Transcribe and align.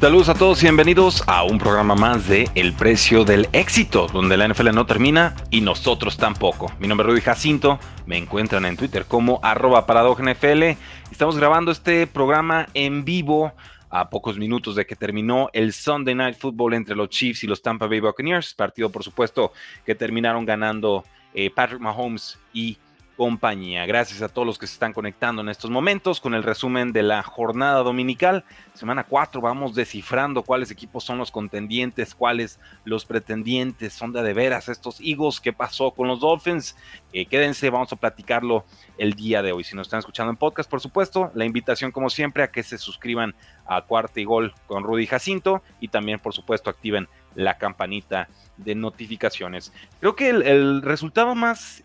Saludos 0.00 0.28
a 0.28 0.34
todos 0.34 0.62
y 0.62 0.66
bienvenidos 0.66 1.24
a 1.26 1.42
un 1.42 1.58
programa 1.58 1.96
más 1.96 2.28
de 2.28 2.48
El 2.54 2.72
Precio 2.72 3.24
del 3.24 3.48
Éxito, 3.52 4.06
donde 4.06 4.36
la 4.36 4.46
NFL 4.46 4.70
no 4.72 4.86
termina 4.86 5.34
y 5.50 5.60
nosotros 5.60 6.16
tampoco. 6.16 6.72
Mi 6.78 6.86
nombre 6.86 7.04
es 7.04 7.10
Rudy 7.10 7.20
Jacinto, 7.20 7.80
me 8.06 8.16
encuentran 8.16 8.64
en 8.64 8.76
Twitter 8.76 9.06
como 9.06 9.40
arroba 9.42 9.84
NFL. 9.88 10.62
Estamos 11.10 11.36
grabando 11.36 11.72
este 11.72 12.06
programa 12.06 12.68
en 12.74 13.04
vivo 13.04 13.52
a 13.90 14.08
pocos 14.08 14.38
minutos 14.38 14.76
de 14.76 14.86
que 14.86 14.94
terminó 14.94 15.50
el 15.52 15.72
Sunday 15.72 16.14
Night 16.14 16.38
Football 16.38 16.74
entre 16.74 16.94
los 16.94 17.08
Chiefs 17.08 17.42
y 17.42 17.48
los 17.48 17.60
Tampa 17.60 17.88
Bay 17.88 17.98
Buccaneers, 17.98 18.54
partido 18.54 18.90
por 18.90 19.02
supuesto 19.02 19.52
que 19.84 19.96
terminaron 19.96 20.46
ganando 20.46 21.02
eh, 21.34 21.50
Patrick 21.50 21.80
Mahomes 21.80 22.38
y 22.52 22.78
Gracias 23.18 24.22
a 24.22 24.28
todos 24.28 24.46
los 24.46 24.58
que 24.58 24.68
se 24.68 24.74
están 24.74 24.92
conectando 24.92 25.42
en 25.42 25.48
estos 25.48 25.72
momentos 25.72 26.20
con 26.20 26.34
el 26.34 26.44
resumen 26.44 26.92
de 26.92 27.02
la 27.02 27.24
jornada 27.24 27.82
dominical. 27.82 28.44
Semana 28.74 29.02
4 29.02 29.40
vamos 29.40 29.74
descifrando 29.74 30.44
cuáles 30.44 30.70
equipos 30.70 31.02
son 31.02 31.18
los 31.18 31.32
contendientes, 31.32 32.14
cuáles 32.14 32.60
los 32.84 33.04
pretendientes, 33.04 33.92
son 33.92 34.12
de, 34.12 34.22
de 34.22 34.34
veras 34.34 34.68
estos 34.68 35.00
Eagles, 35.00 35.40
qué 35.40 35.52
pasó 35.52 35.90
con 35.90 36.06
los 36.06 36.20
Dolphins. 36.20 36.76
Eh, 37.12 37.26
quédense, 37.26 37.70
vamos 37.70 37.92
a 37.92 37.96
platicarlo 37.96 38.64
el 38.98 39.14
día 39.14 39.42
de 39.42 39.50
hoy. 39.50 39.64
Si 39.64 39.74
nos 39.74 39.88
están 39.88 39.98
escuchando 39.98 40.30
en 40.30 40.36
podcast, 40.36 40.70
por 40.70 40.80
supuesto, 40.80 41.32
la 41.34 41.44
invitación 41.44 41.90
como 41.90 42.10
siempre 42.10 42.44
a 42.44 42.52
que 42.52 42.62
se 42.62 42.78
suscriban 42.78 43.34
a 43.66 43.82
Cuarta 43.82 44.20
y 44.20 44.24
Gol 44.24 44.54
con 44.68 44.84
Rudy 44.84 45.06
Jacinto 45.06 45.64
y 45.80 45.88
también 45.88 46.20
por 46.20 46.34
supuesto 46.34 46.70
activen 46.70 47.08
la 47.34 47.58
campanita 47.58 48.28
de 48.56 48.76
notificaciones. 48.76 49.72
Creo 49.98 50.14
que 50.14 50.28
el, 50.30 50.42
el 50.42 50.82
resultado 50.82 51.34
más 51.34 51.82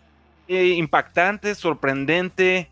eh, 0.48 0.76
impactante, 0.78 1.56
sorprendente, 1.56 2.70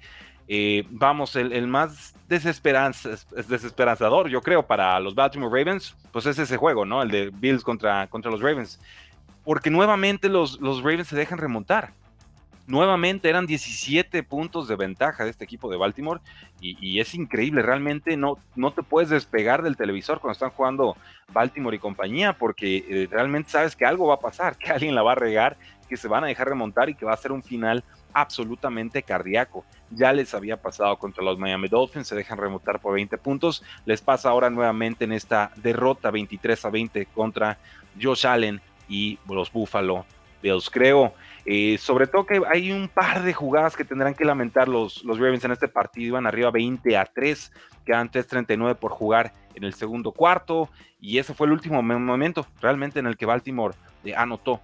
eh, 0.48 0.84
vamos, 0.90 1.36
el, 1.38 1.68
más 1.68 2.14
desesperanzador, 2.28 4.28
yo 4.28 4.42
creo, 4.42 4.68
para 4.68 5.00
los 5.00 5.16
Baltimore 5.16 5.50
Ravens, 5.50 5.96
pues 6.12 6.26
es 6.26 6.38
ese 6.40 6.58
juego, 6.58 6.86
¿no? 6.86 7.02
El 7.02 7.10
de 7.10 7.30
Bills 7.30 7.64
contra, 7.64 8.08
contra 8.08 8.30
los 8.30 8.42
Ravens. 8.42 8.82
Porque 9.46 9.70
nuevamente 9.70 10.28
los, 10.28 10.60
los 10.60 10.84
Ravens 10.84 11.08
se 11.08 11.16
dejan 11.16 11.38
remontar. 11.38 11.94
Nuevamente 12.68 13.30
eran 13.30 13.48
17 13.48 14.24
puntos 14.24 14.68
de 14.68 14.76
ventaja 14.76 15.24
de 15.24 15.30
este 15.30 15.44
equipo 15.44 15.70
de 15.70 15.78
Baltimore 15.78 16.22
y, 16.62 17.00
es 17.00 17.16
increíble, 17.16 17.64
realmente 17.64 18.16
no, 18.18 18.38
no 18.56 18.72
te 18.72 18.84
puedes 18.84 19.10
despegar 19.10 19.64
del 19.64 19.78
televisor 19.78 20.20
cuando 20.20 20.34
están 20.34 20.52
jugando 20.52 20.96
Baltimore 21.34 21.76
y 21.76 21.80
compañía 21.80 22.34
porque 22.34 22.86
eh, 22.88 23.08
realmente 23.10 23.50
sabes 23.50 23.76
que 23.76 23.86
algo 23.86 24.08
va 24.08 24.16
a 24.16 24.20
pasar, 24.20 24.58
que 24.58 24.70
alguien 24.70 24.96
la 24.96 25.02
va 25.02 25.14
a 25.14 25.16
regar 25.16 25.58
que 25.92 25.98
se 25.98 26.08
van 26.08 26.24
a 26.24 26.28
dejar 26.28 26.48
remontar 26.48 26.90
y 26.90 26.96
que 26.96 27.04
va 27.06 27.12
a 27.12 27.18
ser 27.18 27.34
un 27.34 27.44
final 27.44 27.84
absolutamente 28.14 29.04
cardíaco. 29.04 29.66
Ya 29.90 30.14
les 30.14 30.34
había 30.34 30.56
pasado 30.56 30.98
contra 30.98 31.22
los 31.22 31.38
Miami 31.38 31.68
Dolphins, 31.68 32.08
se 32.08 32.16
dejan 32.16 32.38
remontar 32.38 32.80
por 32.80 32.94
20 32.94 33.18
puntos. 33.18 33.62
Les 33.84 34.00
pasa 34.00 34.30
ahora 34.30 34.50
nuevamente 34.50 35.04
en 35.04 35.12
esta 35.12 35.52
derrota 35.58 36.10
23 36.10 36.64
a 36.64 36.70
20 36.70 37.06
contra 37.08 37.58
Josh 38.02 38.26
Allen 38.26 38.62
y 38.88 39.20
los 39.28 39.52
Buffalo 39.52 40.06
Bills. 40.42 40.70
Creo, 40.70 41.14
eh, 41.46 41.78
sobre 41.78 42.08
todo 42.08 42.26
que 42.26 42.42
hay 42.50 42.72
un 42.72 42.88
par 42.88 43.22
de 43.22 43.34
jugadas 43.34 43.76
que 43.76 43.84
tendrán 43.84 44.14
que 44.14 44.24
lamentar 44.24 44.70
los, 44.70 45.04
los 45.04 45.20
Ravens 45.20 45.44
en 45.44 45.52
este 45.52 45.68
partido. 45.68 46.08
Iban 46.08 46.26
arriba 46.26 46.52
20 46.52 46.96
a 46.96 47.04
3, 47.04 47.52
quedan 47.86 48.10
3.39 48.10 48.78
por 48.78 48.92
jugar 48.92 49.34
en 49.56 49.66
el 49.66 49.74
segundo 49.74 50.14
cuarto. 50.14 50.70
Y 51.02 51.18
ese 51.18 51.34
fue 51.34 51.48
el 51.48 51.52
último 51.52 51.84
momento 51.84 52.48
realmente 52.62 53.00
en 53.00 53.08
el 53.08 53.18
que 53.18 53.26
Baltimore 53.26 53.76
eh, 54.06 54.16
anotó 54.16 54.62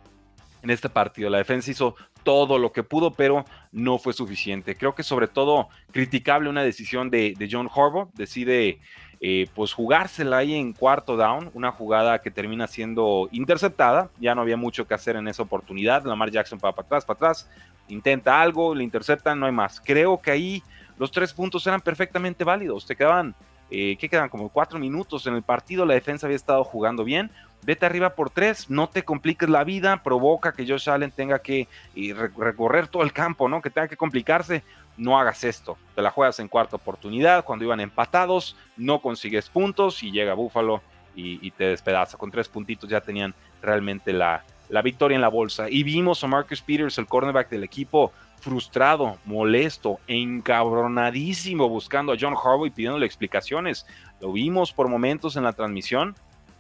en 0.62 0.70
este 0.70 0.90
partido. 0.90 1.30
La 1.30 1.38
defensa 1.38 1.72
hizo 1.72 1.96
todo 2.24 2.60
lo 2.60 2.72
que 2.72 2.84
pudo, 2.84 3.12
pero 3.12 3.46
no 3.72 3.98
fue 3.98 4.14
suficiente. 4.14 4.76
Creo 4.76 4.94
que 4.94 5.04
sobre 5.04 5.28
todo 5.28 5.70
criticable 5.92 6.50
una 6.50 6.64
decisión 6.64 7.10
de, 7.10 7.48
John 7.50 7.70
Harbaugh. 7.74 8.10
Decide 8.14 8.80
eh, 9.22 9.48
pues 9.56 9.74
jugársela 9.74 10.38
ahí 10.38 10.54
en 10.54 10.74
cuarto 10.74 11.16
down, 11.16 11.50
una 11.54 11.72
jugada 11.72 12.20
que 12.20 12.30
termina 12.30 12.68
siendo 12.68 13.30
interceptada. 13.32 14.10
Ya 14.20 14.36
no 14.36 14.42
había 14.42 14.58
mucho 14.58 14.86
que 14.86 14.94
hacer 14.94 15.16
en 15.16 15.28
esa 15.28 15.44
oportunidad. 15.44 16.04
Lamar 16.04 16.30
Jackson 16.30 16.60
va 16.64 16.74
para 16.74 16.86
atrás, 16.86 17.06
para 17.06 17.16
atrás, 17.16 17.50
intenta 17.88 18.42
algo, 18.42 18.76
le 18.76 18.84
interceptan, 18.84 19.40
no 19.40 19.46
hay 19.46 19.54
más. 19.54 19.80
Creo 19.80 20.20
que 20.20 20.32
ahí 20.32 20.64
los 20.98 21.12
tres 21.12 21.32
puntos 21.32 21.66
eran 21.68 21.82
perfectamente 21.82 22.44
válidos. 22.44 22.86
Te 22.86 22.96
quedaban, 22.96 23.36
eh, 23.72 23.96
¿qué 23.98 24.10
quedan? 24.10 24.30
Como 24.30 24.50
cuatro 24.50 24.80
minutos 24.80 25.26
en 25.28 25.36
el 25.36 25.44
partido. 25.44 25.86
La 25.86 25.94
defensa 25.94 26.28
había 26.28 26.36
estado 26.36 26.64
jugando 26.64 27.04
bien 27.04 27.32
vete 27.64 27.86
arriba 27.86 28.16
por 28.16 28.30
tres, 28.30 28.70
no 28.70 28.90
te 28.90 29.04
compliques 29.04 29.50
la 29.50 29.64
vida, 29.64 30.04
provoca 30.04 30.54
que 30.54 30.68
Josh 30.68 30.90
Allen 30.90 31.12
tenga 31.12 31.40
que 31.40 31.68
recorrer 32.16 32.88
todo 32.88 33.04
el 33.04 33.14
campo, 33.14 33.50
¿no? 33.50 33.62
Que 33.62 33.70
tenga 33.70 33.88
que 33.88 33.98
complicarse, 33.98 34.64
no 34.98 35.20
hagas 35.20 35.44
esto. 35.44 35.78
Te 35.96 36.02
la 36.02 36.12
juegas 36.12 36.40
en 36.40 36.48
cuarta 36.48 36.76
oportunidad, 36.76 37.44
cuando 37.44 37.66
iban 37.66 37.80
empatados, 37.80 38.56
no 38.76 39.02
consigues 39.02 39.50
puntos 39.50 40.02
y 40.04 40.12
llega 40.12 40.34
Buffalo 40.34 40.82
y, 41.16 41.50
te 41.52 41.66
despedaza. 41.66 42.18
Con 42.18 42.30
tres 42.30 42.48
puntitos 42.48 42.90
ya 42.90 43.02
tenían 43.02 43.34
realmente 43.62 44.14
la, 44.14 44.44
la 44.70 44.84
victoria 44.84 45.16
en 45.16 45.22
la 45.22 45.30
bolsa. 45.30 45.68
Y 45.70 45.82
vimos 45.82 46.24
a 46.24 46.28
Marcus 46.28 46.62
Peters, 46.62 46.98
el 47.00 47.08
cornerback 47.08 47.50
del 47.50 47.64
equipo, 47.64 48.12
frustrado, 48.40 49.18
molesto, 49.26 50.00
encabronadísimo, 50.08 51.68
buscando 51.70 52.14
a 52.14 52.18
John 52.20 52.36
Harbaugh 52.36 52.68
y 52.68 52.70
pidiéndole 52.70 53.08
explicaciones. 53.08 53.88
Lo 54.22 54.32
vimos 54.32 54.72
por 54.74 54.90
momentos 54.90 55.36
en 55.36 55.44
la 55.44 55.54
transmisión 55.54 56.16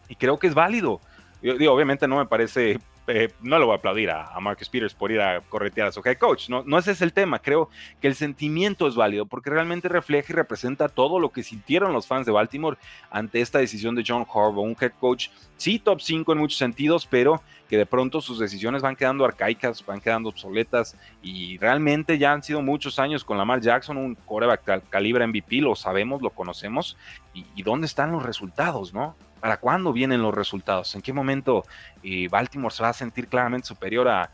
y 0.10 0.16
creo 0.16 0.38
que 0.40 0.48
es 0.48 0.54
válido. 0.54 1.02
Yo, 1.42 1.58
digo, 1.58 1.72
obviamente 1.74 2.08
no 2.08 2.18
me 2.18 2.26
parece, 2.26 2.80
eh, 3.08 3.30
no 3.42 3.60
le 3.60 3.66
voy 3.66 3.74
a 3.74 3.78
aplaudir 3.78 4.10
a, 4.10 4.38
Marcus 4.40 4.70
Peters 4.70 4.96
por 4.96 5.12
ir 5.12 5.22
a 5.22 5.40
corretear 5.42 5.88
a 5.88 5.92
su 5.92 6.02
head 6.04 6.18
coach, 6.18 6.50
no, 6.50 6.64
no 6.66 6.80
ese 6.80 6.92
es 6.92 7.02
el 7.02 7.14
tema, 7.14 7.40
creo 7.40 7.70
que 8.02 8.08
el 8.08 8.16
sentimiento 8.16 8.88
es 8.88 8.96
válido 8.96 9.28
porque 9.28 9.52
realmente 9.52 9.88
refleja 9.88 10.34
y 10.34 10.36
representa 10.36 10.90
todo 10.90 11.20
lo 11.20 11.30
que 11.30 11.44
sintieron 11.44 11.94
los 11.94 12.08
fans 12.08 12.26
de 12.26 12.32
Baltimore 12.32 12.78
ante 13.12 13.42
esta 13.42 13.60
decisión 13.60 13.94
de 13.94 14.04
John 14.06 14.26
Harbaugh, 14.28 14.64
un 14.64 14.76
head 14.82 14.94
coach, 15.00 15.28
sí, 15.58 15.78
top 15.78 16.02
5 16.02 16.34
en 16.34 16.40
muchos 16.40 16.58
sentidos, 16.58 17.06
pero 17.06 17.42
que 17.70 17.78
de 17.78 17.86
pronto 17.86 18.20
sus 18.20 18.40
decisiones 18.40 18.82
van 18.82 18.96
quedando 18.96 19.26
arcaicas, 19.26 19.86
van 19.86 20.02
quedando 20.02 20.30
obsoletas 20.30 20.98
y 21.22 21.58
realmente 21.60 22.18
ya 22.18 22.32
han 22.32 22.42
sido 22.42 22.64
muchos 22.64 22.98
años 22.98 23.24
con 23.24 23.38
Lamar 23.38 23.62
Jackson, 23.62 23.98
un 23.98 24.16
coreback 24.16 24.90
calibre 24.90 25.28
MVP, 25.28 25.58
lo 25.58 25.76
sabemos, 25.76 26.22
lo 26.22 26.32
conocemos, 26.32 26.98
y, 27.34 27.46
y 27.56 27.64
dónde 27.64 27.86
están 27.86 28.12
los 28.12 28.24
resultados, 28.24 28.94
¿no? 28.94 29.16
¿Para 29.40 29.58
cuándo 29.58 29.94
vienen 29.94 30.22
los 30.22 30.34
resultados? 30.34 30.94
¿En 30.96 31.02
qué 31.02 31.14
momento 31.14 31.64
eh, 32.04 32.28
Baltimore 32.30 32.74
se 32.74 32.84
va 32.84 32.90
a 32.90 32.94
sentir 32.94 33.28
claramente 33.28 33.68
superior 33.68 34.08
a, 34.08 34.30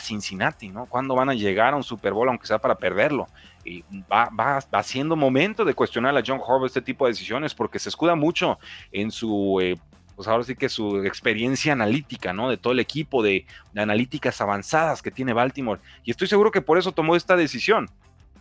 Cincinnati? 0.00 0.68
¿no? 0.68 0.86
¿Cuándo 0.86 1.14
van 1.14 1.30
a 1.30 1.34
llegar 1.34 1.72
a 1.72 1.76
un 1.76 1.82
Super 1.82 2.12
Bowl, 2.12 2.28
aunque 2.28 2.46
sea 2.46 2.58
para 2.58 2.76
perderlo? 2.76 3.28
Y 3.64 3.82
va, 4.12 4.28
va, 4.28 4.82
siendo 4.82 5.16
momento 5.16 5.64
de 5.64 5.74
cuestionar 5.74 6.16
a 6.16 6.22
John 6.24 6.40
Harbaugh 6.40 6.66
este 6.66 6.82
tipo 6.82 7.06
de 7.06 7.12
decisiones 7.12 7.54
porque 7.54 7.78
se 7.78 7.88
escuda 7.88 8.14
mucho 8.14 8.58
en 8.92 9.10
su, 9.10 9.58
eh, 9.60 9.76
pues 10.14 10.28
ahora 10.28 10.44
sí 10.44 10.54
que 10.54 10.68
su 10.68 11.04
experiencia 11.04 11.72
analítica, 11.72 12.32
¿no? 12.32 12.48
De 12.48 12.58
todo 12.58 12.72
el 12.72 12.80
equipo 12.80 13.22
de, 13.22 13.46
de 13.72 13.80
analíticas 13.80 14.40
avanzadas 14.40 15.02
que 15.02 15.10
tiene 15.10 15.32
Baltimore. 15.32 15.80
Y 16.04 16.10
estoy 16.10 16.28
seguro 16.28 16.50
que 16.50 16.60
por 16.60 16.78
eso 16.78 16.92
tomó 16.92 17.16
esta 17.16 17.36
decisión. 17.36 17.90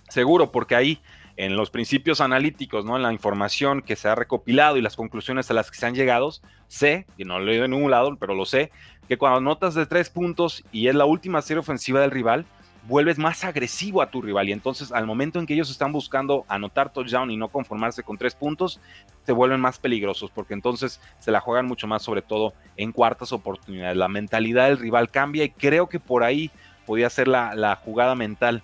Seguro, 0.09 0.51
porque 0.51 0.75
ahí 0.75 1.01
en 1.37 1.55
los 1.55 1.69
principios 1.69 2.21
analíticos, 2.21 2.85
¿no? 2.85 2.95
En 2.95 3.03
la 3.03 3.11
información 3.11 3.81
que 3.81 3.95
se 3.95 4.07
ha 4.07 4.15
recopilado 4.15 4.77
y 4.77 4.81
las 4.81 4.95
conclusiones 4.95 5.49
a 5.51 5.53
las 5.53 5.69
que 5.69 5.77
se 5.77 5.85
han 5.85 5.95
llegado, 5.95 6.31
sé, 6.67 7.05
y 7.17 7.25
no 7.25 7.39
lo 7.39 7.45
he 7.45 7.47
leído 7.47 7.65
en 7.65 7.71
ningún 7.71 7.91
lado, 7.91 8.15
pero 8.17 8.35
lo 8.35 8.45
sé, 8.45 8.71
que 9.07 9.17
cuando 9.17 9.41
notas 9.41 9.75
de 9.75 9.85
tres 9.85 10.09
puntos 10.09 10.63
y 10.71 10.87
es 10.87 10.95
la 10.95 11.05
última 11.05 11.41
serie 11.41 11.59
ofensiva 11.59 11.99
del 11.99 12.11
rival, 12.11 12.45
vuelves 12.87 13.17
más 13.17 13.43
agresivo 13.43 14.01
a 14.01 14.11
tu 14.11 14.21
rival 14.21 14.47
y 14.47 14.51
entonces 14.51 14.91
al 14.91 15.07
momento 15.07 15.39
en 15.39 15.47
que 15.47 15.55
ellos 15.55 15.71
están 15.71 15.91
buscando 15.91 16.45
anotar 16.47 16.93
touchdown 16.93 17.31
y 17.31 17.37
no 17.37 17.49
conformarse 17.49 18.03
con 18.03 18.17
tres 18.17 18.35
puntos, 18.35 18.79
se 19.23 19.31
vuelven 19.31 19.59
más 19.59 19.79
peligrosos 19.79 20.29
porque 20.29 20.53
entonces 20.53 21.01
se 21.17 21.31
la 21.31 21.39
juegan 21.39 21.65
mucho 21.65 21.87
más 21.87 22.03
sobre 22.03 22.21
todo 22.21 22.53
en 22.77 22.91
cuartas 22.91 23.31
oportunidades. 23.31 23.97
La 23.97 24.07
mentalidad 24.07 24.67
del 24.67 24.77
rival 24.77 25.09
cambia 25.09 25.43
y 25.43 25.49
creo 25.49 25.89
que 25.89 25.99
por 25.99 26.23
ahí 26.23 26.51
podía 26.85 27.09
ser 27.09 27.27
la 27.27 27.79
jugada 27.83 28.13
mental 28.13 28.63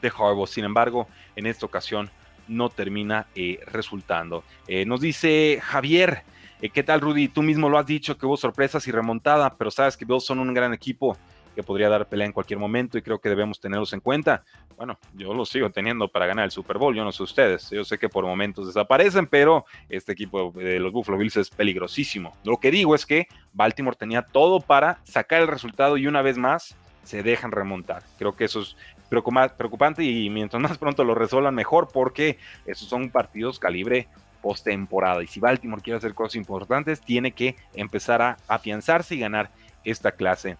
de 0.00 0.08
Harbaugh. 0.08 0.46
Sin 0.46 0.64
embargo, 0.64 1.06
en 1.36 1.46
esta 1.46 1.66
ocasión 1.66 2.10
no 2.48 2.68
termina 2.68 3.26
eh, 3.34 3.60
resultando. 3.66 4.42
Eh, 4.66 4.84
nos 4.84 5.00
dice 5.00 5.60
Javier, 5.62 6.22
Eh, 6.62 6.68
¿Qué 6.68 6.82
tal, 6.82 7.00
Rudy? 7.00 7.28
Tú 7.28 7.42
mismo 7.42 7.70
lo 7.70 7.78
has 7.78 7.86
dicho 7.86 8.18
que 8.18 8.26
hubo 8.26 8.36
sorpresas 8.36 8.86
y 8.86 8.90
remontada, 8.92 9.56
pero 9.56 9.70
sabes 9.70 9.96
que 9.96 10.04
Bills 10.04 10.24
son 10.24 10.40
un 10.40 10.52
gran 10.52 10.74
equipo 10.74 11.16
que 11.54 11.62
podría 11.62 11.88
dar 11.88 12.06
pelea 12.06 12.26
en 12.26 12.32
cualquier 12.32 12.58
momento 12.58 12.98
y 12.98 13.02
creo 13.02 13.18
que 13.18 13.30
debemos 13.30 13.58
tenerlos 13.58 13.92
en 13.94 14.00
cuenta. 14.00 14.44
Bueno, 14.76 14.98
yo 15.14 15.32
los 15.32 15.48
sigo 15.48 15.70
teniendo 15.70 16.06
para 16.08 16.26
ganar 16.26 16.44
el 16.44 16.50
Super 16.50 16.76
Bowl, 16.76 16.94
yo 16.94 17.02
no 17.02 17.12
sé 17.12 17.22
ustedes, 17.22 17.70
yo 17.70 17.82
sé 17.82 17.98
que 17.98 18.10
por 18.10 18.26
momentos 18.26 18.66
desaparecen, 18.66 19.26
pero 19.26 19.64
este 19.88 20.12
equipo 20.12 20.52
de 20.52 20.78
los 20.78 20.92
Buffalo 20.92 21.16
Bills 21.16 21.38
es 21.38 21.48
peligrosísimo. 21.48 22.36
Lo 22.44 22.58
que 22.58 22.70
digo 22.70 22.94
es 22.94 23.06
que 23.06 23.26
Baltimore 23.54 23.96
tenía 23.96 24.20
todo 24.20 24.60
para 24.60 25.00
sacar 25.04 25.40
el 25.40 25.48
resultado 25.48 25.96
y 25.96 26.06
una 26.06 26.20
vez 26.20 26.36
más 26.36 26.76
se 27.04 27.22
dejan 27.22 27.52
remontar. 27.52 28.02
Creo 28.18 28.36
que 28.36 28.44
eso 28.44 28.60
es 28.60 28.76
preocupante 29.10 30.02
y 30.02 30.30
mientras 30.30 30.62
más 30.62 30.78
pronto 30.78 31.04
lo 31.04 31.14
resuelvan 31.14 31.54
mejor 31.54 31.88
porque 31.92 32.38
esos 32.64 32.88
son 32.88 33.10
partidos 33.10 33.58
calibre 33.58 34.08
postemporada 34.40 35.22
y 35.22 35.26
si 35.26 35.38
Baltimore 35.38 35.82
quiere 35.82 35.98
hacer 35.98 36.14
cosas 36.14 36.36
importantes 36.36 37.00
tiene 37.00 37.32
que 37.32 37.56
empezar 37.74 38.22
a 38.22 38.36
afianzarse 38.48 39.14
y 39.14 39.18
ganar 39.18 39.50
esta 39.84 40.12
clase 40.12 40.56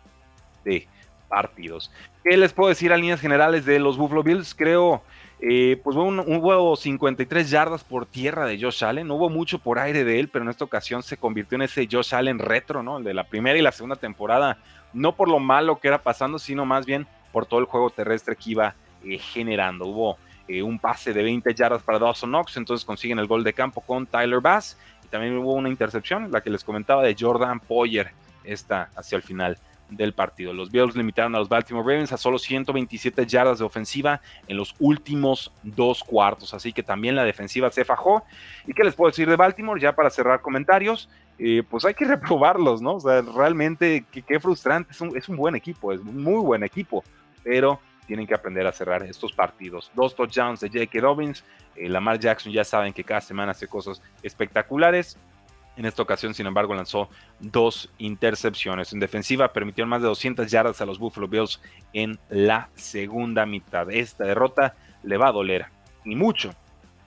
de 0.65 0.87
partidos. 1.29 1.91
¿Qué 2.25 2.37
les 2.37 2.53
puedo 2.53 2.69
decir 2.69 2.93
a 2.93 2.99
líneas 2.99 3.21
generales 3.21 3.65
de 3.65 3.79
los 3.79 3.97
Buffalo 3.97 4.23
Bills? 4.23 4.55
Creo, 4.55 5.03
eh, 5.41 5.81
pues 5.83 5.97
un, 5.97 6.19
hubo 6.19 6.77
53 6.77 7.49
yardas 7.49 7.83
por 7.83 8.05
tierra 8.05 8.45
de 8.45 8.61
Josh 8.61 8.85
Allen, 8.85 9.07
no 9.07 9.15
hubo 9.15 9.31
mucho 9.31 9.59
por 9.59 9.79
aire 9.79 10.05
de 10.05 10.21
él, 10.21 10.29
pero 10.29 10.45
en 10.45 10.51
esta 10.51 10.65
ocasión 10.65 11.03
se 11.03 11.17
convirtió 11.17 11.57
en 11.57 11.63
ese 11.63 11.89
Josh 11.91 12.15
Allen 12.15 12.39
retro, 12.39 12.83
¿no? 12.83 12.99
El 12.99 13.05
de 13.05 13.15
la 13.15 13.25
primera 13.25 13.59
y 13.59 13.63
la 13.63 13.73
segunda 13.73 13.97
temporada, 13.97 14.59
no 14.93 15.15
por 15.17 15.29
lo 15.29 15.39
malo 15.39 15.81
que 15.81 15.89
era 15.89 16.03
pasando, 16.03 16.39
sino 16.39 16.67
más 16.67 16.85
bien 16.85 17.07
por 17.33 17.47
todo 17.47 17.61
el 17.61 17.67
juego 17.67 17.91
terrestre 17.91 18.37
que 18.37 18.51
iba 18.51 18.75
eh, 19.05 19.19
generando. 19.19 19.87
Hubo 19.87 20.19
eh, 20.49 20.63
un 20.63 20.79
pase 20.79 21.13
de 21.13 21.23
20 21.23 21.55
yardas 21.55 21.83
para 21.83 21.99
Dawson 21.99 22.31
Knox, 22.31 22.57
entonces 22.57 22.85
consiguen 22.85 23.19
el 23.19 23.27
gol 23.27 23.45
de 23.45 23.53
campo 23.53 23.81
con 23.81 24.07
Tyler 24.07 24.41
Bass, 24.41 24.77
y 25.05 25.09
también 25.09 25.37
hubo 25.39 25.55
una 25.55 25.69
intercepción, 25.69 26.31
la 26.31 26.41
que 26.41 26.51
les 26.51 26.65
comentaba 26.65 27.03
de 27.03 27.17
Jordan 27.19 27.61
Poyer, 27.61 28.13
esta 28.45 28.91
hacia 28.97 29.17
el 29.17 29.23
final 29.23 29.59
del 29.91 30.13
partido. 30.13 30.53
Los 30.53 30.71
Bills 30.71 30.97
limitaron 30.97 31.35
a 31.35 31.39
los 31.39 31.49
Baltimore 31.49 31.85
Ravens 31.85 32.13
a 32.13 32.17
solo 32.17 32.39
127 32.39 33.27
yardas 33.27 33.59
de 33.59 33.65
ofensiva 33.65 34.21
en 34.47 34.57
los 34.57 34.75
últimos 34.79 35.53
dos 35.63 36.03
cuartos, 36.03 36.55
así 36.55 36.73
que 36.73 36.83
también 36.83 37.17
la 37.17 37.25
defensiva 37.25 37.71
se 37.71 37.85
fajó. 37.85 38.25
¿Y 38.67 38.73
qué 38.73 38.85
les 38.85 38.95
puedo 38.95 39.11
decir 39.11 39.29
de 39.29 39.37
Baltimore? 39.37 39.81
Ya 39.81 39.95
para 39.95 40.11
cerrar 40.11 40.41
comentarios, 40.41 41.09
eh, 41.39 41.63
pues 41.69 41.85
hay 41.85 41.95
que 41.95 42.05
reprobarlos, 42.07 42.81
¿no? 42.81 42.97
O 42.97 43.01
sea, 43.01 43.23
realmente 43.23 44.05
qué, 44.11 44.41
frustrante, 44.41 44.93
es 44.93 45.01
un, 45.01 45.17
es 45.17 45.29
un 45.29 45.37
buen 45.37 45.55
equipo, 45.55 45.93
es 45.93 46.01
un 46.01 46.23
muy 46.23 46.41
buen 46.41 46.63
equipo, 46.63 47.05
pero 47.43 47.81
tienen 48.07 48.27
que 48.27 48.35
aprender 48.35 48.67
a 48.67 48.73
cerrar 48.73 49.03
estos 49.05 49.33
partidos. 49.33 49.91
Dos 49.95 50.17
touchdowns 50.17 50.61
de 50.61 50.69
J.K. 50.69 51.01
Robbins, 51.01 51.45
eh, 51.77 51.89
Lamar 51.89 52.19
Jackson 52.19 52.53
ya 52.53 52.65
saben 52.65 52.93
que 52.93 53.05
cada 53.05 53.21
semana 53.21 53.53
hace 53.53 53.69
cosas 53.69 54.03
espectaculares. 54.23 55.17
En 55.77 55.87
esta 55.87 56.03
ocasión, 56.03 56.35
sin 56.35 56.47
embargo, 56.47 56.75
lanzó 56.75 57.09
dos 57.39 57.91
intercepciones. 57.99 58.93
En 58.93 59.01
defensiva 59.01 59.53
permitieron 59.53 59.89
más 59.89 60.03
de 60.03 60.09
200 60.09 60.51
yardas 60.51 60.81
a 60.81 60.87
los 60.87 60.99
Buffalo 60.99 61.29
Bills 61.29 61.61
en 61.93 62.19
la 62.29 62.69
segunda 62.75 63.47
mitad. 63.47 63.91
Esta 63.91 64.25
derrota 64.25 64.75
le 65.05 65.17
va 65.17 65.29
a 65.29 65.33
doler, 65.33 65.67
ni 66.05 66.17
mucho, 66.17 66.51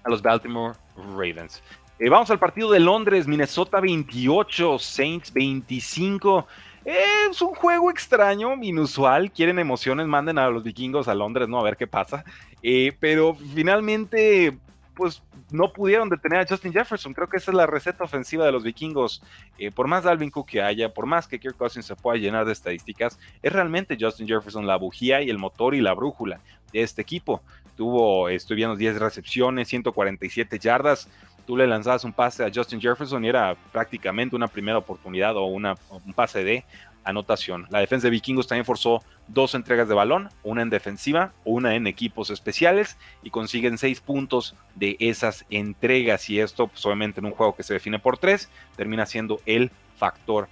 a 0.03 0.09
los 0.09 0.21
Baltimore 0.21 0.75
Ravens. 0.95 1.61
Eh, 1.99 2.09
vamos 2.09 2.31
al 2.31 2.39
partido 2.39 2.71
de 2.71 2.79
Londres, 2.79 3.27
Minnesota 3.27 3.79
28, 3.79 4.79
Saints 4.79 5.31
25. 5.33 6.47
Es 6.85 7.41
un 7.41 7.53
juego 7.55 7.89
extraño, 7.89 8.53
inusual. 8.61 9.31
Quieren 9.31 9.59
emociones, 9.59 10.07
manden 10.07 10.37
a 10.37 10.49
los 10.49 10.63
vikingos 10.63 11.07
a 11.07 11.15
Londres, 11.15 11.47
¿no? 11.47 11.59
A 11.59 11.63
ver 11.63 11.77
qué 11.77 11.87
pasa. 11.87 12.23
Eh, 12.61 12.93
pero 12.99 13.35
finalmente 13.35 14.57
pues 14.95 15.23
no 15.51 15.73
pudieron 15.73 16.09
detener 16.09 16.39
a 16.39 16.47
Justin 16.47 16.73
Jefferson. 16.73 17.13
Creo 17.13 17.27
que 17.27 17.37
esa 17.37 17.51
es 17.51 17.55
la 17.55 17.65
receta 17.65 18.03
ofensiva 18.03 18.45
de 18.45 18.51
los 18.51 18.63
vikingos. 18.63 19.21
Eh, 19.57 19.71
por 19.71 19.87
más 19.87 20.03
Dalvin 20.03 20.31
Cook 20.31 20.47
que 20.47 20.61
haya, 20.61 20.93
por 20.93 21.05
más 21.05 21.27
que 21.27 21.39
Kirk 21.39 21.57
Cousins 21.57 21.85
se 21.85 21.95
pueda 21.95 22.17
llenar 22.17 22.45
de 22.45 22.53
estadísticas, 22.53 23.19
es 23.41 23.53
realmente 23.53 23.97
Justin 23.99 24.27
Jefferson 24.27 24.67
la 24.67 24.77
bujía 24.77 25.21
y 25.21 25.29
el 25.29 25.37
motor 25.37 25.75
y 25.75 25.81
la 25.81 25.93
brújula 25.93 26.39
de 26.71 26.81
este 26.81 27.01
equipo. 27.01 27.41
Tuvo, 27.75 28.29
estoy 28.29 28.57
viendo 28.57 28.75
10 28.75 28.99
recepciones, 28.99 29.67
147 29.67 30.59
yardas. 30.59 31.09
Tú 31.45 31.57
le 31.57 31.67
lanzabas 31.67 32.03
un 32.03 32.13
pase 32.13 32.43
a 32.43 32.51
Justin 32.53 32.79
Jefferson 32.79 33.23
y 33.25 33.29
era 33.29 33.55
prácticamente 33.71 34.35
una 34.35 34.47
primera 34.47 34.77
oportunidad 34.77 35.35
o 35.35 35.45
una, 35.45 35.75
un 35.89 36.13
pase 36.13 36.43
de 36.43 36.63
anotación. 37.03 37.67
La 37.69 37.79
defensa 37.79 38.07
de 38.07 38.11
Vikingos 38.11 38.47
también 38.47 38.65
forzó 38.65 39.03
dos 39.27 39.55
entregas 39.55 39.87
de 39.87 39.93
balón, 39.93 40.29
una 40.43 40.61
en 40.61 40.69
defensiva, 40.69 41.33
una 41.43 41.75
en 41.75 41.87
equipos 41.87 42.29
especiales 42.29 42.97
y 43.23 43.29
consiguen 43.29 43.77
seis 43.77 43.99
puntos 43.99 44.55
de 44.75 44.95
esas 44.99 45.45
entregas 45.49 46.29
y 46.29 46.39
esto 46.39 46.67
pues, 46.67 46.85
obviamente 46.85 47.19
en 47.19 47.25
un 47.25 47.33
juego 47.33 47.55
que 47.55 47.63
se 47.63 47.73
define 47.73 47.99
por 47.99 48.17
tres 48.17 48.49
termina 48.75 49.05
siendo 49.05 49.39
el 49.45 49.71
factor 49.97 50.47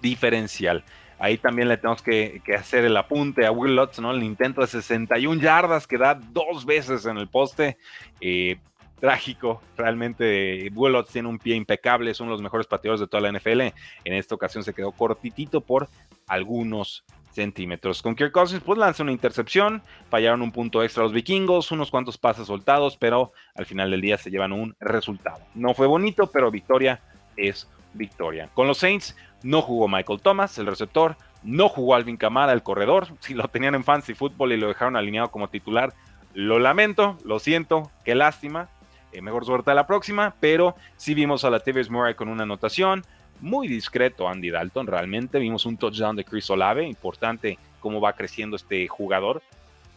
diferencial. 0.00 0.84
Ahí 1.18 1.38
también 1.38 1.68
le 1.68 1.76
tenemos 1.76 2.02
que, 2.02 2.42
hacer 2.58 2.84
el 2.84 2.96
apunte 2.96 3.46
a 3.46 3.52
Will 3.52 3.76
Lutz, 3.76 4.00
¿no? 4.00 4.10
El 4.10 4.24
intento 4.24 4.60
de 4.60 4.66
61 4.66 5.40
yardas 5.40 5.86
que 5.86 5.96
da 5.96 6.14
dos 6.14 6.66
veces 6.66 7.06
en 7.06 7.16
el 7.16 7.28
poste. 7.28 7.78
Eh, 8.20 8.58
trágico. 9.02 9.60
Realmente 9.76 10.70
Bullot 10.70 11.10
tiene 11.10 11.28
un 11.28 11.40
pie 11.40 11.56
impecable, 11.56 12.12
es 12.12 12.20
uno 12.20 12.30
de 12.30 12.34
los 12.34 12.42
mejores 12.42 12.68
pateadores 12.68 13.00
de 13.00 13.08
toda 13.08 13.20
la 13.20 13.36
NFL. 13.36 13.60
En 14.04 14.12
esta 14.14 14.36
ocasión 14.36 14.62
se 14.62 14.72
quedó 14.72 14.92
cortitito 14.92 15.60
por 15.60 15.88
algunos 16.28 17.04
centímetros. 17.32 18.00
Con 18.00 18.14
Kirk 18.14 18.30
Cousins 18.30 18.62
pues 18.64 18.78
lanza 18.78 19.02
una 19.02 19.10
intercepción, 19.10 19.82
fallaron 20.08 20.40
un 20.40 20.52
punto 20.52 20.84
extra 20.84 21.02
los 21.02 21.12
vikingos, 21.12 21.72
unos 21.72 21.90
cuantos 21.90 22.16
pases 22.16 22.46
soltados, 22.46 22.96
pero 22.96 23.32
al 23.56 23.66
final 23.66 23.90
del 23.90 24.00
día 24.00 24.18
se 24.18 24.30
llevan 24.30 24.52
un 24.52 24.76
resultado. 24.78 25.40
No 25.56 25.74
fue 25.74 25.88
bonito, 25.88 26.28
pero 26.28 26.52
victoria 26.52 27.00
es 27.36 27.68
victoria. 27.94 28.50
Con 28.54 28.68
los 28.68 28.78
Saints 28.78 29.16
no 29.42 29.62
jugó 29.62 29.88
Michael 29.88 30.20
Thomas, 30.20 30.56
el 30.58 30.66
receptor, 30.66 31.16
no 31.42 31.68
jugó 31.68 31.96
Alvin 31.96 32.16
Kamara, 32.16 32.52
el 32.52 32.62
corredor. 32.62 33.08
Si 33.18 33.34
lo 33.34 33.48
tenían 33.48 33.74
en 33.74 33.82
fancy 33.82 34.14
fútbol 34.14 34.52
y 34.52 34.58
lo 34.58 34.68
dejaron 34.68 34.94
alineado 34.94 35.32
como 35.32 35.48
titular, 35.48 35.92
lo 36.34 36.60
lamento, 36.60 37.18
lo 37.24 37.40
siento, 37.40 37.90
qué 38.04 38.14
lástima. 38.14 38.68
Eh, 39.12 39.20
mejor 39.20 39.44
suerte 39.44 39.70
a 39.70 39.74
la 39.74 39.86
próxima, 39.86 40.34
pero 40.40 40.74
sí 40.96 41.14
vimos 41.14 41.44
a 41.44 41.50
la 41.50 41.60
TVS 41.60 41.90
Murray 41.90 42.14
con 42.14 42.28
una 42.28 42.44
anotación. 42.44 43.04
Muy 43.40 43.68
discreto 43.68 44.28
Andy 44.28 44.50
Dalton, 44.50 44.86
realmente. 44.86 45.38
Vimos 45.38 45.66
un 45.66 45.76
touchdown 45.76 46.16
de 46.16 46.24
Chris 46.24 46.48
Olave, 46.50 46.86
importante 46.86 47.58
cómo 47.80 48.00
va 48.00 48.14
creciendo 48.14 48.56
este 48.56 48.88
jugador. 48.88 49.42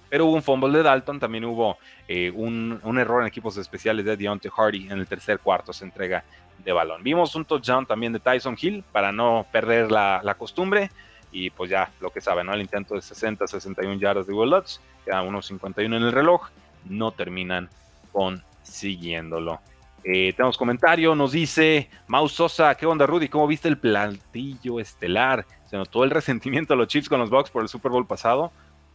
Pero 0.10 0.26
hubo 0.26 0.34
un 0.34 0.44
fumble 0.44 0.78
de 0.78 0.84
Dalton, 0.84 1.20
también 1.20 1.46
hubo 1.46 1.78
eh, 2.08 2.32
un, 2.34 2.80
error 2.98 3.22
en 3.22 3.28
equipos 3.28 3.58
especiales 3.58 4.06
de 4.06 4.18
Deontay 4.18 4.52
Hardy 4.56 4.88
en 4.88 5.00
el 5.00 5.08
tercer 5.08 5.40
cuarto, 5.40 5.74
se 5.74 5.86
entrega 5.86 6.24
de 6.64 6.72
balón. 6.72 7.04
Vimos 7.04 7.36
un 7.36 7.46
touchdown 7.46 7.86
también 7.86 8.14
de 8.14 8.20
Tyson 8.20 8.56
Hill 8.60 8.84
para 8.92 9.12
no 9.12 9.46
perder 9.52 9.92
la, 9.92 10.36
costumbre. 10.38 10.92
Y 11.32 11.50
pues 11.50 11.70
ya 11.70 11.92
lo 12.00 12.12
que 12.12 12.22
saben, 12.22 12.46
¿no? 12.46 12.54
El 12.54 12.62
intento 12.62 12.96
de 12.96 13.02
60-61 13.02 14.00
yardas 14.00 14.26
de 14.26 14.34
Will 14.34 14.50
Lutz, 14.50 14.80
quedan 15.04 15.28
unos 15.28 15.48
51 15.48 15.98
en 15.98 16.04
el 16.04 16.12
reloj, 16.14 16.48
no 16.86 17.12
terminan 17.12 17.70
con 18.14 18.42
siguiéndolo. 18.66 19.62
Eh, 20.04 20.34
tenemos 20.34 20.58
comentario, 20.58 21.16
nos 21.16 21.32
dice 21.32 21.90
Mau 22.08 22.30
Sosa, 22.30 22.76
¿qué 22.76 22.86
onda 22.86 23.08
Rudy? 23.08 23.28
¿Cómo 23.28 23.48
viste 23.48 23.68
el 23.68 23.80
plantillo 23.80 24.80
estelar? 24.80 25.48
¿Se 25.66 25.78
notó 25.78 26.04
el 26.04 26.12
resentimiento 26.12 26.74
de 26.74 26.78
los 26.78 26.88
Chiefs 26.88 27.10
con 27.10 27.20
los 27.20 27.32
Bucks 27.32 27.50
por 27.50 27.64
el 27.64 27.70
Super 27.70 27.92
Bowl 27.92 28.06
pasado? 28.06 28.52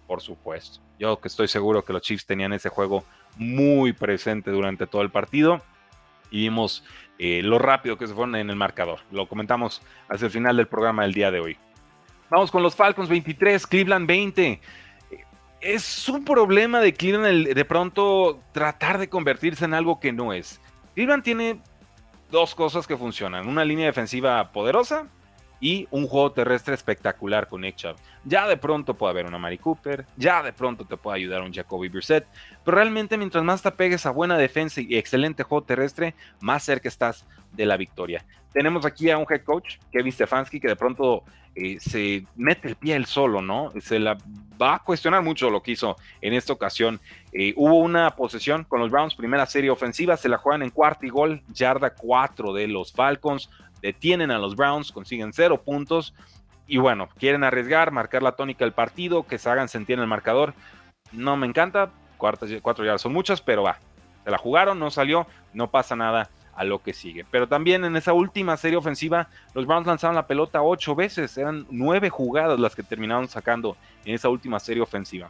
Por 0.06 0.20
supuesto. 0.20 0.80
Yo 1.00 1.20
que 1.20 1.28
estoy 1.28 1.48
seguro 1.48 1.84
que 1.84 1.92
los 1.92 2.02
Chiefs 2.02 2.26
tenían 2.26 2.52
ese 2.52 2.68
juego 2.68 3.04
muy 3.36 3.92
presente 3.92 4.52
durante 4.52 4.86
todo 4.86 5.02
el 5.02 5.10
partido 5.10 5.62
y 6.30 6.42
vimos 6.42 6.84
eh, 7.18 7.42
lo 7.42 7.58
rápido 7.58 7.98
que 7.98 8.06
se 8.06 8.14
fueron 8.14 8.36
en 8.36 8.48
el 8.48 8.56
marcador. 8.56 9.00
Lo 9.10 9.28
comentamos 9.28 9.82
hacia 10.08 10.26
el 10.26 10.30
final 10.30 10.56
del 10.56 10.68
programa 10.68 11.02
del 11.02 11.12
día 11.12 11.32
de 11.32 11.40
hoy. 11.40 11.56
Vamos 12.30 12.52
con 12.52 12.62
los 12.62 12.76
Falcons 12.76 13.08
23, 13.08 13.66
Cleveland 13.66 14.06
20 14.06 14.60
es 15.60 16.08
un 16.08 16.24
problema 16.24 16.80
de 16.80 16.94
Cleveland 16.94 17.48
de 17.48 17.64
pronto 17.64 18.40
tratar 18.52 18.98
de 18.98 19.08
convertirse 19.08 19.64
en 19.64 19.74
algo 19.74 20.00
que 20.00 20.12
no 20.12 20.32
es. 20.32 20.60
Cleveland 20.94 21.22
tiene 21.22 21.60
dos 22.30 22.54
cosas 22.54 22.86
que 22.86 22.96
funcionan, 22.96 23.48
una 23.48 23.64
línea 23.64 23.86
defensiva 23.86 24.52
poderosa 24.52 25.08
y 25.60 25.86
un 25.90 26.06
juego 26.06 26.32
terrestre 26.32 26.74
espectacular 26.74 27.48
con 27.48 27.60
Nick 27.60 27.76
Chubb. 27.76 27.96
Ya 28.24 28.48
de 28.48 28.56
pronto 28.56 28.94
puede 28.94 29.12
haber 29.12 29.26
una 29.26 29.38
Mari 29.38 29.58
Cooper, 29.58 30.06
ya 30.16 30.42
de 30.42 30.52
pronto 30.52 30.84
te 30.84 30.96
puede 30.96 31.18
ayudar 31.18 31.42
un 31.42 31.52
Jacoby 31.52 31.88
Brissett, 31.88 32.26
pero 32.64 32.76
realmente 32.76 33.18
mientras 33.18 33.44
más 33.44 33.62
te 33.62 33.70
pegues 33.70 34.06
a 34.06 34.10
buena 34.10 34.38
defensa 34.38 34.80
y 34.80 34.96
excelente 34.96 35.42
juego 35.42 35.64
terrestre, 35.64 36.14
más 36.40 36.64
cerca 36.64 36.88
estás 36.88 37.26
de 37.52 37.66
la 37.66 37.76
victoria. 37.76 38.24
Tenemos 38.52 38.84
aquí 38.84 39.10
a 39.10 39.18
un 39.18 39.26
head 39.28 39.42
coach, 39.44 39.76
Kevin 39.92 40.12
Stefanski, 40.12 40.58
que 40.58 40.68
de 40.68 40.76
pronto 40.76 41.22
eh, 41.54 41.78
se 41.80 42.24
mete 42.36 42.68
el 42.68 42.76
pie 42.76 42.96
él 42.96 43.06
solo, 43.06 43.42
¿no? 43.42 43.72
Se 43.80 43.98
la 43.98 44.16
va 44.60 44.76
a 44.76 44.78
cuestionar 44.80 45.22
mucho 45.22 45.50
lo 45.50 45.62
que 45.62 45.72
hizo 45.72 45.96
en 46.20 46.32
esta 46.32 46.52
ocasión. 46.52 47.00
Eh, 47.32 47.54
hubo 47.56 47.78
una 47.78 48.14
posesión 48.16 48.64
con 48.64 48.80
los 48.80 48.90
Browns, 48.90 49.14
primera 49.14 49.46
serie 49.46 49.70
ofensiva, 49.70 50.16
se 50.16 50.28
la 50.28 50.38
juegan 50.38 50.62
en 50.62 50.70
cuarto 50.70 51.06
y 51.06 51.10
gol, 51.10 51.42
yarda 51.52 51.94
4 51.94 52.52
de 52.52 52.68
los 52.68 52.92
Falcons, 52.92 53.50
detienen 53.82 54.30
a 54.30 54.38
los 54.38 54.56
Browns, 54.56 54.92
consiguen 54.92 55.32
cero 55.32 55.62
puntos 55.62 56.14
y 56.66 56.78
bueno, 56.78 57.08
quieren 57.18 57.42
arriesgar, 57.42 57.90
marcar 57.90 58.22
la 58.22 58.32
tónica 58.32 58.64
del 58.64 58.72
partido, 58.72 59.26
que 59.26 59.38
se 59.38 59.50
hagan 59.50 59.68
sentir 59.68 59.94
en 59.94 60.02
el 60.02 60.06
marcador. 60.06 60.54
No 61.10 61.36
me 61.36 61.46
encanta, 61.46 61.90
cuatro 62.16 62.46
yardas 62.84 63.02
son 63.02 63.12
muchas, 63.12 63.40
pero 63.40 63.64
va, 63.64 63.78
se 64.24 64.30
la 64.30 64.38
jugaron, 64.38 64.78
no 64.78 64.90
salió, 64.90 65.26
no 65.52 65.70
pasa 65.70 65.96
nada 65.96 66.30
a 66.54 66.62
lo 66.62 66.80
que 66.82 66.92
sigue. 66.92 67.24
Pero 67.30 67.48
también 67.48 67.84
en 67.84 67.96
esa 67.96 68.12
última 68.12 68.56
serie 68.56 68.76
ofensiva, 68.76 69.28
los 69.54 69.66
Browns 69.66 69.86
lanzaron 69.86 70.14
la 70.14 70.26
pelota 70.26 70.62
ocho 70.62 70.94
veces, 70.94 71.36
eran 71.38 71.66
nueve 71.70 72.08
jugadas 72.10 72.60
las 72.60 72.76
que 72.76 72.82
terminaron 72.82 73.26
sacando 73.26 73.76
en 74.04 74.14
esa 74.14 74.28
última 74.28 74.60
serie 74.60 74.82
ofensiva. 74.82 75.28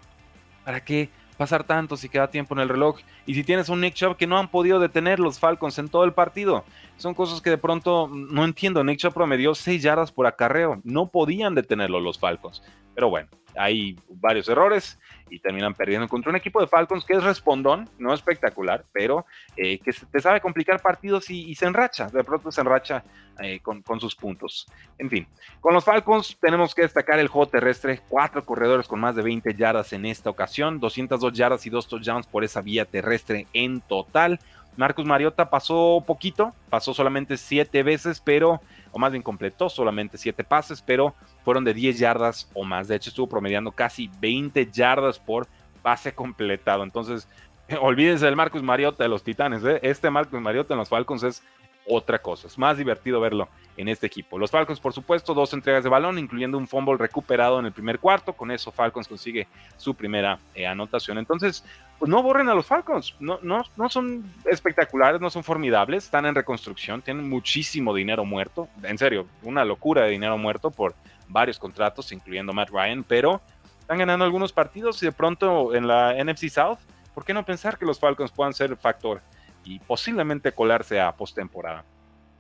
¿Para 0.65 0.85
qué 0.85 1.09
pasar 1.41 1.65
tanto 1.65 1.97
si 1.97 2.11
queda 2.11 2.31
tiempo 2.31 2.53
en 2.53 2.61
el 2.61 2.69
reloj? 2.69 2.99
Y 3.25 3.33
si 3.35 3.45
tienes 3.45 3.71
un 3.71 3.81
Nick 3.81 3.95
Chubb 3.95 4.19
que 4.19 4.27
no 4.27 4.37
han 4.37 4.49
podido 4.49 4.79
detener 4.79 5.19
los 5.19 5.39
Falcons 5.39 5.79
en 5.79 5.89
todo 5.89 6.05
el 6.05 6.13
partido, 6.13 6.65
son 6.99 7.15
cosas 7.15 7.41
que 7.41 7.49
de 7.49 7.57
pronto 7.57 8.11
no 8.13 8.45
entiendo. 8.45 8.85
Nick 8.85 8.99
Chubb 8.99 9.15
promedió 9.15 9.55
seis 9.55 9.83
yardas 9.83 10.13
por 10.13 10.27
acarreo, 10.27 10.83
no 10.85 11.07
podían 11.07 11.55
detenerlo 11.55 11.99
los 11.99 12.19
Falcons. 12.19 12.63
Pero 12.95 13.11
bueno, 13.11 13.29
hay 13.57 13.97
varios 14.09 14.49
errores 14.49 14.99
y 15.29 15.39
terminan 15.39 15.75
perdiendo 15.75 16.09
contra 16.09 16.31
un 16.31 16.37
equipo 16.37 16.61
de 16.61 16.67
Falcons 16.67 17.05
que 17.05 17.15
es 17.15 17.23
respondón, 17.23 17.89
no 17.99 18.13
espectacular, 18.13 18.85
pero 18.93 19.27
eh, 19.57 19.79
que 19.79 19.93
te 19.93 20.21
sabe 20.21 20.41
complicar 20.41 20.81
partidos 20.81 21.31
y, 21.31 21.55
se 21.55 21.67
enracha, 21.67 22.09
de 22.09 22.25
pronto 22.25 22.51
se 22.51 22.61
enracha 22.61 23.05
eh, 23.41 23.61
con, 23.61 23.83
sus 24.01 24.15
puntos. 24.17 24.67
En 24.99 25.09
fin, 25.09 25.27
con 25.61 25.73
los 25.73 25.85
Falcons 25.85 26.37
tenemos 26.41 26.75
que 26.75 26.83
destacar 26.83 27.19
el 27.19 27.29
juego 27.29 27.49
terrestre, 27.49 28.01
cuatro 28.09 28.45
corredores 28.45 28.89
con 28.89 29.01
más 29.01 29.15
de 29.15 29.23
20 29.23 29.55
yardas 29.55 29.93
en 29.93 30.05
esta 30.05 30.31
ocasión, 30.31 30.81
202 30.81 31.33
yardas 31.33 31.67
y 31.67 31.71
dos 31.71 31.89
touchdowns 31.89 32.27
por 32.27 32.45
esa 32.45 32.61
vía 32.61 32.85
terrestre 32.85 33.47
en 33.53 33.81
total. 33.81 34.41
Marcus 34.77 35.05
Mariota 35.05 35.51
pasó 35.51 36.03
poquito, 36.07 36.55
pasó 36.69 36.95
solamente 36.95 37.37
siete 37.37 37.83
veces, 37.83 38.21
pero, 38.21 38.61
o 38.93 38.99
más 38.99 39.13
bien 39.13 39.23
completó 39.23 39.69
solamente 39.69 40.17
siete 40.17 40.45
pases, 40.45 40.83
pero 40.83 41.15
fueron 41.45 41.65
de 41.65 41.75
10 41.75 41.99
yardas 41.99 42.51
o 42.55 42.65
más. 42.65 42.89
De 42.89 42.97
hecho, 42.97 43.11
estuvo 43.11 43.29
promediando 43.29 43.73
casi 43.73 44.11
20 44.21 44.71
yardas 44.71 45.19
por 45.19 45.47
pase 45.83 46.15
completado. 46.15 46.83
Entonces, 46.83 47.29
olvídense 47.81 48.25
del 48.25 48.37
Marcus 48.37 48.63
Mariota 48.63 49.05
de 49.05 49.09
los 49.09 49.23
Titanes. 49.23 49.65
¿eh? 49.65 49.81
Este 49.83 50.11
Marcus 50.11 50.41
Mariota 50.41 50.75
en 50.75 50.79
los 50.79 50.89
Falcons 50.89 51.23
es 51.23 51.43
otra 51.91 52.21
cosa. 52.21 52.47
Es 52.47 52.57
más 52.57 52.79
divertido 52.79 53.21
verlo 53.21 53.49
en 53.77 53.89
este 53.89 54.07
equipo. 54.07 54.39
Los 54.39 54.51
Falcons, 54.51 54.79
por 54.79 54.93
supuesto, 54.93 55.35
dos 55.35 55.53
entregas 55.53 55.83
de 55.83 55.91
balón, 55.91 56.19
incluyendo 56.19 56.57
un 56.57 56.69
fumble 56.69 56.97
recuperado 56.97 57.59
en 57.59 57.67
el 57.67 57.73
primer 57.73 57.99
cuarto. 57.99 58.33
Con 58.33 58.51
eso, 58.51 58.71
Falcons 58.71 59.09
consigue 59.09 59.49
su 59.77 59.95
primera 59.95 60.39
eh, 60.55 60.67
anotación. 60.67 61.19
Entonces, 61.19 61.65
pues 61.99 62.09
no 62.09 62.23
borren 62.23 62.49
a 62.49 62.55
los 62.55 62.67
Falcons. 62.67 63.15
No, 63.19 63.39
no, 63.43 63.65
no 63.77 63.89
son 63.89 64.25
espectaculares, 64.45 65.21
no 65.21 65.31
son 65.31 65.43
formidables. 65.43 66.05
Están 66.05 66.27
en 66.27 66.35
reconstrucción, 66.35 67.03
tienen 67.03 67.29
muchísimo 67.29 67.93
dinero 67.93 68.25
muerto. 68.25 68.69
En 68.85 68.97
serio, 68.97 69.27
una 69.43 69.65
locura 69.65 70.05
de 70.05 70.11
dinero 70.11 70.39
muerto 70.39 70.71
por 70.71 70.95
varios 71.29 71.59
contratos, 71.59 72.13
incluyendo 72.13 72.53
Matt 72.53 72.71
Ryan, 72.71 73.05
pero 73.05 73.41
están 73.81 73.99
ganando 73.99 74.25
algunos 74.25 74.53
partidos 74.53 75.03
y 75.03 75.07
de 75.07 75.13
pronto 75.13 75.75
en 75.75 75.89
la 75.89 76.15
NFC 76.23 76.49
South, 76.49 76.79
¿por 77.13 77.25
qué 77.25 77.35
no 77.35 77.45
pensar 77.45 77.77
que 77.77 77.85
los 77.85 77.99
Falcons 77.99 78.31
puedan 78.31 78.53
ser 78.53 78.77
factor 78.77 79.21
y 79.65 79.79
posiblemente 79.81 80.53
colarse 80.53 81.01
a 81.01 81.13
postemporada? 81.13 81.85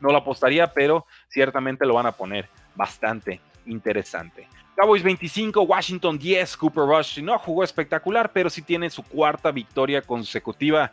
No 0.00 0.10
lo 0.10 0.18
apostaría, 0.18 0.72
pero 0.72 1.06
ciertamente 1.28 1.86
lo 1.86 1.94
van 1.94 2.06
a 2.06 2.12
poner 2.12 2.48
bastante 2.74 3.40
interesante. 3.66 4.48
Cowboys 4.76 5.02
25, 5.02 5.62
Washington 5.62 6.18
10, 6.18 6.56
Cooper 6.56 6.84
Rush 6.84 7.20
no 7.20 7.38
jugó 7.38 7.64
espectacular, 7.64 8.32
pero 8.32 8.48
sí 8.48 8.62
tiene 8.62 8.88
su 8.88 9.02
cuarta 9.02 9.50
victoria 9.50 10.00
consecutiva. 10.00 10.92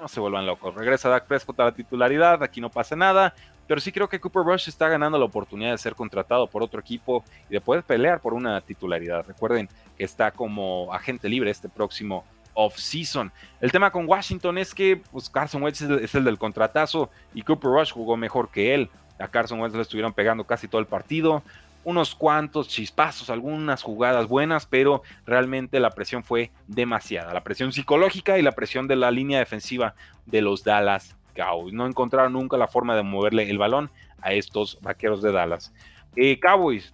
No 0.00 0.08
se 0.08 0.18
vuelvan 0.18 0.46
locos. 0.46 0.74
Regresa 0.74 1.10
Dak 1.10 1.26
Prescott 1.26 1.60
a 1.60 1.64
la 1.64 1.72
titularidad, 1.72 2.42
aquí 2.42 2.60
no 2.60 2.70
pasa 2.70 2.96
nada. 2.96 3.34
Pero 3.66 3.82
sí 3.82 3.92
creo 3.92 4.08
que 4.08 4.18
Cooper 4.18 4.44
Rush 4.44 4.68
está 4.70 4.88
ganando 4.88 5.18
la 5.18 5.26
oportunidad 5.26 5.72
de 5.72 5.78
ser 5.78 5.94
contratado 5.94 6.46
por 6.46 6.62
otro 6.62 6.80
equipo 6.80 7.22
y 7.50 7.52
de 7.52 7.60
poder 7.60 7.82
pelear 7.82 8.18
por 8.18 8.32
una 8.32 8.62
titularidad. 8.62 9.26
Recuerden 9.26 9.68
que 9.96 10.04
está 10.04 10.30
como 10.30 10.92
agente 10.94 11.28
libre 11.28 11.50
este 11.50 11.68
próximo 11.68 12.24
off-season. 12.54 13.32
El 13.60 13.72
tema 13.72 13.90
con 13.90 14.08
Washington 14.08 14.58
es 14.58 14.74
que 14.74 14.96
pues, 15.10 15.28
Carson 15.30 15.62
Wentz 15.62 15.82
es 15.82 16.14
el, 16.14 16.24
del 16.24 16.38
contratazo 16.38 17.10
y 17.34 17.42
Cooper 17.42 17.70
Rush 17.70 17.92
jugó 17.92 18.16
mejor 18.16 18.50
que 18.50 18.74
él. 18.74 18.90
A 19.18 19.28
Carson 19.28 19.60
Wentz 19.60 19.74
le 19.74 19.82
estuvieron 19.82 20.12
pegando 20.12 20.44
casi 20.44 20.68
todo 20.68 20.80
el 20.80 20.86
partido. 20.86 21.42
Unos 21.84 22.14
cuantos 22.14 22.68
chispazos, 22.68 23.30
algunas 23.30 23.82
jugadas 23.82 24.28
buenas, 24.28 24.66
pero 24.66 25.02
realmente 25.26 25.80
la 25.80 25.90
presión 25.90 26.22
fue 26.22 26.50
demasiada. 26.66 27.32
La 27.32 27.42
presión 27.42 27.72
psicológica 27.72 28.38
y 28.38 28.42
la 28.42 28.52
presión 28.52 28.86
de 28.88 28.96
la 28.96 29.10
línea 29.10 29.38
defensiva 29.38 29.94
de 30.26 30.42
los 30.42 30.64
Dallas 30.64 31.16
Cowboys. 31.34 31.72
No 31.72 31.86
encontraron 31.86 32.32
nunca 32.32 32.56
la 32.56 32.68
forma 32.68 32.94
de 32.94 33.02
moverle 33.02 33.48
el 33.48 33.58
balón 33.58 33.90
a 34.20 34.32
estos 34.32 34.78
vaqueros 34.82 35.22
de 35.22 35.32
Dallas. 35.32 35.72
Eh, 36.16 36.38
Cowboys, 36.40 36.92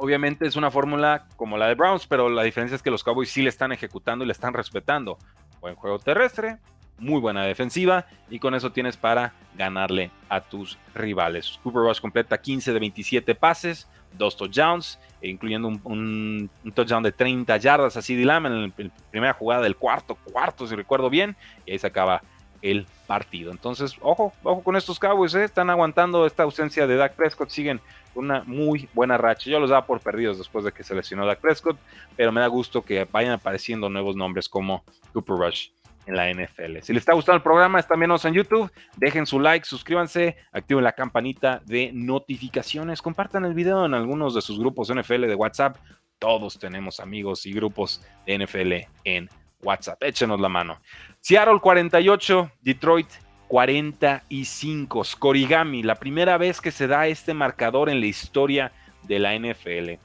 obviamente 0.00 0.46
es 0.46 0.56
una 0.56 0.70
fórmula 0.70 1.26
como 1.36 1.58
la 1.58 1.68
de 1.68 1.74
Browns, 1.74 2.06
pero 2.06 2.28
la 2.30 2.42
diferencia 2.42 2.74
es 2.74 2.82
que 2.82 2.90
los 2.90 3.04
Cowboys 3.04 3.30
sí 3.30 3.42
le 3.42 3.50
están 3.50 3.70
ejecutando 3.70 4.24
y 4.24 4.26
le 4.26 4.32
están 4.32 4.54
respetando. 4.54 5.18
Buen 5.60 5.74
juego 5.74 5.98
terrestre, 5.98 6.56
muy 6.98 7.20
buena 7.20 7.44
defensiva 7.44 8.06
y 8.30 8.38
con 8.38 8.54
eso 8.54 8.72
tienes 8.72 8.96
para 8.96 9.34
ganarle 9.56 10.10
a 10.30 10.40
tus 10.40 10.78
rivales. 10.94 11.60
Cooper 11.62 11.82
Rush 11.82 12.00
completa 12.00 12.40
15 12.40 12.72
de 12.72 12.80
27 12.80 13.34
pases, 13.34 13.88
dos 14.16 14.38
touchdowns, 14.38 14.98
incluyendo 15.20 15.68
un, 15.68 16.50
touchdown 16.74 17.02
de 17.02 17.12
30 17.12 17.54
yardas 17.58 17.96
así 17.98 18.16
de 18.16 18.24
Lamb 18.24 18.46
en 18.46 18.62
la 18.62 18.90
primera 19.10 19.34
jugada 19.34 19.62
del 19.62 19.76
cuarto, 19.76 20.14
cuarto 20.14 20.66
si 20.66 20.74
recuerdo 20.74 21.10
bien, 21.10 21.36
y 21.66 21.72
ahí 21.72 21.78
se 21.78 21.86
acaba 21.86 22.22
el 22.62 22.86
partido. 23.06 23.50
Entonces, 23.50 23.96
ojo, 24.00 24.32
ojo 24.42 24.62
con 24.62 24.76
estos 24.76 24.98
Cowboys, 24.98 25.34
¿eh? 25.34 25.44
están 25.44 25.70
aguantando 25.70 26.26
esta 26.26 26.42
ausencia 26.42 26.86
de 26.86 26.96
Dak 26.96 27.14
Prescott, 27.14 27.50
siguen 27.50 27.80
una 28.14 28.42
muy 28.44 28.88
buena 28.92 29.16
racha. 29.16 29.50
Yo 29.50 29.60
los 29.60 29.70
daba 29.70 29.86
por 29.86 30.00
perdidos 30.00 30.38
después 30.38 30.64
de 30.64 30.72
que 30.72 30.82
se 30.82 30.94
lesionó 30.94 31.26
Dak 31.26 31.40
Prescott, 31.40 31.78
pero 32.16 32.32
me 32.32 32.40
da 32.40 32.46
gusto 32.46 32.82
que 32.82 33.06
vayan 33.10 33.32
apareciendo 33.32 33.88
nuevos 33.88 34.16
nombres 34.16 34.48
como 34.48 34.84
Cooper 35.12 35.36
Rush 35.36 35.68
en 36.06 36.16
la 36.16 36.32
NFL. 36.32 36.78
Si 36.82 36.92
les 36.92 37.02
está 37.02 37.14
gustando 37.14 37.36
el 37.36 37.42
programa, 37.42 37.78
están 37.78 37.98
viendo 37.98 38.16
en 38.22 38.34
YouTube, 38.34 38.70
dejen 38.96 39.26
su 39.26 39.38
like, 39.38 39.66
suscríbanse, 39.66 40.36
activen 40.52 40.84
la 40.84 40.92
campanita 40.92 41.62
de 41.64 41.90
notificaciones, 41.92 43.02
compartan 43.02 43.44
el 43.44 43.54
video 43.54 43.84
en 43.86 43.94
algunos 43.94 44.34
de 44.34 44.40
sus 44.40 44.58
grupos 44.58 44.92
NFL 44.92 45.26
de 45.26 45.34
WhatsApp. 45.34 45.76
Todos 46.18 46.58
tenemos 46.58 47.00
amigos 47.00 47.46
y 47.46 47.52
grupos 47.52 48.04
de 48.26 48.38
NFL 48.38 48.72
en 49.04 49.30
WhatsApp. 49.62 50.02
Échenos 50.02 50.40
la 50.40 50.48
mano. 50.48 50.80
Seattle 51.20 51.60
48, 51.60 52.50
Detroit 52.62 53.08
45. 53.48 55.04
Scorigami, 55.04 55.82
la 55.82 55.96
primera 55.96 56.38
vez 56.38 56.60
que 56.60 56.70
se 56.70 56.86
da 56.86 57.06
este 57.06 57.34
marcador 57.34 57.88
en 57.90 58.00
la 58.00 58.06
historia 58.06 58.72
de 59.02 59.18
la 59.18 59.34
NFL. 59.34 59.98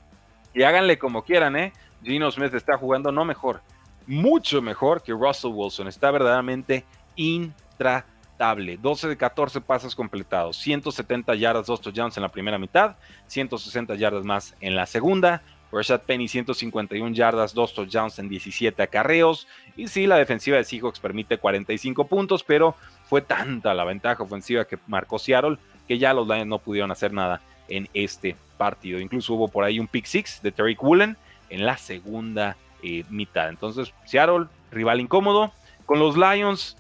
Y 0.54 0.64
háganle 0.64 0.98
como 0.98 1.24
quieran, 1.24 1.56
¿eh? 1.56 1.74
Gino 2.04 2.30
Smith 2.32 2.54
está 2.54 2.78
jugando 2.78 3.12
no 3.12 3.26
mejor, 3.26 3.62
mucho 4.08 4.62
mejor 4.62 5.04
que 5.04 5.12
Russell 5.12 5.52
Wilson. 5.54 5.88
Está 5.88 6.12
verdaderamente 6.12 6.86
intratable. 7.16 8.78
12 8.78 9.08
de 9.08 9.18
14 9.18 9.62
pases 9.62 9.96
completados, 9.96 10.58
170 10.58 11.36
yardas, 11.36 11.68
2 11.68 11.82
touchdowns 11.82 12.18
en 12.18 12.24
la 12.24 12.30
primera 12.30 12.58
mitad, 12.58 12.98
160 13.28 13.96
yardas 13.96 14.26
más 14.26 14.56
en 14.60 14.76
la 14.76 14.86
segunda. 14.86 15.42
Rashad 15.76 16.02
Penny 16.02 16.30
151 16.30 17.14
yardas, 17.14 17.54
2 17.54 17.74
touchdowns 17.74 18.18
en 18.20 18.30
17 18.30 18.82
acarreos. 18.82 19.46
Y 19.76 19.88
sí, 19.88 20.08
la 20.08 20.16
defensiva 20.16 20.56
de 20.56 20.64
Seahawks 20.64 21.00
permite 21.00 21.38
45 21.38 22.08
puntos, 22.08 22.44
pero 22.44 22.76
fue 23.10 23.22
tanta 23.22 23.74
la 23.74 23.84
ventaja 23.84 24.24
ofensiva 24.24 24.66
que 24.66 24.80
marcó 24.88 25.20
Seattle 25.20 25.58
que 25.88 26.00
ya 26.00 26.14
los 26.14 26.28
Lions 26.28 26.48
no 26.48 26.60
pudieron 26.60 26.92
hacer 26.92 27.14
nada 27.14 27.42
en 27.68 27.90
este 27.94 28.36
partido. 28.58 29.00
Incluso 29.00 29.34
hubo 29.34 29.50
por 29.50 29.64
ahí 29.64 29.80
un 29.80 29.88
pick 29.88 30.06
six 30.06 30.42
de 30.42 30.52
Terry 30.52 30.78
Woolen 30.80 31.18
en 31.50 31.66
la 31.66 31.78
segunda 31.78 32.56
eh, 32.82 33.04
mitad. 33.10 33.50
Entonces, 33.50 33.94
Seattle, 34.06 34.46
rival 34.72 35.02
incómodo. 35.02 35.52
Con 35.86 36.00
los 36.00 36.18
Lions, 36.18 36.78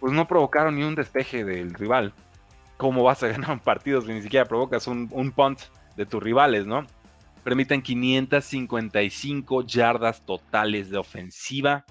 pues 0.00 0.12
no 0.12 0.26
provocaron 0.26 0.76
ni 0.76 0.82
un 0.82 0.94
despeje 0.94 1.44
del 1.44 1.74
rival. 1.74 2.12
¿Cómo 2.76 3.04
vas 3.04 3.22
a 3.22 3.28
ganar 3.36 3.60
partidos 3.60 4.06
si 4.06 4.12
ni 4.12 4.22
siquiera 4.22 4.46
provocas 4.46 4.86
un, 4.86 5.08
un 5.12 5.30
punt 5.30 5.60
de 5.96 6.06
tus 6.06 6.22
rivales, 6.22 6.66
no? 6.66 6.86
Permiten 7.44 7.82
555 7.82 9.62
yardas 9.66 10.24
totales 10.24 10.90
de 10.90 10.96
ofensiva. 10.96 11.84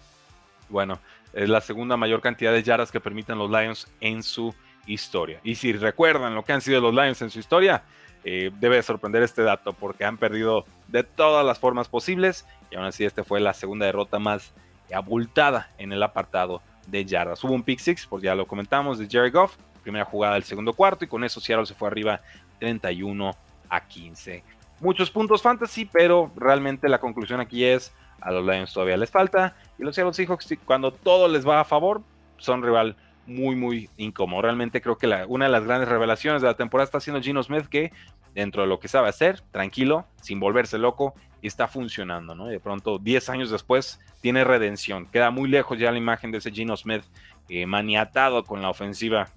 Bueno, 0.68 1.00
es 1.34 1.48
la 1.48 1.62
segunda 1.62 1.96
mayor 1.96 2.22
cantidad 2.22 2.52
de 2.52 2.64
yardas 2.64 2.92
que 2.92 3.00
permiten 3.00 3.38
los 3.38 3.50
Lions 3.50 3.88
en 4.02 4.24
su 4.24 4.54
historia. 4.88 5.40
Y 5.44 5.56
si 5.56 5.72
recuerdan 5.72 6.36
lo 6.36 6.44
que 6.44 6.54
han 6.54 6.62
sido 6.62 6.82
los 6.82 6.94
Lions 6.94 7.22
en 7.22 7.30
su 7.30 7.40
historia, 7.40 7.84
eh, 8.26 8.52
debe 8.60 8.82
sorprender 8.82 9.22
este 9.22 9.44
dato 9.44 9.74
porque 9.74 10.06
han 10.06 10.18
perdido 10.18 10.66
de 10.88 11.04
todas 11.04 11.46
las 11.46 11.60
formas 11.60 11.88
posibles 11.88 12.46
y 12.72 12.76
aún 12.76 12.86
así 12.86 13.04
esta 13.04 13.24
fue 13.24 13.40
la 13.40 13.54
segunda 13.54 13.86
derrota 13.86 14.18
más 14.18 14.54
abultada 14.94 15.72
en 15.78 15.92
el 15.92 16.02
apartado 16.02 16.62
de 16.88 17.06
yardas. 17.06 17.44
Hubo 17.44 17.54
un 17.54 17.64
pick 17.64 17.80
six, 17.80 18.08
pues 18.08 18.24
ya 18.24 18.34
lo 18.34 18.48
comentamos, 18.48 18.98
de 18.98 19.08
Jerry 19.08 19.30
Goff, 19.30 19.58
primera 19.84 20.06
jugada 20.06 20.36
del 20.36 20.44
segundo 20.44 20.74
cuarto 20.74 21.06
y 21.06 21.08
con 21.08 21.24
eso 21.24 21.40
Seattle 21.40 21.66
se 21.66 21.74
fue 21.74 21.90
arriba 21.90 22.22
31 22.60 23.36
a 23.70 23.88
15 23.88 24.44
muchos 24.80 25.10
puntos 25.10 25.42
fantasy, 25.42 25.86
pero 25.86 26.32
realmente 26.36 26.90
la 26.90 27.00
conclusión 27.00 27.40
aquí 27.40 27.64
es 27.64 27.94
a 28.22 28.32
los 28.32 28.46
Lions 28.46 28.74
todavía 28.74 28.96
les 28.96 29.12
falta 29.12 29.56
y 29.78 29.84
los 29.84 29.96
Seattle 29.96 30.14
Seahawks 30.14 30.56
cuando 30.66 30.94
todo 30.94 31.28
les 31.28 31.48
va 31.48 31.60
a 31.60 31.66
favor 31.66 32.02
son 32.38 32.64
rival 32.64 32.96
muy 33.26 33.56
muy 33.56 33.90
incómodo. 33.98 34.42
Realmente 34.42 34.82
creo 34.82 34.98
que 34.98 35.08
una 35.28 35.46
de 35.46 35.52
las 35.52 35.64
grandes 35.64 35.90
revelaciones 35.90 36.42
de 36.42 36.48
la 36.48 36.56
temporada 36.56 36.86
está 36.86 37.00
siendo 37.00 37.22
Gino 37.22 37.42
Smith 37.44 37.68
que 37.68 37.92
dentro 38.34 38.64
de 38.64 38.68
lo 38.68 38.80
que 38.80 38.88
sabe 38.88 39.10
hacer, 39.10 39.42
tranquilo, 39.52 40.06
sin 40.22 40.40
volverse 40.40 40.78
loco, 40.78 41.14
está 41.48 41.68
funcionando, 41.68 42.36
¿no? 42.36 42.50
Y 42.50 42.54
de 42.54 42.60
pronto 42.60 42.98
10 42.98 43.30
años 43.30 43.52
después 43.52 44.00
tiene 44.22 44.44
redención. 44.44 45.06
Queda 45.08 45.30
muy 45.30 45.50
lejos 45.50 45.78
ya 45.78 45.92
la 45.92 45.98
imagen 45.98 46.32
de 46.32 46.38
ese 46.38 46.52
Gino 46.52 46.76
Smith 46.78 47.04
eh, 47.50 47.66
maniatado 47.66 48.44
con 48.44 48.62
la 48.62 48.70
ofensiva, 48.70 49.30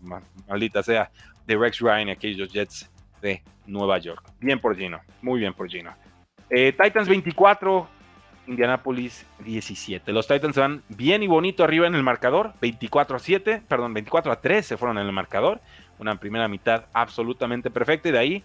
maldita 0.49 0.83
sea, 0.83 1.11
de 1.47 1.57
Rex 1.57 1.81
Ryan 1.81 2.09
y 2.09 2.13
aquellos 2.13 2.53
Jets 2.53 2.91
de 3.21 3.43
Nueva 3.67 3.99
York. 3.99 4.23
Bien 4.41 4.61
por 4.61 4.77
Gino, 4.77 5.01
muy 5.23 5.41
bien 5.41 5.55
por 5.55 5.69
Gino. 5.69 5.95
Eh, 6.51 6.73
Titans 6.73 7.09
24, 7.09 7.89
Indianapolis 8.47 9.27
17. 9.45 10.13
Los 10.13 10.27
Titans 10.27 10.57
van 10.57 10.83
bien 10.89 11.23
y 11.23 11.27
bonito 11.27 11.65
arriba 11.65 11.87
en 11.87 11.95
el 11.95 12.03
marcador, 12.03 12.53
24 12.61 13.17
a 13.17 13.19
7, 13.19 13.63
perdón, 13.69 13.95
24 13.95 14.33
a 14.33 14.41
3 14.41 14.65
se 14.65 14.77
fueron 14.77 14.99
en 14.99 15.07
el 15.07 15.13
marcador. 15.13 15.61
Una 15.99 16.19
primera 16.21 16.47
mitad 16.47 16.85
absolutamente 16.93 17.71
perfecta 17.71 18.09
y 18.09 18.13
de 18.13 18.19
ahí, 18.19 18.45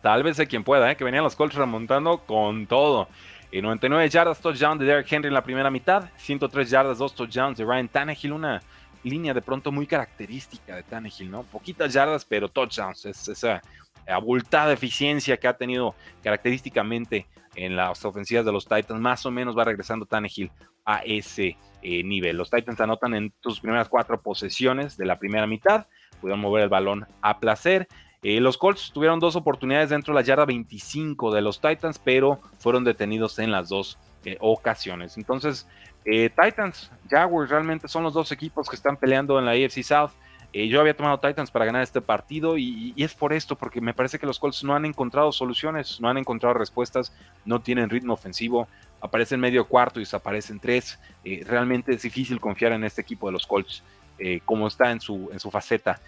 tal 0.00 0.22
vez 0.22 0.36
de 0.36 0.46
quien 0.46 0.64
pueda, 0.64 0.90
¿eh? 0.90 0.96
que 0.96 1.04
venían 1.04 1.24
los 1.24 1.36
Colts 1.36 1.56
remontando 1.56 2.18
con 2.18 2.66
todo. 2.66 3.08
99 3.52 4.04
eh, 4.04 4.08
yardas, 4.08 4.40
touchdown 4.40 4.78
de 4.78 4.84
Derrick 4.84 5.10
Henry 5.10 5.28
en 5.28 5.34
la 5.34 5.42
primera 5.42 5.70
mitad, 5.70 6.10
103 6.16 6.70
yardas, 6.70 6.98
dos 6.98 7.14
touchdowns 7.14 7.58
de 7.58 7.64
Ryan 7.64 7.88
Tannehill, 7.88 8.32
una 8.32 8.62
línea 9.02 9.32
de 9.32 9.42
pronto 9.42 9.72
muy 9.72 9.86
característica 9.86 10.76
de 10.76 10.82
Tannehill, 10.82 11.30
¿no? 11.30 11.44
Poquitas 11.44 11.92
yardas, 11.92 12.24
pero 12.24 12.48
touchdowns, 12.48 13.06
es 13.06 13.28
esa 13.28 13.62
abultada 14.08 14.72
eficiencia 14.72 15.36
que 15.36 15.48
ha 15.48 15.56
tenido 15.56 15.94
característicamente 16.22 17.26
en 17.54 17.76
las 17.76 18.04
ofensivas 18.04 18.44
de 18.44 18.52
los 18.52 18.66
Titans, 18.66 19.00
más 19.00 19.26
o 19.26 19.30
menos 19.30 19.56
va 19.56 19.64
regresando 19.64 20.06
Tannehill 20.06 20.50
a 20.84 21.02
ese 21.04 21.56
eh, 21.82 22.02
nivel. 22.02 22.36
Los 22.36 22.50
Titans 22.50 22.80
anotan 22.80 23.14
en 23.14 23.32
sus 23.40 23.60
primeras 23.60 23.88
cuatro 23.88 24.20
posesiones 24.20 24.96
de 24.96 25.06
la 25.06 25.18
primera 25.18 25.46
mitad, 25.46 25.86
pudieron 26.20 26.40
mover 26.40 26.64
el 26.64 26.68
balón 26.68 27.06
a 27.20 27.38
placer. 27.40 27.88
Eh, 28.22 28.40
los 28.40 28.58
Colts 28.58 28.90
tuvieron 28.92 29.20
dos 29.20 29.36
oportunidades 29.36 29.90
dentro 29.90 30.14
de 30.14 30.20
la 30.20 30.26
yarda 30.26 30.44
25 30.44 31.32
de 31.32 31.42
los 31.42 31.60
Titans, 31.60 31.98
pero 31.98 32.40
fueron 32.58 32.84
detenidos 32.84 33.38
en 33.38 33.50
las 33.50 33.68
dos 33.68 33.98
eh, 34.24 34.36
ocasiones. 34.40 35.16
Entonces, 35.16 35.68
Titans, 36.04 36.90
Jaguars 37.10 37.50
realmente 37.50 37.86
son 37.86 38.02
los 38.02 38.14
dos 38.14 38.32
equipos 38.32 38.66
que 38.66 38.76
están 38.76 38.96
peleando 38.96 39.38
en 39.38 39.44
la 39.44 39.50
AFC 39.50 39.82
South. 39.82 40.12
Eh, 40.52 40.68
yo 40.68 40.80
había 40.80 40.96
tomado 40.96 41.20
Titans 41.20 41.50
para 41.50 41.66
ganar 41.66 41.82
este 41.82 42.00
partido 42.00 42.56
y, 42.56 42.94
es 42.96 43.14
por 43.14 43.32
esto, 43.32 43.56
porque 43.56 43.80
me 43.80 43.92
parece 43.92 44.18
que 44.18 44.26
los 44.26 44.38
Colts 44.38 44.64
no 44.64 44.74
han 44.74 44.86
encontrado 44.86 45.30
soluciones, 45.30 46.00
no 46.00 46.08
han 46.08 46.16
encontrado 46.16 46.54
respuestas, 46.54 47.12
no 47.44 47.60
tienen 47.60 47.90
ritmo 47.90 48.14
ofensivo, 48.14 48.66
aparecen 49.00 49.40
medio 49.40 49.66
cuarto 49.66 50.00
y 50.00 50.04
desaparecen 50.04 50.58
tres. 50.58 50.98
Eh, 51.24 51.44
realmente 51.46 51.92
es 51.92 52.02
difícil 52.02 52.40
confiar 52.40 52.72
en 52.72 52.84
este 52.84 53.02
equipo 53.02 53.26
de 53.26 53.32
los 53.32 53.46
Colts 53.46 53.82
eh, 54.18 54.40
como 54.44 54.66
está 54.66 54.90
en 54.90 55.00
su, 55.00 55.28
en 55.32 55.38
su 55.38 55.50
faceta 55.50 56.00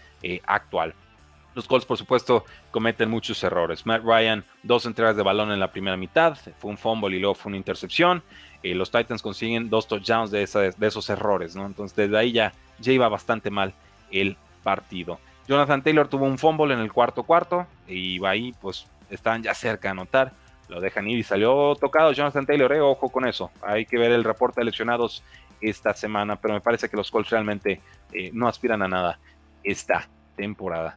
actual. 0.46 0.94
Los 1.54 1.66
Colts, 1.66 1.84
por 1.84 1.96
supuesto, 1.96 2.44
cometen 2.70 3.10
muchos 3.10 3.42
errores. 3.42 3.84
Matt 3.84 4.02
Ryan, 4.04 4.44
dos 4.62 4.86
entregas 4.86 5.16
de 5.16 5.22
balón 5.22 5.50
en 5.50 5.58
la 5.58 5.72
primera 5.72 5.96
mitad, 5.96 6.36
fue 6.58 6.70
un 6.70 6.78
fumble 6.78 7.16
y 7.16 7.20
luego 7.20 7.34
fue 7.34 7.50
una 7.50 7.56
intercepción. 7.56 8.22
los 8.62 8.90
Titans 8.90 9.20
consiguen 9.20 9.68
dos 9.68 9.88
touchdowns 9.88 10.30
de, 10.30 10.46
de 10.76 10.86
esos 10.86 11.10
errores, 11.10 11.56
¿no? 11.56 11.66
Entonces, 11.66 11.96
desde 11.96 12.16
ahí 12.16 12.32
ya, 12.32 12.52
ya 12.78 12.92
iba 12.92 13.08
bastante 13.08 13.50
mal 13.50 13.74
el 14.10 14.36
partido. 14.62 15.18
Jonathan 15.46 15.82
Taylor 15.82 16.08
tuvo 16.08 16.26
un 16.26 16.38
fumble 16.38 16.74
en 16.74 16.80
el 16.80 16.92
cuarto 16.92 17.24
cuarto 17.24 17.66
y 17.88 18.24
ahí 18.24 18.54
pues 18.60 18.86
estaban 19.10 19.42
ya 19.42 19.54
cerca 19.54 19.88
de 19.88 19.92
anotar. 19.92 20.32
Lo 20.68 20.80
dejan 20.80 21.08
ir 21.08 21.18
y 21.18 21.24
salió 21.24 21.74
tocado 21.74 22.12
Jonathan 22.12 22.46
Taylor, 22.46 22.72
eh, 22.72 22.80
ojo 22.80 23.08
con 23.08 23.26
eso. 23.26 23.50
Hay 23.60 23.86
que 23.86 23.98
ver 23.98 24.12
el 24.12 24.22
reporte 24.22 24.60
de 24.60 24.66
lesionados 24.66 25.24
esta 25.60 25.92
semana, 25.94 26.36
pero 26.36 26.54
me 26.54 26.60
parece 26.60 26.88
que 26.88 26.96
los 26.96 27.10
Colts 27.10 27.30
realmente 27.30 27.80
eh, 28.12 28.30
no 28.32 28.46
aspiran 28.46 28.82
a 28.82 28.88
nada 28.88 29.18
esta 29.64 30.08
temporada. 30.36 30.96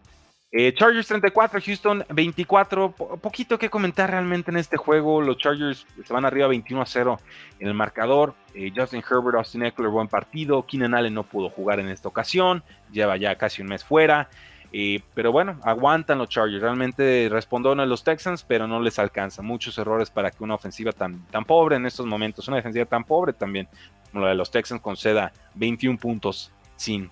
Eh, 0.55 0.71
Chargers 0.75 1.07
34, 1.07 1.59
Houston 1.65 2.05
24. 2.09 2.91
poquito 2.91 3.57
que 3.57 3.71
comentar 3.71 4.11
realmente 4.11 4.51
en 4.51 4.57
este 4.57 4.77
juego. 4.77 5.19
Los 5.19 5.37
Chargers 5.37 5.87
se 6.05 6.13
van 6.13 6.25
arriba 6.25 6.47
21 6.47 6.79
a 6.79 6.85
0 6.85 7.19
en 7.59 7.67
el 7.67 7.73
marcador. 7.73 8.35
Eh, 8.53 8.71
Justin 8.75 9.01
Herbert, 9.01 9.37
Austin 9.37 9.65
Eckler, 9.65 9.89
buen 9.89 10.07
partido. 10.07 10.63
Keenan 10.67 10.93
Allen 10.93 11.15
no 11.15 11.23
pudo 11.23 11.49
jugar 11.49 11.79
en 11.79 11.89
esta 11.89 12.07
ocasión. 12.07 12.63
Lleva 12.91 13.17
ya 13.17 13.35
casi 13.35 13.63
un 13.63 13.69
mes 13.69 13.83
fuera. 13.83 14.29
Eh, 14.71 15.01
pero 15.15 15.31
bueno, 15.31 15.59
aguantan 15.63 16.19
los 16.19 16.29
Chargers. 16.29 16.61
Realmente 16.61 17.29
respondieron 17.31 17.79
a 17.79 17.87
los 17.87 18.03
Texans, 18.03 18.43
pero 18.43 18.67
no 18.67 18.79
les 18.79 18.99
alcanza. 18.99 19.41
Muchos 19.41 19.75
errores 19.79 20.11
para 20.11 20.29
que 20.29 20.43
una 20.43 20.53
ofensiva 20.53 20.91
tan, 20.91 21.25
tan 21.31 21.45
pobre 21.45 21.77
en 21.77 21.87
estos 21.87 22.05
momentos, 22.05 22.47
una 22.47 22.57
defensiva 22.57 22.85
tan 22.85 23.05
pobre 23.05 23.33
también, 23.33 23.67
como 24.11 24.23
la 24.23 24.29
de 24.29 24.35
los 24.35 24.51
Texans, 24.51 24.81
conceda 24.81 25.33
21 25.55 25.97
puntos 25.97 26.51
sin 26.75 27.09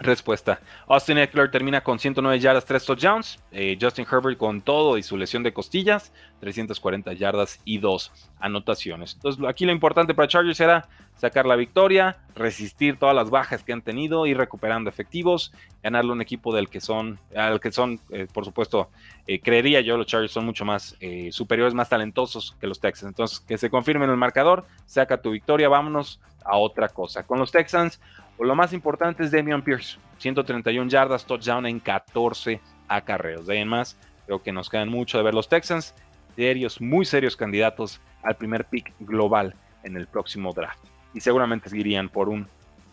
Respuesta. 0.00 0.60
Austin 0.86 1.18
Eckler 1.18 1.50
termina 1.50 1.80
con 1.82 1.98
109 1.98 2.38
yardas, 2.38 2.64
3 2.64 2.84
touchdowns. 2.84 3.40
Eh, 3.50 3.76
Justin 3.80 4.06
Herbert 4.10 4.38
con 4.38 4.62
todo 4.62 4.96
y 4.96 5.02
su 5.02 5.16
lesión 5.16 5.42
de 5.42 5.52
costillas, 5.52 6.12
340 6.40 7.12
yardas 7.14 7.60
y 7.64 7.78
2 7.78 8.12
anotaciones. 8.38 9.14
Entonces 9.14 9.44
aquí 9.48 9.66
lo 9.66 9.72
importante 9.72 10.14
para 10.14 10.28
Chargers 10.28 10.60
era 10.60 10.88
sacar 11.16 11.46
la 11.46 11.56
victoria, 11.56 12.18
resistir 12.36 12.96
todas 12.96 13.14
las 13.14 13.28
bajas 13.28 13.64
que 13.64 13.72
han 13.72 13.82
tenido, 13.82 14.24
ir 14.26 14.38
recuperando 14.38 14.88
efectivos, 14.88 15.52
ganarle 15.82 16.12
un 16.12 16.20
equipo 16.20 16.54
del 16.54 16.68
que 16.68 16.80
son, 16.80 17.18
al 17.34 17.58
que 17.58 17.72
son, 17.72 17.98
eh, 18.10 18.28
por 18.32 18.44
supuesto, 18.44 18.90
eh, 19.26 19.40
creería 19.40 19.80
yo, 19.80 19.96
los 19.96 20.06
Chargers 20.06 20.32
son 20.32 20.44
mucho 20.44 20.64
más 20.64 20.96
superiores, 21.30 21.74
más 21.74 21.88
talentosos 21.88 22.56
que 22.60 22.68
los 22.68 22.78
Texans. 22.78 23.10
Entonces 23.10 23.40
que 23.40 23.58
se 23.58 23.68
confirme 23.68 24.04
en 24.04 24.12
el 24.12 24.16
marcador, 24.16 24.64
saca 24.86 25.20
tu 25.20 25.32
victoria, 25.32 25.68
vámonos 25.68 26.20
a 26.44 26.56
otra 26.56 26.88
cosa. 26.88 27.24
Con 27.24 27.40
los 27.40 27.50
Texans, 27.50 28.00
lo 28.46 28.54
más 28.54 28.72
importante 28.72 29.24
es 29.24 29.30
Damian 29.30 29.62
Pierce, 29.62 29.98
131 30.18 30.88
yardas, 30.88 31.24
touchdown 31.24 31.66
en 31.66 31.80
14 31.80 32.60
acarreos. 32.86 33.46
De 33.46 33.58
ahí 33.58 33.64
más, 33.64 33.98
creo 34.26 34.42
que 34.42 34.52
nos 34.52 34.68
quedan 34.68 34.88
mucho 34.88 35.18
de 35.18 35.24
ver 35.24 35.34
los 35.34 35.48
Texans, 35.48 35.94
serios, 36.36 36.80
muy 36.80 37.04
serios 37.04 37.36
candidatos 37.36 38.00
al 38.22 38.36
primer 38.36 38.64
pick 38.64 38.92
global 39.00 39.54
en 39.82 39.96
el 39.96 40.06
próximo 40.06 40.52
draft. 40.52 40.84
Y 41.14 41.20
seguramente 41.20 41.68
seguirían 41.68 42.08
por 42.08 42.28
un 42.28 42.46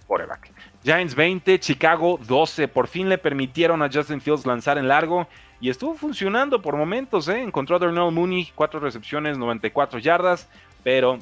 quarterback. 0.07 0.51
Giants 0.83 1.15
20, 1.15 1.59
Chicago 1.59 2.19
12. 2.25 2.67
Por 2.67 2.87
fin 2.87 3.09
le 3.09 3.17
permitieron 3.17 3.81
a 3.81 3.89
Justin 3.91 4.21
Fields 4.21 4.45
lanzar 4.45 4.77
en 4.77 4.87
largo 4.87 5.27
y 5.59 5.69
estuvo 5.69 5.95
funcionando 5.95 6.61
por 6.61 6.75
momentos. 6.75 7.27
¿eh? 7.27 7.41
Encontró 7.41 7.75
a 7.75 7.79
Darnell 7.79 8.11
Mooney, 8.11 8.51
4 8.55 8.79
recepciones, 8.79 9.37
94 9.37 9.99
yardas, 9.99 10.47
pero 10.83 11.19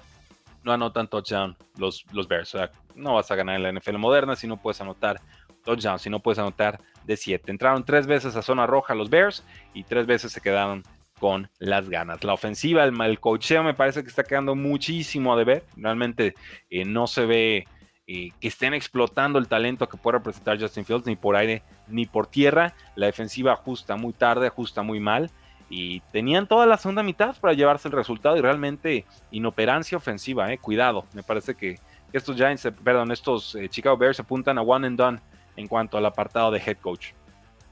no 0.64 0.72
anotan 0.72 1.08
touchdown 1.08 1.58
los, 1.78 2.06
los 2.12 2.28
Bears. 2.28 2.54
O 2.56 2.58
sea, 2.58 2.72
no 2.96 3.16
vas 3.16 3.30
a 3.32 3.36
ganar 3.36 3.56
en 3.56 3.64
la 3.64 3.72
NFL 3.72 3.98
moderna 3.98 4.36
si 4.36 4.48
no 4.48 4.58
puedes 4.58 4.82
anotar 4.82 5.22
touchdown, 5.64 6.00
si 6.00 6.10
no 6.10 6.20
puedes 6.20 6.40
anotar 6.40 6.80
de 7.06 7.18
7. 7.18 7.52
Entraron 7.52 7.84
tres 7.84 8.08
veces 8.08 8.36
a 8.36 8.42
zona 8.42 8.68
roja 8.68 8.96
los 8.96 9.10
Bears 9.10 9.44
y 9.74 9.84
tres 9.84 10.06
veces 10.06 10.32
se 10.32 10.42
quedaron 10.42 10.84
con 11.20 11.50
las 11.60 11.90
ganas. 11.90 12.24
La 12.24 12.34
ofensiva, 12.34 12.84
el, 12.84 13.00
el 13.02 13.20
cocheo 13.20 13.64
me 13.64 13.74
parece 13.74 14.04
que 14.04 14.10
está 14.10 14.24
quedando 14.24 14.56
muchísimo 14.56 15.34
a 15.34 15.38
deber. 15.38 15.64
Realmente 15.78 16.36
eh, 16.70 16.86
no 16.86 17.08
se 17.08 17.26
ve 17.26 17.68
eh, 18.08 18.32
que 18.42 18.50
estén 18.50 18.74
explotando 18.74 19.40
el 19.40 19.48
talento 19.48 19.88
que 19.88 19.98
puede 19.98 20.18
representar 20.18 20.60
Justin 20.60 20.84
Fields 20.84 21.06
ni 21.06 21.16
por 21.16 21.36
aire 21.36 21.64
ni 21.88 22.06
por 22.06 22.28
tierra. 22.28 22.74
La 22.96 23.06
defensiva 23.06 23.54
ajusta 23.54 23.96
muy 23.96 24.14
tarde, 24.14 24.48
ajusta 24.48 24.82
muy 24.82 25.00
mal 25.00 25.32
y 25.70 26.00
tenían 26.12 26.48
toda 26.48 26.66
la 26.66 26.78
segunda 26.78 27.04
mitad 27.04 27.36
para 27.40 27.54
llevarse 27.54 27.88
el 27.88 27.94
resultado 27.94 28.38
y 28.38 28.42
realmente 28.42 29.06
inoperancia 29.32 29.98
ofensiva, 29.98 30.52
eh. 30.52 30.58
cuidado, 30.58 31.06
me 31.14 31.24
parece 31.24 31.56
que 31.56 31.80
estos 32.12 32.36
Giants, 32.36 32.68
perdón, 32.84 33.12
estos 33.12 33.56
eh, 33.56 33.68
Chicago 33.70 33.98
Bears 33.98 34.20
apuntan 34.20 34.58
a 34.58 34.62
one 34.62 34.86
and 34.86 34.98
done 34.98 35.20
en 35.56 35.68
cuanto 35.68 35.98
al 35.98 36.06
apartado 36.06 36.52
de 36.52 36.60
head 36.60 36.78
coach. 36.78 37.14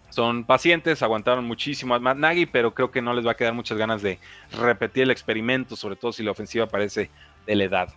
Son 0.10 0.44
pacientes, 0.44 1.02
aguantaron 1.04 1.46
muchísimo 1.46 1.96
a 1.96 2.00
Matt 2.00 2.18
Nagy, 2.18 2.46
pero 2.46 2.74
creo 2.74 2.92
que 2.92 3.02
no 3.02 3.14
les 3.14 3.26
va 3.26 3.32
a 3.32 3.38
quedar 3.38 3.54
muchas 3.54 3.78
ganas 3.78 4.02
de 4.02 4.20
repetir 4.60 5.04
el 5.04 5.12
experimento, 5.12 5.76
sobre 5.76 5.96
todo 5.96 6.12
si 6.12 6.22
la 6.22 6.32
ofensiva 6.32 6.66
parece 6.66 7.10
de 7.46 7.56
la 7.56 7.64
edad 7.64 7.90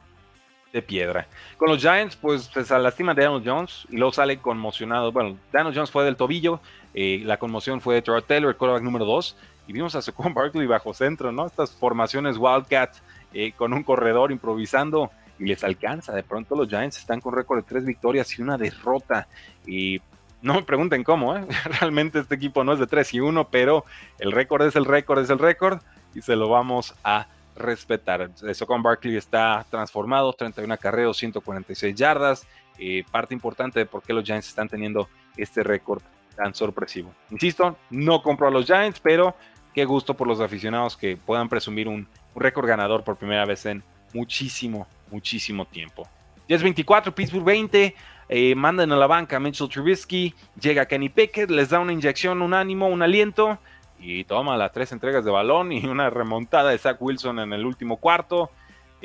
de 0.73 0.83
piedra. 0.83 1.27
Con 1.57 1.71
los 1.71 1.81
Giants, 1.81 2.15
pues, 2.17 2.51
se 2.53 2.79
lastima 2.79 3.15
Daniel 3.15 3.43
Jones 3.45 3.87
y 3.91 3.97
luego 3.97 4.13
sale 4.13 4.39
conmocionado. 4.39 5.11
Bueno, 5.13 5.39
Daniel 5.53 5.75
Jones 5.75 5.91
fue 5.91 6.05
del 6.05 6.17
tobillo, 6.17 6.61
eh, 6.95 7.23
la 7.25 7.39
conmoción 7.39 7.81
fue 7.81 7.97
de 7.97 8.03
Terrell 8.03 8.25
Taylor, 8.25 8.51
el 8.51 8.57
quarterback 8.57 8.85
número 8.85 9.05
2, 9.05 9.37
y 9.67 9.73
vimos 9.73 9.95
a 9.95 10.03
Saquon 10.03 10.35
Barkley 10.35 10.67
bajo 10.67 10.95
centro, 10.95 11.33
¿no? 11.33 11.47
Estas 11.47 11.73
formaciones 11.73 12.37
Wildcat 12.39 12.97
eh, 13.33 13.53
con 13.53 13.73
un 13.73 13.83
corredor 13.83 14.33
improvisando 14.33 15.11
y 15.39 15.45
les 15.45 15.65
alcanza. 15.65 16.15
De 16.15 16.23
pronto 16.23 16.55
los 16.55 16.69
Giants 16.69 16.99
están 16.99 17.21
con 17.21 17.35
récord 17.35 17.59
de 17.59 17.69
tres 17.69 17.85
victorias 17.85 18.39
y 18.39 18.43
una 18.43 18.57
derrota. 18.57 19.29
Y 19.67 20.01
no 20.43 20.55
me 20.55 20.63
pregunten 20.63 21.03
cómo, 21.03 21.37
¿eh? 21.37 21.47
realmente 21.81 22.21
este 22.21 22.35
equipo 22.35 22.65
no 22.65 22.75
es 22.75 22.79
de 22.79 22.87
3 22.87 23.15
y 23.15 23.21
1, 23.21 23.49
pero 23.49 23.85
el 24.19 24.31
récord 24.31 24.67
es 24.67 24.77
el 24.77 24.85
récord, 24.85 25.21
es 25.21 25.31
el 25.31 25.39
récord 25.39 25.81
y 26.15 26.21
se 26.21 26.37
lo 26.37 26.49
vamos 26.49 26.95
a 27.03 27.29
respetar. 27.57 28.31
Socon 28.53 28.83
Barkley 28.83 29.17
está 29.17 29.65
transformado, 29.71 30.33
31 30.33 30.75
acarreos, 30.75 31.17
146 31.17 31.95
yardas. 31.95 32.47
Eh, 32.79 33.05
parte 33.11 33.33
importante 33.33 33.79
de 33.79 33.87
por 33.87 34.03
qué 34.03 34.13
los 34.13 34.25
Giants 34.25 34.49
están 34.49 34.69
teniendo 34.69 35.09
este 35.37 35.63
récord 35.63 36.03
tan 36.37 36.55
sorpresivo. 36.55 37.15
Insisto, 37.31 37.79
no 37.91 38.23
compro 38.23 38.49
a 38.49 38.51
los 38.51 38.67
Giants, 38.67 39.01
pero 39.01 39.37
qué 39.75 39.85
gusto 39.85 40.15
por 40.15 40.27
los 40.29 40.41
aficionados 40.41 40.97
que 40.97 41.17
puedan 41.17 41.49
presumir 41.49 41.89
un, 41.89 42.07
récord 42.37 42.67
ganador 42.67 43.05
por 43.05 43.17
primera 43.17 43.45
vez 43.45 43.65
en 43.67 43.83
muchísimo, 44.13 44.87
muchísimo 45.11 45.65
tiempo. 45.67 46.09
10-24, 46.49 47.15
Pittsburgh 47.15 47.45
20, 47.45 47.95
eh, 48.29 48.55
mandan 48.55 48.93
a 48.93 48.97
la 48.97 49.07
banca 49.07 49.37
a 49.37 49.41
Mitchell 49.41 49.69
Trubisky, 49.69 50.35
llega 50.61 50.87
Kenny 50.87 51.09
Pickett, 51.09 51.51
les 51.51 51.71
da 51.71 51.79
una 51.79 51.93
inyección, 51.93 52.43
un 52.43 52.55
ánimo, 52.55 52.89
un 52.89 53.03
aliento 53.03 53.59
y 54.01 54.25
toma 54.25 54.57
las 54.57 54.73
tres 54.73 54.93
entregas 54.93 55.25
de 55.25 55.31
balón 55.31 55.73
y 55.73 55.87
una 55.87 56.11
remontada 56.11 56.71
de 56.71 56.79
Zach 56.79 57.01
Wilson 57.01 57.39
en 57.39 57.53
el 57.53 57.65
último 57.65 57.97
cuarto. 57.97 58.51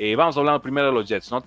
Eh, 0.02 0.16
vamos 0.16 0.34
hablando 0.38 0.62
primero 0.62 0.86
de 0.86 0.94
los 0.94 1.06
Jets, 1.06 1.30
¿no? 1.30 1.44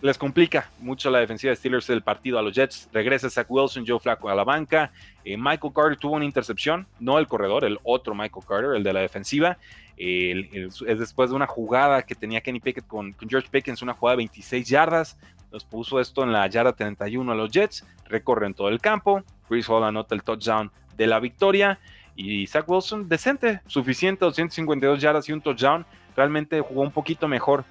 Les 0.00 0.16
complica 0.16 0.70
mucho 0.78 1.10
la 1.10 1.18
defensiva 1.18 1.50
de 1.50 1.56
Steelers 1.56 1.90
el 1.90 2.02
partido 2.02 2.38
a 2.38 2.42
los 2.42 2.54
Jets. 2.54 2.88
Regresa 2.92 3.28
Zach 3.28 3.48
Wilson, 3.48 3.84
Joe 3.84 3.98
Flacco 3.98 4.28
a 4.28 4.34
la 4.36 4.44
banca. 4.44 4.92
Eh, 5.24 5.36
Michael 5.36 5.72
Carter 5.74 5.96
tuvo 5.96 6.14
una 6.14 6.24
intercepción, 6.24 6.86
no 7.00 7.18
el 7.18 7.26
corredor, 7.26 7.64
el 7.64 7.80
otro 7.82 8.14
Michael 8.14 8.46
Carter, 8.46 8.76
el 8.76 8.84
de 8.84 8.92
la 8.92 9.00
defensiva. 9.00 9.58
es 9.96 10.98
después 11.00 11.30
de 11.30 11.36
una 11.36 11.48
jugada 11.48 12.02
que 12.02 12.14
tenía 12.14 12.40
Kenny 12.40 12.60
Pickett 12.60 12.86
con, 12.86 13.12
George 13.28 13.48
Pickens, 13.50 13.82
una 13.82 13.94
jugada 13.94 14.12
de 14.12 14.18
26 14.18 14.68
yardas. 14.68 15.18
Nos 15.50 15.64
puso 15.64 15.98
esto 15.98 16.22
en 16.22 16.30
la 16.30 16.46
yarda 16.46 16.76
31 16.76 17.32
a 17.32 17.34
los 17.34 17.50
Jets. 17.50 17.84
Recorren 18.04 18.54
todo 18.54 18.68
el 18.68 18.80
campo. 18.80 19.24
Chris 19.48 19.68
Hall 19.68 19.82
anota 19.82 20.14
el 20.14 20.22
touchdown 20.22 20.70
de 20.96 21.08
la 21.08 21.18
victoria. 21.18 21.80
Y 22.14 22.46
Zach 22.46 22.68
Wilson, 22.68 23.08
decente, 23.08 23.62
suficiente, 23.66 24.24
252 24.24 25.00
yardas 25.00 25.28
y 25.28 25.32
un 25.32 25.40
touchdown. 25.40 25.84
Realmente 26.14 26.60
jugó 26.60 26.82
un 26.82 26.92
poquito 26.92 27.26
mejor 27.26 27.64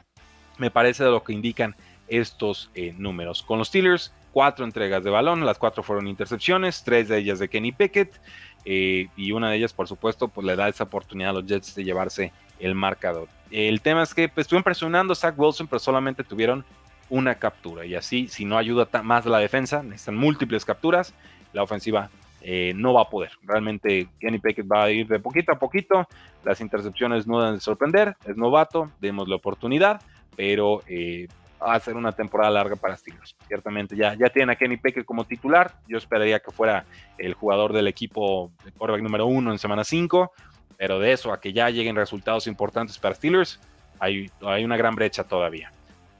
me 0.59 0.71
parece 0.71 1.03
de 1.03 1.11
lo 1.11 1.23
que 1.23 1.33
indican 1.33 1.75
estos 2.07 2.69
eh, 2.75 2.93
números. 2.97 3.43
Con 3.43 3.57
los 3.57 3.69
Steelers, 3.69 4.13
cuatro 4.31 4.65
entregas 4.65 5.03
de 5.03 5.09
balón, 5.09 5.45
las 5.45 5.57
cuatro 5.57 5.83
fueron 5.83 6.07
intercepciones, 6.07 6.83
tres 6.83 7.07
de 7.07 7.17
ellas 7.17 7.39
de 7.39 7.47
Kenny 7.47 7.71
Pickett, 7.71 8.19
eh, 8.65 9.07
y 9.15 9.31
una 9.31 9.49
de 9.49 9.57
ellas, 9.57 9.73
por 9.73 9.87
supuesto, 9.87 10.27
pues 10.27 10.45
le 10.45 10.55
da 10.55 10.67
esa 10.67 10.85
oportunidad 10.85 11.31
a 11.31 11.33
los 11.33 11.45
Jets 11.45 11.75
de 11.75 11.83
llevarse 11.83 12.33
el 12.59 12.75
marcador. 12.75 13.27
El 13.51 13.81
tema 13.81 14.03
es 14.03 14.13
que 14.13 14.27
pues, 14.27 14.45
estuvieron 14.45 14.63
presionando 14.63 15.13
a 15.13 15.15
Zach 15.15 15.35
Wilson, 15.37 15.67
pero 15.67 15.79
solamente 15.79 16.23
tuvieron 16.23 16.65
una 17.09 17.35
captura, 17.35 17.85
y 17.85 17.93
así, 17.93 18.27
si 18.27 18.45
no 18.45 18.57
ayuda 18.57 18.89
más 19.03 19.27
la 19.27 19.37
defensa, 19.37 19.83
necesitan 19.83 20.15
múltiples 20.15 20.65
capturas, 20.65 21.13
la 21.53 21.61
ofensiva 21.61 22.09
eh, 22.41 22.73
no 22.75 22.93
va 22.93 23.03
a 23.03 23.09
poder. 23.09 23.31
Realmente 23.43 24.07
Kenny 24.19 24.39
Pickett 24.39 24.65
va 24.69 24.85
a 24.85 24.91
ir 24.91 25.07
de 25.07 25.19
poquito 25.19 25.51
a 25.51 25.59
poquito, 25.59 26.07
las 26.43 26.61
intercepciones 26.61 27.27
no 27.27 27.39
deben 27.39 27.55
de 27.55 27.61
sorprender, 27.61 28.17
es 28.25 28.35
novato, 28.35 28.91
demos 28.99 29.27
la 29.27 29.35
oportunidad 29.35 30.01
pero 30.35 30.81
eh, 30.87 31.27
va 31.61 31.75
a 31.75 31.79
ser 31.79 31.95
una 31.95 32.11
temporada 32.11 32.51
larga 32.51 32.75
para 32.75 32.95
Steelers. 32.95 33.35
Ciertamente 33.47 33.95
ya, 33.95 34.13
ya 34.15 34.29
tienen 34.29 34.51
a 34.51 34.55
Kenny 34.55 34.77
Pickett 34.77 35.05
como 35.05 35.25
titular. 35.25 35.73
Yo 35.87 35.97
esperaría 35.97 36.39
que 36.39 36.51
fuera 36.51 36.85
el 37.17 37.33
jugador 37.33 37.73
del 37.73 37.87
equipo 37.87 38.51
de 38.63 38.71
quarterback 38.71 39.03
número 39.03 39.25
uno 39.25 39.51
en 39.51 39.59
semana 39.59 39.83
5, 39.83 40.31
pero 40.77 40.99
de 40.99 41.11
eso 41.11 41.33
a 41.33 41.39
que 41.39 41.53
ya 41.53 41.69
lleguen 41.69 41.95
resultados 41.95 42.47
importantes 42.47 42.97
para 42.97 43.15
Steelers, 43.15 43.59
hay, 43.99 44.29
una 44.41 44.77
gran 44.77 44.95
brecha 44.95 45.23
todavía. 45.23 45.71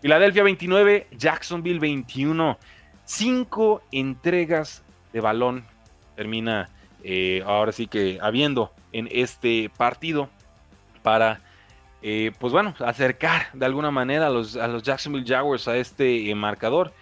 Filadelfia 0.02 0.44
29, 0.44 1.08
Jacksonville 1.12 1.80
21. 1.80 2.58
Cinco 3.04 3.84
entregas 3.92 4.84
de 5.14 5.22
balón 5.22 5.66
termina 6.16 6.70
eh, 7.04 7.44
ahora 7.46 7.72
sí 7.72 7.88
que 7.88 8.18
habiendo 8.22 8.72
en 8.92 9.08
este 9.12 9.70
partido 9.78 10.30
para 11.04 11.42
eh, 12.08 12.32
pues 12.38 12.54
bueno, 12.54 12.76
acercar 12.86 13.48
de 13.54 13.66
alguna 13.66 13.90
manera 13.90 14.28
a 14.28 14.30
los, 14.30 14.56
a 14.58 14.68
los 14.68 14.84
Jacksonville 14.84 15.26
Jaguars 15.28 15.68
a 15.68 15.76
este 15.76 16.30
eh, 16.30 16.36
marcador. 16.36 16.94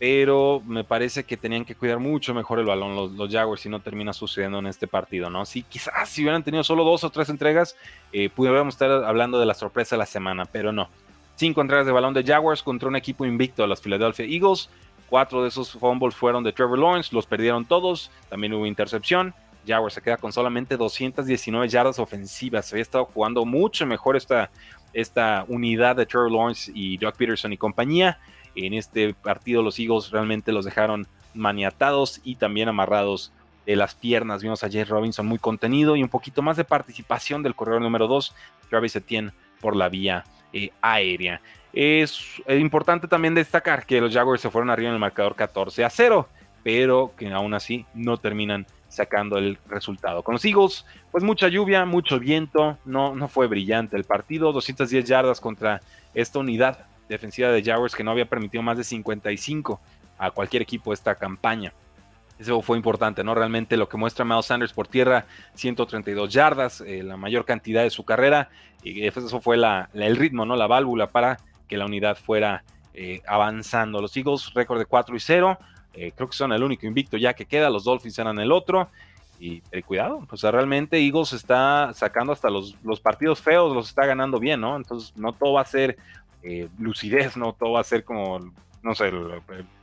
Pero 0.00 0.60
me 0.66 0.82
parece 0.82 1.22
que 1.22 1.36
tenían 1.36 1.64
que 1.64 1.76
cuidar 1.76 2.00
mucho 2.00 2.34
mejor 2.34 2.58
el 2.58 2.66
balón 2.66 3.16
los, 3.16 3.30
Jaguars 3.32 3.62
si 3.62 3.68
no 3.68 3.78
termina 3.78 4.12
sucediendo 4.12 4.58
en 4.58 4.66
este 4.66 4.88
partido, 4.88 5.30
¿no? 5.30 5.46
Si 5.46 5.62
quizás 5.62 6.08
si 6.08 6.22
hubieran 6.22 6.42
tenido 6.42 6.64
solo 6.64 6.82
dos 6.82 7.04
o 7.04 7.10
tres 7.10 7.28
entregas, 7.28 7.76
eh, 8.12 8.30
pudiéramos 8.30 8.74
estar 8.74 8.90
hablando 8.90 9.38
de 9.38 9.46
la 9.46 9.54
sorpresa 9.54 9.94
de 9.94 9.98
la 9.98 10.06
semana, 10.06 10.44
pero 10.44 10.72
no. 10.72 10.88
Cinco 11.36 11.60
entregas 11.60 11.86
de 11.86 11.92
balón 11.92 12.14
de 12.14 12.24
Jaguars 12.24 12.64
contra 12.64 12.88
un 12.88 12.96
equipo 12.96 13.24
invicto 13.24 13.62
de 13.62 13.68
los 13.68 13.80
Philadelphia 13.80 14.26
Eagles. 14.26 14.70
Cuatro 15.08 15.42
de 15.42 15.50
esos 15.50 15.70
fumbles 15.70 16.16
fueron 16.16 16.42
de 16.42 16.52
Trevor 16.52 16.80
Lawrence, 16.80 17.14
los 17.14 17.26
perdieron 17.26 17.64
todos. 17.64 18.10
También 18.28 18.54
hubo 18.54 18.66
intercepción. 18.66 19.34
Jaguars 19.66 19.94
se 19.94 20.02
queda 20.02 20.16
con 20.16 20.32
solamente 20.32 20.76
219 20.76 21.68
yardas 21.68 21.98
ofensivas. 21.98 22.72
Había 22.72 22.82
estado 22.82 23.04
jugando 23.06 23.44
mucho 23.44 23.86
mejor 23.86 24.16
esta, 24.16 24.50
esta 24.92 25.44
unidad 25.48 25.96
de 25.96 26.06
Trevor 26.06 26.32
Lawrence 26.32 26.70
y 26.74 26.96
Doug 26.96 27.14
Peterson 27.14 27.52
y 27.52 27.56
compañía. 27.56 28.18
En 28.54 28.74
este 28.74 29.14
partido 29.14 29.62
los 29.62 29.78
Eagles 29.78 30.10
realmente 30.10 30.52
los 30.52 30.64
dejaron 30.64 31.06
maniatados 31.34 32.20
y 32.24 32.36
también 32.36 32.68
amarrados 32.68 33.32
de 33.66 33.76
las 33.76 33.94
piernas. 33.94 34.42
Vimos 34.42 34.64
a 34.64 34.70
Jay 34.70 34.84
Robinson 34.84 35.26
muy 35.26 35.38
contenido 35.38 35.94
y 35.94 36.02
un 36.02 36.08
poquito 36.08 36.42
más 36.42 36.56
de 36.56 36.64
participación 36.64 37.42
del 37.42 37.54
corredor 37.54 37.82
número 37.82 38.08
2, 38.08 38.34
Travis 38.70 38.96
Etienne, 38.96 39.32
por 39.60 39.76
la 39.76 39.88
vía 39.88 40.24
eh, 40.52 40.70
aérea. 40.80 41.40
Es 41.72 42.42
importante 42.48 43.06
también 43.06 43.34
destacar 43.34 43.84
que 43.84 44.00
los 44.00 44.12
Jaguars 44.14 44.40
se 44.40 44.50
fueron 44.50 44.70
arriba 44.70 44.88
en 44.88 44.94
el 44.94 45.00
marcador 45.00 45.36
14 45.36 45.84
a 45.84 45.90
0, 45.90 46.28
pero 46.64 47.12
que 47.16 47.30
aún 47.30 47.52
así 47.54 47.84
no 47.94 48.16
terminan 48.16 48.66
sacando 48.88 49.38
el 49.38 49.58
resultado. 49.68 50.22
Con 50.22 50.34
los 50.34 50.44
Eagles, 50.44 50.84
pues 51.10 51.22
mucha 51.22 51.48
lluvia, 51.48 51.84
mucho 51.84 52.18
viento, 52.18 52.78
no, 52.84 53.14
no 53.14 53.28
fue 53.28 53.46
brillante 53.46 53.96
el 53.96 54.04
partido, 54.04 54.52
210 54.52 55.04
yardas 55.04 55.40
contra 55.40 55.80
esta 56.14 56.38
unidad 56.38 56.86
defensiva 57.08 57.48
de 57.48 57.62
Jaguars 57.62 57.94
que 57.94 58.04
no 58.04 58.10
había 58.10 58.26
permitido 58.26 58.62
más 58.62 58.76
de 58.76 58.84
55 58.84 59.80
a 60.18 60.30
cualquier 60.30 60.62
equipo 60.62 60.92
esta 60.92 61.14
campaña. 61.14 61.72
Eso 62.38 62.62
fue 62.62 62.76
importante, 62.76 63.24
¿no? 63.24 63.34
Realmente 63.34 63.76
lo 63.76 63.88
que 63.88 63.96
muestra 63.96 64.24
Miles 64.24 64.46
Sanders 64.46 64.72
por 64.72 64.86
tierra, 64.86 65.26
132 65.54 66.32
yardas, 66.32 66.80
eh, 66.82 67.02
la 67.02 67.16
mayor 67.16 67.44
cantidad 67.44 67.82
de 67.82 67.90
su 67.90 68.04
carrera, 68.04 68.48
y 68.82 69.04
eso 69.06 69.40
fue 69.40 69.56
la, 69.56 69.90
el 69.92 70.16
ritmo, 70.16 70.46
¿no? 70.46 70.54
La 70.54 70.68
válvula 70.68 71.08
para 71.08 71.38
que 71.66 71.76
la 71.76 71.86
unidad 71.86 72.16
fuera 72.16 72.62
eh, 72.94 73.22
avanzando. 73.26 74.00
Los 74.00 74.16
Eagles, 74.16 74.52
récord 74.54 74.78
de 74.78 74.86
4 74.86 75.16
y 75.16 75.20
0, 75.20 75.58
eh, 75.94 76.12
creo 76.14 76.28
que 76.28 76.36
son 76.36 76.52
el 76.52 76.62
único 76.62 76.86
invicto 76.86 77.16
ya 77.16 77.34
que 77.34 77.44
queda, 77.44 77.70
los 77.70 77.84
Dolphins 77.84 78.18
eran 78.18 78.38
el 78.38 78.52
otro. 78.52 78.88
Y 79.40 79.62
eh, 79.70 79.82
cuidado, 79.82 80.24
pues 80.28 80.42
realmente 80.42 80.98
Eagles 80.98 81.32
está 81.32 81.92
sacando 81.94 82.32
hasta 82.32 82.50
los, 82.50 82.76
los, 82.82 82.98
partidos 82.98 83.40
feos, 83.40 83.72
los 83.72 83.88
está 83.88 84.04
ganando 84.04 84.40
bien, 84.40 84.60
¿no? 84.60 84.76
Entonces 84.76 85.16
no 85.16 85.32
todo 85.32 85.52
va 85.52 85.60
a 85.60 85.64
ser 85.64 85.96
eh, 86.42 86.68
lucidez, 86.78 87.36
no 87.36 87.52
todo 87.52 87.72
va 87.72 87.80
a 87.80 87.84
ser 87.84 88.02
como, 88.02 88.40
no 88.82 88.94
sé, 88.96 89.08
el, 89.08 89.40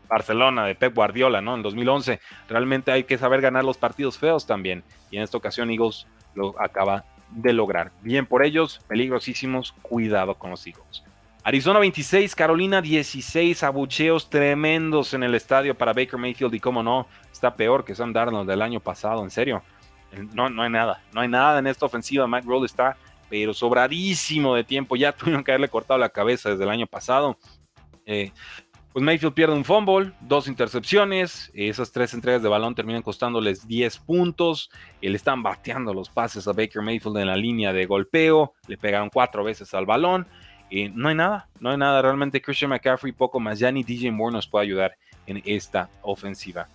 Barcelona 0.10 0.66
de 0.66 0.76
Pep 0.76 0.94
Guardiola, 0.94 1.42
¿no? 1.42 1.56
En 1.56 1.62
2011 1.62 2.20
realmente 2.50 2.92
hay 2.92 3.06
que 3.06 3.18
saber 3.18 3.42
ganar 3.42 3.64
los 3.64 3.78
partidos 3.78 4.18
feos 4.18 4.46
también. 4.46 4.84
Y 5.10 5.18
en 5.18 5.24
esta 5.24 5.38
ocasión 5.38 5.70
Eagles 5.70 6.06
lo 6.34 6.60
acaba 6.62 7.06
de 7.32 7.54
lograr. 7.54 7.92
Bien 8.02 8.26
por 8.26 8.44
ellos, 8.44 8.82
peligrosísimos, 8.88 9.74
cuidado 9.82 10.36
con 10.36 10.52
los 10.52 10.66
Eagles. 10.68 11.04
Arizona 11.48 11.78
26, 11.78 12.34
Carolina 12.34 12.82
16, 12.82 13.62
abucheos 13.62 14.32
tremendos 14.32 15.14
en 15.14 15.22
el 15.22 15.36
estadio 15.36 15.78
para 15.78 15.94
Baker 15.94 16.18
Mayfield 16.18 16.56
y 16.56 16.60
cómo 16.60 16.82
no, 16.82 17.08
está 17.32 17.56
peor 17.56 17.86
que 17.86 17.94
Sam 17.94 18.14
Darnold 18.14 18.50
del 18.50 18.64
año 18.64 18.80
pasado, 18.80 19.24
en 19.24 19.30
serio. 19.30 19.62
No, 20.34 20.50
no 20.50 20.64
hay 20.64 20.72
nada, 20.72 21.04
no 21.14 21.22
hay 21.22 21.28
nada 21.28 21.60
en 21.60 21.68
esta 21.68 21.86
ofensiva. 21.86 22.26
Matt 22.26 22.46
Roll 22.46 22.66
está 22.66 22.98
pero 23.30 23.54
sobradísimo 23.54 24.56
de 24.56 24.64
tiempo, 24.64 24.96
ya 24.96 25.12
tuvieron 25.16 25.44
que 25.44 25.52
haberle 25.52 25.70
cortado 25.70 26.00
la 26.00 26.10
cabeza 26.10 26.50
desde 26.50 26.64
el 26.64 26.70
año 26.72 26.88
pasado. 26.88 27.38
Eh, 28.08 28.32
pues 28.92 29.06
Mayfield 29.06 29.36
pierde 29.36 29.54
un 29.54 29.66
fumble, 29.66 30.14
dos 30.22 30.48
intercepciones, 30.48 31.52
esas 31.54 31.92
tres 31.92 32.16
entregas 32.16 32.42
de 32.42 32.50
balón 32.50 32.74
terminan 32.74 33.04
costándoles 33.04 33.68
10 33.68 34.00
puntos, 34.00 34.72
le 35.00 35.16
están 35.16 35.44
bateando 35.44 35.94
los 35.94 36.10
pases 36.10 36.48
a 36.48 36.54
Baker 36.54 36.82
Mayfield 36.82 37.18
en 37.18 37.28
la 37.28 37.36
línea 37.36 37.72
de 37.72 37.86
golpeo, 37.86 38.54
le 38.68 38.78
pegaron 38.78 39.12
cuatro 39.12 39.44
veces 39.44 39.74
al 39.76 39.86
balón, 39.86 40.26
no 40.72 41.10
hay 41.10 41.16
nada, 41.16 41.48
no 41.60 41.72
hay 41.72 41.78
nada. 41.78 42.02
Realmente 42.02 42.42
Christian 42.42 42.70
McCaffrey, 42.70 43.12
poco 43.12 43.40
más. 43.40 43.60
Ya 43.60 43.72
ni 43.72 43.84
DJ 43.84 44.12
Moore 44.12 44.34
nos 44.34 44.48
puede 44.48 44.66
ayudar 44.66 44.96
en 45.28 45.42
esta 45.46 45.90
ofensiva. 46.02 46.68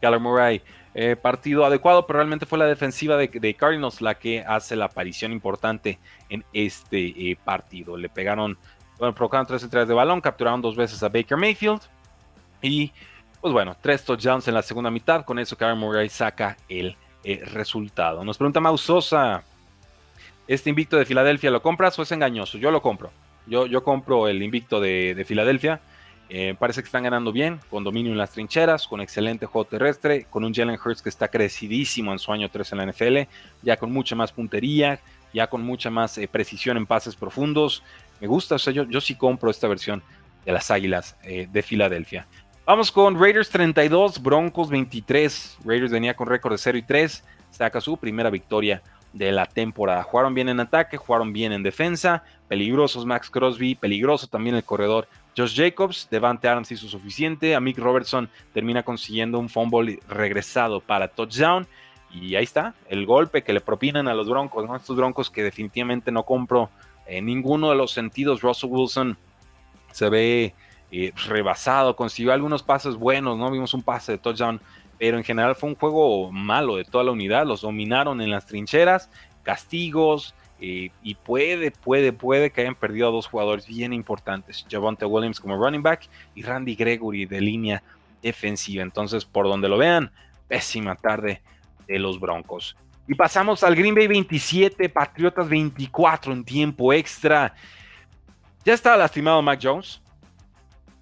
Kyler 0.00 0.20
Murray, 0.20 0.62
eh, 0.94 1.16
partido 1.16 1.64
adecuado, 1.64 2.06
pero 2.06 2.18
realmente 2.18 2.46
fue 2.46 2.58
la 2.58 2.66
defensiva 2.66 3.16
de, 3.16 3.54
Cardinals 3.54 4.00
la 4.00 4.14
que 4.14 4.40
hace 4.40 4.76
la 4.76 4.86
aparición 4.86 5.32
importante 5.32 5.98
en 6.28 6.44
este 6.52 7.30
eh, 7.30 7.36
partido. 7.44 7.96
Le 7.96 8.08
pegaron, 8.08 8.58
bueno, 8.98 9.14
provocaron 9.14 9.46
tres 9.46 9.62
entradas 9.62 9.88
de 9.88 9.94
balón, 9.94 10.20
capturaron 10.20 10.62
dos 10.62 10.76
veces 10.76 11.02
a 11.02 11.08
Baker 11.08 11.36
Mayfield 11.36 11.82
y, 12.62 12.92
pues 13.40 13.52
bueno, 13.52 13.76
tres 13.80 14.04
touchdowns 14.04 14.48
en 14.48 14.54
la 14.54 14.62
segunda 14.62 14.90
mitad. 14.90 15.24
Con 15.24 15.38
eso, 15.38 15.56
Kyler 15.56 15.76
Murray 15.76 16.08
saca 16.08 16.56
el 16.68 16.96
eh, 17.22 17.42
resultado. 17.52 18.24
Nos 18.24 18.38
pregunta 18.38 18.60
Mausosa, 18.60 19.44
¿este 20.50 20.68
invicto 20.68 20.96
de 20.96 21.04
Filadelfia 21.04 21.48
lo 21.52 21.62
compras 21.62 21.96
o 21.98 22.02
es 22.02 22.10
engañoso? 22.10 22.58
Yo 22.58 22.72
lo 22.72 22.82
compro. 22.82 23.12
Yo, 23.46 23.66
yo 23.66 23.84
compro 23.84 24.26
el 24.26 24.42
invicto 24.42 24.80
de, 24.80 25.24
Filadelfia. 25.26 25.80
Eh, 26.28 26.56
parece 26.58 26.82
que 26.82 26.86
están 26.86 27.04
ganando 27.04 27.30
bien, 27.30 27.60
con 27.70 27.84
dominio 27.84 28.10
en 28.10 28.18
las 28.18 28.32
trincheras, 28.32 28.88
con 28.88 29.00
excelente 29.00 29.46
juego 29.46 29.64
terrestre, 29.66 30.26
con 30.28 30.44
un 30.44 30.52
Jalen 30.52 30.78
Hurts 30.84 31.02
que 31.02 31.08
está 31.08 31.28
crecidísimo 31.28 32.10
en 32.12 32.18
su 32.18 32.32
año 32.32 32.48
3 32.50 32.72
en 32.72 32.78
la 32.78 32.86
NFL, 32.86 33.18
ya 33.62 33.76
con 33.76 33.92
mucha 33.92 34.16
más 34.16 34.32
puntería, 34.32 34.98
ya 35.32 35.46
con 35.46 35.62
mucha 35.62 35.88
más 35.88 36.18
eh, 36.18 36.26
precisión 36.26 36.76
en 36.76 36.86
pases 36.86 37.14
profundos. 37.14 37.84
Me 38.20 38.26
gusta, 38.26 38.56
o 38.56 38.58
sea, 38.58 38.72
yo, 38.72 38.84
yo 38.84 39.00
sí 39.00 39.14
compro 39.14 39.50
esta 39.50 39.68
versión 39.68 40.02
de 40.44 40.50
las 40.50 40.72
Águilas 40.72 41.16
eh, 41.22 41.48
de 41.50 41.62
Filadelfia. 41.62 42.26
Vamos 42.66 42.90
con 42.90 43.20
Raiders 43.20 43.50
32, 43.50 44.20
Broncos 44.20 44.68
23. 44.68 45.58
Raiders 45.64 45.92
venía 45.92 46.14
con 46.14 46.26
récord 46.26 46.52
de 46.52 46.58
0 46.58 46.78
y 46.78 46.82
3, 46.82 47.24
saca 47.52 47.80
su 47.80 47.96
primera 47.96 48.30
victoria 48.30 48.82
de 49.12 49.32
la 49.32 49.46
temporada. 49.46 50.02
Jugaron 50.02 50.34
bien 50.34 50.48
en 50.48 50.60
ataque, 50.60 50.96
jugaron 50.96 51.32
bien 51.32 51.52
en 51.52 51.62
defensa, 51.62 52.22
peligrosos 52.48 53.06
Max 53.06 53.30
Crosby, 53.30 53.74
peligroso 53.74 54.26
también 54.26 54.56
el 54.56 54.64
corredor 54.64 55.08
Josh 55.36 55.56
Jacobs, 55.56 56.08
Devante 56.10 56.48
Adams 56.48 56.70
hizo 56.72 56.88
suficiente, 56.88 57.54
a 57.54 57.60
Mick 57.60 57.78
Robertson 57.78 58.28
termina 58.52 58.82
consiguiendo 58.82 59.38
un 59.38 59.48
fumble 59.48 60.00
regresado 60.08 60.80
para 60.80 61.08
touchdown 61.08 61.66
y 62.12 62.34
ahí 62.34 62.44
está, 62.44 62.74
el 62.88 63.06
golpe 63.06 63.42
que 63.42 63.52
le 63.52 63.60
propinan 63.60 64.08
a 64.08 64.14
los 64.14 64.28
Broncos, 64.28 64.68
estos 64.74 64.96
Broncos 64.96 65.30
que 65.30 65.44
definitivamente 65.44 66.10
no 66.10 66.24
compro 66.24 66.70
en 67.06 67.26
ninguno 67.26 67.70
de 67.70 67.76
los 67.76 67.92
sentidos, 67.92 68.42
Russell 68.42 68.70
Wilson 68.70 69.16
se 69.92 70.08
ve 70.08 70.54
eh, 70.92 71.12
rebasado, 71.28 71.94
consiguió 71.94 72.32
algunos 72.32 72.62
pases 72.62 72.96
buenos, 72.96 73.38
¿no? 73.38 73.50
Vimos 73.50 73.74
un 73.74 73.82
pase 73.82 74.12
de 74.12 74.18
touchdown, 74.18 74.60
pero 75.00 75.16
en 75.16 75.24
general 75.24 75.56
fue 75.56 75.70
un 75.70 75.76
juego 75.76 76.30
malo 76.30 76.76
de 76.76 76.84
toda 76.84 77.02
la 77.02 77.12
unidad, 77.12 77.46
los 77.46 77.62
dominaron 77.62 78.20
en 78.20 78.30
las 78.30 78.44
trincheras, 78.44 79.08
castigos, 79.42 80.34
eh, 80.60 80.90
y 81.02 81.14
puede, 81.14 81.70
puede, 81.70 82.12
puede 82.12 82.50
que 82.50 82.60
hayan 82.60 82.74
perdido 82.74 83.08
a 83.08 83.10
dos 83.10 83.26
jugadores 83.26 83.66
bien 83.66 83.94
importantes, 83.94 84.66
Javonte 84.70 85.06
Williams 85.06 85.40
como 85.40 85.56
running 85.56 85.82
back 85.82 86.06
y 86.34 86.42
Randy 86.42 86.74
Gregory 86.74 87.24
de 87.24 87.40
línea 87.40 87.82
defensiva. 88.20 88.82
Entonces, 88.82 89.24
por 89.24 89.46
donde 89.46 89.70
lo 89.70 89.78
vean, 89.78 90.12
pésima 90.48 90.94
tarde 90.96 91.40
de 91.88 91.98
los 91.98 92.20
Broncos. 92.20 92.76
Y 93.08 93.14
pasamos 93.14 93.64
al 93.64 93.76
Green 93.76 93.94
Bay 93.94 94.06
27, 94.06 94.86
Patriotas 94.90 95.48
24 95.48 96.30
en 96.34 96.44
tiempo 96.44 96.92
extra. 96.92 97.54
Ya 98.66 98.74
estaba 98.74 98.98
lastimado 98.98 99.40
Mac 99.40 99.58
Jones. 99.62 100.02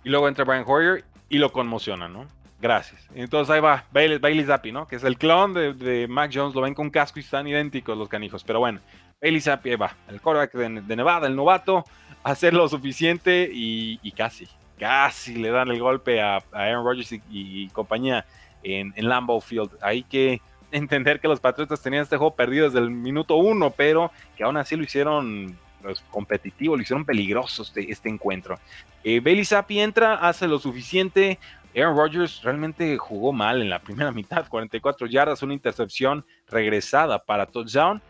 Y 0.04 0.08
luego 0.08 0.28
entra 0.28 0.44
Brian 0.44 0.64
Hoyer 0.64 1.04
y 1.28 1.38
lo 1.38 1.50
conmociona, 1.50 2.08
¿no? 2.08 2.37
Gracias. 2.60 3.08
Entonces 3.14 3.54
ahí 3.54 3.60
va 3.60 3.84
Bailey, 3.92 4.18
Bailey 4.18 4.44
Zappi, 4.44 4.72
¿no? 4.72 4.86
Que 4.86 4.96
es 4.96 5.04
el 5.04 5.16
clon 5.16 5.54
de, 5.54 6.06
Mac 6.08 6.30
Jones. 6.34 6.54
Lo 6.54 6.62
ven 6.62 6.74
con 6.74 6.90
casco 6.90 7.18
y 7.18 7.22
están 7.22 7.46
idénticos 7.46 7.96
los 7.96 8.08
canijos. 8.08 8.42
Pero 8.44 8.58
bueno, 8.58 8.80
Bailey 9.20 9.40
Zappi, 9.40 9.70
ahí 9.70 9.76
va. 9.76 9.94
El 10.08 10.20
quarterback 10.20 10.52
de, 10.54 10.96
Nevada, 10.96 11.26
el 11.26 11.36
novato. 11.36 11.84
Hacer 12.24 12.52
lo 12.52 12.68
suficiente 12.68 13.48
y, 13.52 14.12
casi, 14.12 14.48
casi 14.76 15.36
le 15.36 15.50
dan 15.50 15.68
el 15.68 15.78
golpe 15.78 16.20
a, 16.20 16.42
Aaron 16.52 16.84
Rodgers 16.84 17.12
y, 17.30 17.68
compañía 17.68 18.26
en, 18.62 18.92
en 18.96 19.08
Lambeau 19.08 19.40
Field. 19.40 19.70
Hay 19.80 20.02
que 20.02 20.40
entender 20.72 21.20
que 21.20 21.28
los 21.28 21.40
Patriotas 21.40 21.80
tenían 21.80 22.02
este 22.02 22.16
juego 22.16 22.34
perdido 22.34 22.66
desde 22.66 22.80
el 22.80 22.90
minuto 22.90 23.36
uno, 23.36 23.70
pero 23.70 24.10
que 24.36 24.44
aún 24.44 24.56
así 24.56 24.76
lo 24.76 24.82
hicieron 24.82 25.56
pues, 25.80 26.02
competitivo, 26.10 26.76
lo 26.76 26.82
hicieron 26.82 27.04
peligroso 27.04 27.62
este, 27.62 27.90
este 27.90 28.08
encuentro. 28.08 28.58
Eh, 29.04 29.20
Bailey 29.20 29.44
Zappi 29.44 29.80
entra, 29.80 30.14
hace 30.14 30.46
lo 30.46 30.58
suficiente. 30.58 31.38
Aaron 31.80 31.96
Rodgers 31.96 32.42
realmente 32.42 32.96
jugó 32.98 33.32
mal 33.32 33.62
en 33.62 33.70
la 33.70 33.80
primera 33.80 34.12
mitad, 34.12 34.48
44 34.48 35.06
yardas, 35.06 35.42
una 35.42 35.54
intercepción 35.54 36.24
regresada 36.48 37.18
para 37.24 37.46
touchdown 37.46 38.02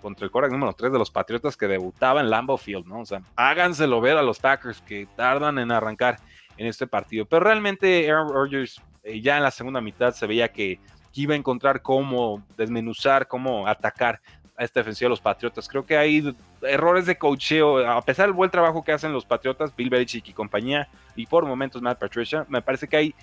contra 0.00 0.24
el 0.24 0.30
Corax 0.30 0.52
número 0.52 0.72
3 0.72 0.92
de 0.92 0.98
los 0.98 1.10
Patriotas 1.10 1.56
que 1.56 1.66
debutaba 1.66 2.20
en 2.20 2.30
Lambeau 2.30 2.56
Field, 2.56 2.86
¿no? 2.86 3.00
O 3.00 3.06
sea, 3.06 3.20
háganselo 3.36 4.00
ver 4.00 4.16
a 4.16 4.22
los 4.22 4.38
Packers 4.38 4.80
que 4.82 5.08
tardan 5.16 5.58
en 5.58 5.72
arrancar 5.72 6.18
en 6.56 6.66
este 6.66 6.86
partido. 6.86 7.26
Pero 7.26 7.40
realmente 7.40 8.08
Aaron 8.10 8.32
Rodgers 8.32 8.80
eh, 9.02 9.20
ya 9.20 9.36
en 9.36 9.42
la 9.42 9.50
segunda 9.50 9.80
mitad 9.80 10.12
se 10.12 10.26
veía 10.26 10.52
que 10.52 10.80
iba 11.14 11.34
a 11.34 11.36
encontrar 11.36 11.82
cómo 11.82 12.44
desmenuzar, 12.56 13.26
cómo 13.26 13.66
atacar 13.66 14.20
a 14.58 14.64
esta 14.64 14.80
defensiva 14.80 15.06
de 15.06 15.10
los 15.10 15.20
Patriotas. 15.20 15.68
Creo 15.68 15.86
que 15.86 15.96
hay 15.96 16.34
errores 16.62 17.06
de 17.06 17.16
cocheo, 17.16 17.78
a 17.88 18.02
pesar 18.02 18.26
del 18.26 18.34
buen 18.34 18.50
trabajo 18.50 18.82
que 18.82 18.92
hacen 18.92 19.12
los 19.12 19.24
Patriotas, 19.24 19.74
Bill 19.74 19.88
Belichick 19.88 20.28
y 20.28 20.32
compañía, 20.32 20.88
y 21.14 21.26
por 21.26 21.46
momentos 21.46 21.80
Matt 21.80 22.00
Patricia, 22.00 22.44
me 22.48 22.60
parece 22.60 22.88
que 22.88 22.96
hay 22.96 23.14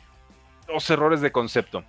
dos 0.68 0.90
errores 0.90 1.22
de 1.22 1.32
concepto. 1.32 1.84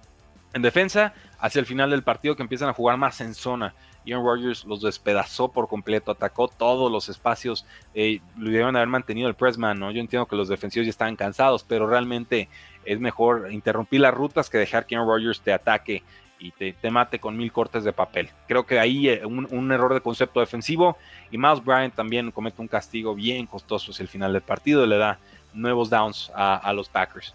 En 0.53 0.63
defensa, 0.63 1.15
hacia 1.39 1.61
el 1.61 1.67
final 1.67 1.91
del 1.91 2.03
partido 2.03 2.35
que 2.35 2.43
empiezan 2.43 2.69
a 2.69 2.73
jugar 2.73 2.97
más 2.97 3.21
en 3.21 3.35
zona. 3.35 3.75
Ian 4.05 4.23
Rogers 4.25 4.65
los 4.65 4.83
despedazó 4.83 5.51
por 5.51 5.69
completo, 5.69 6.13
atacó 6.13 6.49
todos 6.49 6.91
los 6.91 7.09
espacios, 7.09 7.67
eh, 7.95 8.21
lo 8.39 8.67
haber 8.67 8.87
mantenido 8.87 9.29
el 9.29 9.35
pressman, 9.35 9.79
¿no? 9.79 9.91
Yo 9.91 10.01
entiendo 10.01 10.27
que 10.27 10.37
los 10.37 10.49
defensivos 10.49 10.87
ya 10.87 10.91
estaban 10.91 11.17
cansados, 11.17 11.65
pero 11.65 11.89
realmente 11.89 12.49
es 12.85 13.01
mejor 13.01 13.53
interrumpir 13.53 14.01
las 14.01 14.15
rutas 14.15 14.49
que 14.49 14.59
dejar 14.59 14.87
que 14.87 14.95
Aaron 14.95 15.09
Rodgers 15.09 15.41
te 15.41 15.53
ataque 15.53 16.05
y 16.39 16.51
te, 16.51 16.75
mate 16.91 17.19
con 17.19 17.37
mil 17.37 17.53
cortes 17.53 17.85
de 17.85 17.93
papel. 17.93 18.31
Creo 18.47 18.67
que 18.67 18.79
ahí 18.79 19.09
eh, 19.09 19.25
un, 19.25 19.73
error 19.73 19.95
de 19.95 20.01
concepto 20.01 20.41
defensivo 20.41 20.97
y 21.31 21.39
Miles 21.39 21.65
Bryant 21.65 21.95
también 21.95 22.31
comete 22.31 22.61
un 22.61 22.69
castigo 22.69 23.15
bien 23.15 23.47
costoso 23.47 23.91
hacia 23.91 24.03
el 24.03 24.09
final 24.09 24.33
del 24.33 24.43
partido 24.43 24.87
le 24.87 24.99
da 24.99 25.19
nuevos 25.55 25.89
downs 25.89 26.31
a, 26.35 26.73
los 26.75 26.89
Packers. 26.89 27.35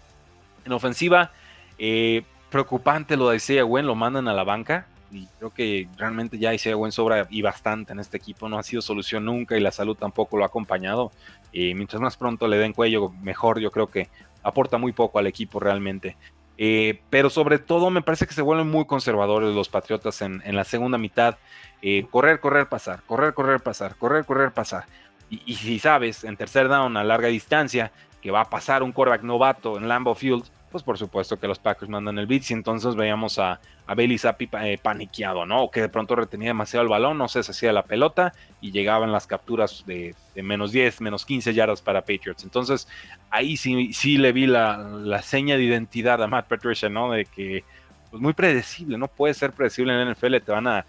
En 0.64 0.72
ofensiva, 0.72 1.32
eh, 1.78 2.22
preocupante 2.50 3.16
lo 3.16 3.30
de 3.30 3.36
Isaiah 3.36 3.64
Gwen, 3.64 3.86
lo 3.86 3.94
mandan 3.94 4.28
a 4.28 4.32
la 4.32 4.44
banca 4.44 4.86
y 5.10 5.26
creo 5.38 5.50
que 5.52 5.88
realmente 5.96 6.38
ya 6.38 6.54
Isaiah 6.54 6.74
Gwen 6.74 6.92
sobra 6.92 7.26
y 7.28 7.42
bastante 7.42 7.92
en 7.92 8.00
este 8.00 8.16
equipo, 8.16 8.48
no 8.48 8.58
ha 8.58 8.62
sido 8.62 8.80
solución 8.80 9.24
nunca 9.26 9.56
y 9.56 9.60
la 9.60 9.70
salud 9.70 9.96
tampoco 9.96 10.36
lo 10.36 10.44
ha 10.44 10.46
acompañado. 10.46 11.12
Y 11.52 11.74
mientras 11.74 12.00
más 12.00 12.16
pronto 12.16 12.48
le 12.48 12.56
den 12.56 12.72
cuello, 12.72 13.10
mejor 13.20 13.60
yo 13.60 13.70
creo 13.70 13.88
que 13.88 14.08
aporta 14.42 14.78
muy 14.78 14.92
poco 14.92 15.18
al 15.18 15.26
equipo 15.26 15.60
realmente. 15.60 16.16
Eh, 16.64 17.00
pero 17.10 17.28
sobre 17.28 17.58
todo 17.58 17.90
me 17.90 18.02
parece 18.02 18.24
que 18.24 18.34
se 18.34 18.40
vuelven 18.40 18.70
muy 18.70 18.84
conservadores 18.84 19.52
los 19.52 19.68
Patriotas 19.68 20.22
en, 20.22 20.40
la 20.46 20.62
segunda 20.62 20.96
mitad. 20.96 21.36
Eh, 21.82 22.06
correr, 22.08 22.38
correr, 22.38 22.68
pasar, 22.68 23.02
correr, 23.02 23.34
correr, 23.34 23.60
pasar, 23.60 23.96
correr, 23.96 24.24
correr, 24.24 24.52
pasar. 24.52 24.84
Y, 25.28 25.56
si 25.56 25.80
sabes, 25.80 26.22
en 26.22 26.36
tercer 26.36 26.68
down 26.68 26.96
a 26.96 27.02
larga 27.02 27.26
distancia, 27.26 27.90
que 28.20 28.30
va 28.30 28.42
a 28.42 28.48
pasar 28.48 28.84
un 28.84 28.92
quarterback 28.92 29.24
novato 29.24 29.76
en 29.76 29.88
Lambeau 29.88 30.14
Field, 30.14 30.44
pues 30.72 30.82
por 30.82 30.98
supuesto 30.98 31.38
que 31.38 31.46
los 31.46 31.58
Packers 31.58 31.90
mandan 31.90 32.18
el 32.18 32.26
blitz 32.26 32.50
y 32.50 32.54
entonces 32.54 32.96
veíamos 32.96 33.38
a, 33.38 33.60
a 33.86 33.94
Bailey 33.94 34.18
Zappi 34.18 34.48
eh, 34.62 34.78
paniqueado, 34.82 35.44
¿no? 35.46 35.64
O 35.64 35.70
que 35.70 35.82
de 35.82 35.88
pronto 35.88 36.16
retenía 36.16 36.48
demasiado 36.48 36.82
el 36.82 36.88
balón, 36.88 37.18
no 37.18 37.28
sé, 37.28 37.42
se 37.42 37.52
hacía 37.52 37.72
la 37.72 37.84
pelota 37.84 38.32
y 38.60 38.72
llegaban 38.72 39.12
las 39.12 39.26
capturas 39.26 39.84
de, 39.86 40.14
menos 40.34 40.72
10, 40.72 41.00
menos 41.02 41.26
15 41.26 41.54
yardas 41.54 41.82
para 41.82 42.00
Patriots. 42.00 42.42
Entonces 42.44 42.88
ahí 43.30 43.56
sí, 43.56 43.92
sí 43.92 44.18
le 44.18 44.32
vi 44.32 44.46
la, 44.46 45.22
seña 45.22 45.56
de 45.56 45.62
identidad 45.62 46.22
a 46.22 46.26
Matt 46.26 46.48
Patricia, 46.48 46.88
¿no? 46.88 47.12
De 47.12 47.26
que 47.26 47.64
pues 48.10 48.20
muy 48.20 48.32
predecible, 48.32 48.98
no 48.98 49.08
puede 49.08 49.34
ser 49.34 49.52
predecible 49.52 50.00
en 50.00 50.10
NFL, 50.10 50.36
te 50.44 50.52
van 50.52 50.66
a, 50.66 50.86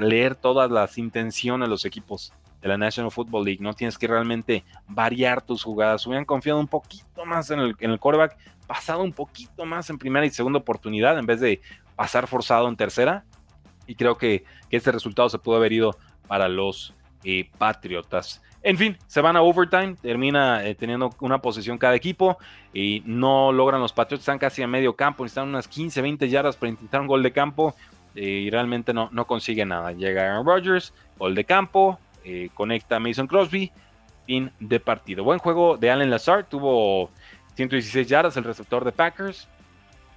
leer 0.00 0.34
todas 0.34 0.68
las 0.72 0.98
intenciones 0.98 1.66
de 1.66 1.70
los 1.70 1.84
equipos 1.84 2.32
de 2.60 2.68
la 2.68 2.76
National 2.76 3.10
Football 3.10 3.44
League, 3.44 3.62
no 3.62 3.72
tienes 3.72 3.98
que 3.98 4.06
realmente 4.06 4.64
variar 4.86 5.42
tus 5.42 5.62
jugadas, 5.62 6.06
hubieran 6.06 6.24
confiado 6.24 6.58
un 6.58 6.68
poquito 6.68 7.24
más 7.24 7.50
en 7.50 7.60
el, 7.60 7.76
en 7.78 7.90
el 7.90 8.00
quarterback, 8.00 8.36
pasado 8.66 9.02
un 9.02 9.12
poquito 9.12 9.64
más 9.64 9.90
en 9.90 9.98
primera 9.98 10.26
y 10.26 10.30
segunda 10.30 10.58
oportunidad 10.58 11.18
en 11.18 11.26
vez 11.26 11.40
de 11.40 11.60
pasar 11.96 12.28
forzado 12.28 12.68
en 12.68 12.76
tercera. 12.76 13.24
Y 13.86 13.94
creo 13.94 14.16
que, 14.16 14.44
este 14.70 14.92
resultado 14.92 15.28
se 15.30 15.38
pudo 15.38 15.56
haber 15.56 15.72
ido 15.72 15.96
para 16.26 16.46
los 16.46 16.94
eh, 17.24 17.48
Patriotas. 17.56 18.42
En 18.62 18.76
fin, 18.76 18.98
se 19.06 19.22
van 19.22 19.36
a 19.36 19.42
overtime, 19.42 19.94
termina 19.94 20.64
eh, 20.66 20.74
teniendo 20.74 21.10
una 21.20 21.40
posición 21.40 21.78
cada 21.78 21.94
equipo 21.94 22.38
y 22.74 23.02
no 23.06 23.50
logran 23.50 23.80
los 23.80 23.94
Patriotas, 23.94 24.22
están 24.24 24.38
casi 24.38 24.62
a 24.62 24.66
medio 24.66 24.94
campo, 24.94 25.24
necesitan 25.24 25.48
unas 25.48 25.66
15, 25.68 26.02
20 26.02 26.28
yardas 26.28 26.56
para 26.56 26.70
intentar 26.70 27.00
un 27.00 27.06
gol 27.06 27.22
de 27.22 27.32
campo 27.32 27.74
eh, 28.14 28.24
y 28.24 28.50
realmente 28.50 28.92
no, 28.92 29.08
no 29.10 29.26
consigue 29.26 29.64
nada. 29.64 29.92
Llega 29.92 30.22
Aaron 30.22 30.46
Rodgers, 30.46 30.92
gol 31.18 31.34
de 31.34 31.44
campo, 31.44 31.98
conecta 32.54 32.96
a 32.96 33.00
Mason 33.00 33.26
Crosby, 33.26 33.72
fin 34.26 34.52
de 34.60 34.80
partido. 34.80 35.24
Buen 35.24 35.38
juego 35.38 35.76
de 35.76 35.90
Allen 35.90 36.10
Lazard, 36.10 36.46
tuvo 36.46 37.10
116 37.54 38.06
yardas 38.06 38.36
el 38.36 38.44
receptor 38.44 38.84
de 38.84 38.92
Packers. 38.92 39.48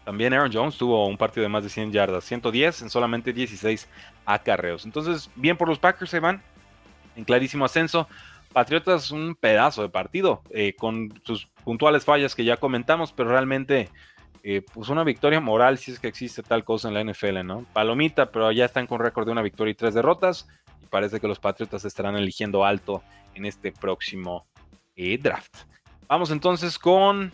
También 0.05 0.33
Aaron 0.33 0.51
Jones 0.51 0.77
tuvo 0.77 1.07
un 1.07 1.17
partido 1.17 1.43
de 1.43 1.49
más 1.49 1.63
de 1.63 1.69
100 1.69 1.91
yardas, 1.91 2.23
110 2.25 2.83
en 2.83 2.89
solamente 2.89 3.33
16 3.33 3.87
acarreos. 4.25 4.85
Entonces, 4.85 5.29
bien 5.35 5.57
por 5.57 5.67
los 5.67 5.79
Packers 5.79 6.09
se 6.09 6.19
van 6.19 6.41
en 7.15 7.23
clarísimo 7.23 7.65
ascenso. 7.65 8.07
Patriotas 8.51 9.11
un 9.11 9.35
pedazo 9.35 9.81
de 9.81 9.89
partido, 9.89 10.41
eh, 10.49 10.73
con 10.77 11.13
sus 11.23 11.47
puntuales 11.63 12.03
fallas 12.03 12.35
que 12.35 12.43
ya 12.43 12.57
comentamos, 12.57 13.13
pero 13.13 13.29
realmente 13.29 13.89
eh, 14.43 14.63
pues 14.73 14.89
una 14.89 15.03
victoria 15.03 15.39
moral 15.39 15.77
si 15.77 15.91
es 15.91 15.99
que 15.99 16.07
existe 16.07 16.43
tal 16.43 16.63
cosa 16.63 16.89
en 16.89 16.95
la 16.95 17.03
NFL, 17.03 17.45
¿no? 17.45 17.65
Palomita, 17.73 18.31
pero 18.31 18.51
ya 18.51 18.65
están 18.65 18.87
con 18.87 18.99
récord 18.99 19.25
de 19.25 19.31
una 19.31 19.41
victoria 19.41 19.71
y 19.71 19.75
tres 19.75 19.93
derrotas 19.93 20.47
parece 20.91 21.19
que 21.19 21.27
los 21.27 21.39
Patriotas 21.39 21.85
estarán 21.85 22.15
eligiendo 22.15 22.63
alto 22.63 23.01
en 23.33 23.45
este 23.45 23.71
próximo 23.71 24.45
eh, 24.95 25.17
draft. 25.17 25.55
Vamos 26.07 26.29
entonces 26.29 26.77
con 26.77 27.31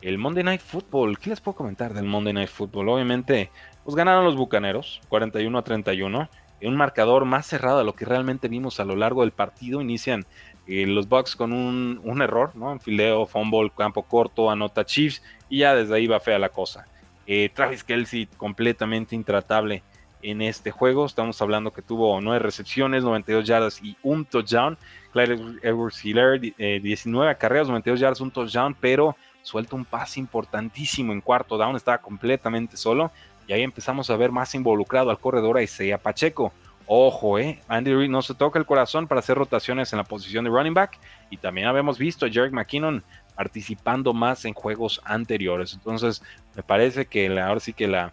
el 0.00 0.16
Monday 0.16 0.44
Night 0.44 0.60
Football. 0.60 1.18
¿Qué 1.18 1.30
les 1.30 1.40
puedo 1.40 1.56
comentar 1.56 1.92
del 1.92 2.04
Monday 2.04 2.32
Night 2.32 2.48
Football? 2.48 2.88
Obviamente, 2.88 3.50
pues 3.84 3.96
ganaron 3.96 4.24
los 4.24 4.36
Bucaneros, 4.36 5.00
41 5.08 5.58
a 5.58 5.62
31. 5.62 6.30
En 6.60 6.68
un 6.68 6.76
marcador 6.76 7.24
más 7.24 7.46
cerrado 7.46 7.78
de 7.78 7.84
lo 7.84 7.94
que 7.94 8.04
realmente 8.04 8.46
vimos 8.46 8.78
a 8.78 8.84
lo 8.84 8.94
largo 8.94 9.22
del 9.22 9.32
partido. 9.32 9.80
Inician 9.80 10.24
eh, 10.68 10.86
los 10.86 11.08
Bucks 11.08 11.34
con 11.34 11.52
un, 11.52 12.22
error, 12.22 12.54
¿no? 12.54 12.70
En 12.70 12.80
fileo, 12.80 13.26
fumble, 13.26 13.72
campo 13.76 14.04
corto, 14.04 14.50
anota 14.50 14.84
Chiefs. 14.84 15.22
Y 15.48 15.58
ya 15.58 15.74
desde 15.74 15.96
ahí 15.96 16.06
va 16.06 16.20
fea 16.20 16.38
la 16.38 16.50
cosa. 16.50 16.86
Eh, 17.26 17.50
Travis 17.52 17.82
Kelsey 17.82 18.26
completamente 18.36 19.16
intratable 19.16 19.82
en 20.22 20.42
este 20.42 20.70
juego. 20.70 21.06
Estamos 21.06 21.40
hablando 21.42 21.72
que 21.72 21.82
tuvo 21.82 22.20
9 22.20 22.38
recepciones, 22.38 23.04
92 23.04 23.46
yardas 23.46 23.82
y 23.82 23.96
un 24.02 24.24
touchdown. 24.24 24.76
Clyde 25.12 25.58
Edwards 25.62 26.04
Hiller, 26.04 26.40
19 26.40 27.26
eh, 27.26 27.30
acarreos, 27.30 27.68
92 27.68 28.00
yardas, 28.00 28.20
un 28.20 28.30
touchdown, 28.30 28.74
pero 28.78 29.16
suelta 29.42 29.76
un 29.76 29.84
pase 29.84 30.20
importantísimo 30.20 31.12
en 31.12 31.20
cuarto 31.20 31.56
down, 31.56 31.76
estaba 31.76 31.98
completamente 31.98 32.76
solo. 32.76 33.10
Y 33.46 33.52
ahí 33.52 33.62
empezamos 33.62 34.08
a 34.10 34.16
ver 34.16 34.30
más 34.30 34.54
involucrado 34.54 35.10
al 35.10 35.18
corredor 35.18 35.56
a 35.56 35.62
Isaiah 35.62 35.98
Pacheco. 35.98 36.52
Ojo, 36.86 37.38
eh, 37.38 37.60
Andy 37.68 37.94
Reid 37.94 38.10
no 38.10 38.22
se 38.22 38.34
toca 38.34 38.58
el 38.58 38.66
corazón 38.66 39.06
para 39.06 39.20
hacer 39.20 39.36
rotaciones 39.36 39.92
en 39.92 39.98
la 39.98 40.04
posición 40.04 40.44
de 40.44 40.50
running 40.50 40.74
back. 40.74 40.98
Y 41.30 41.36
también 41.36 41.66
habíamos 41.66 41.98
visto 41.98 42.26
a 42.26 42.28
Jerry 42.28 42.50
McKinnon 42.50 43.02
participando 43.34 44.12
más 44.12 44.44
en 44.44 44.54
juegos 44.54 45.00
anteriores. 45.04 45.74
Entonces, 45.74 46.22
me 46.54 46.62
parece 46.62 47.06
que 47.06 47.26
ahora 47.40 47.60
sí 47.60 47.72
que 47.72 47.88
la, 47.88 48.12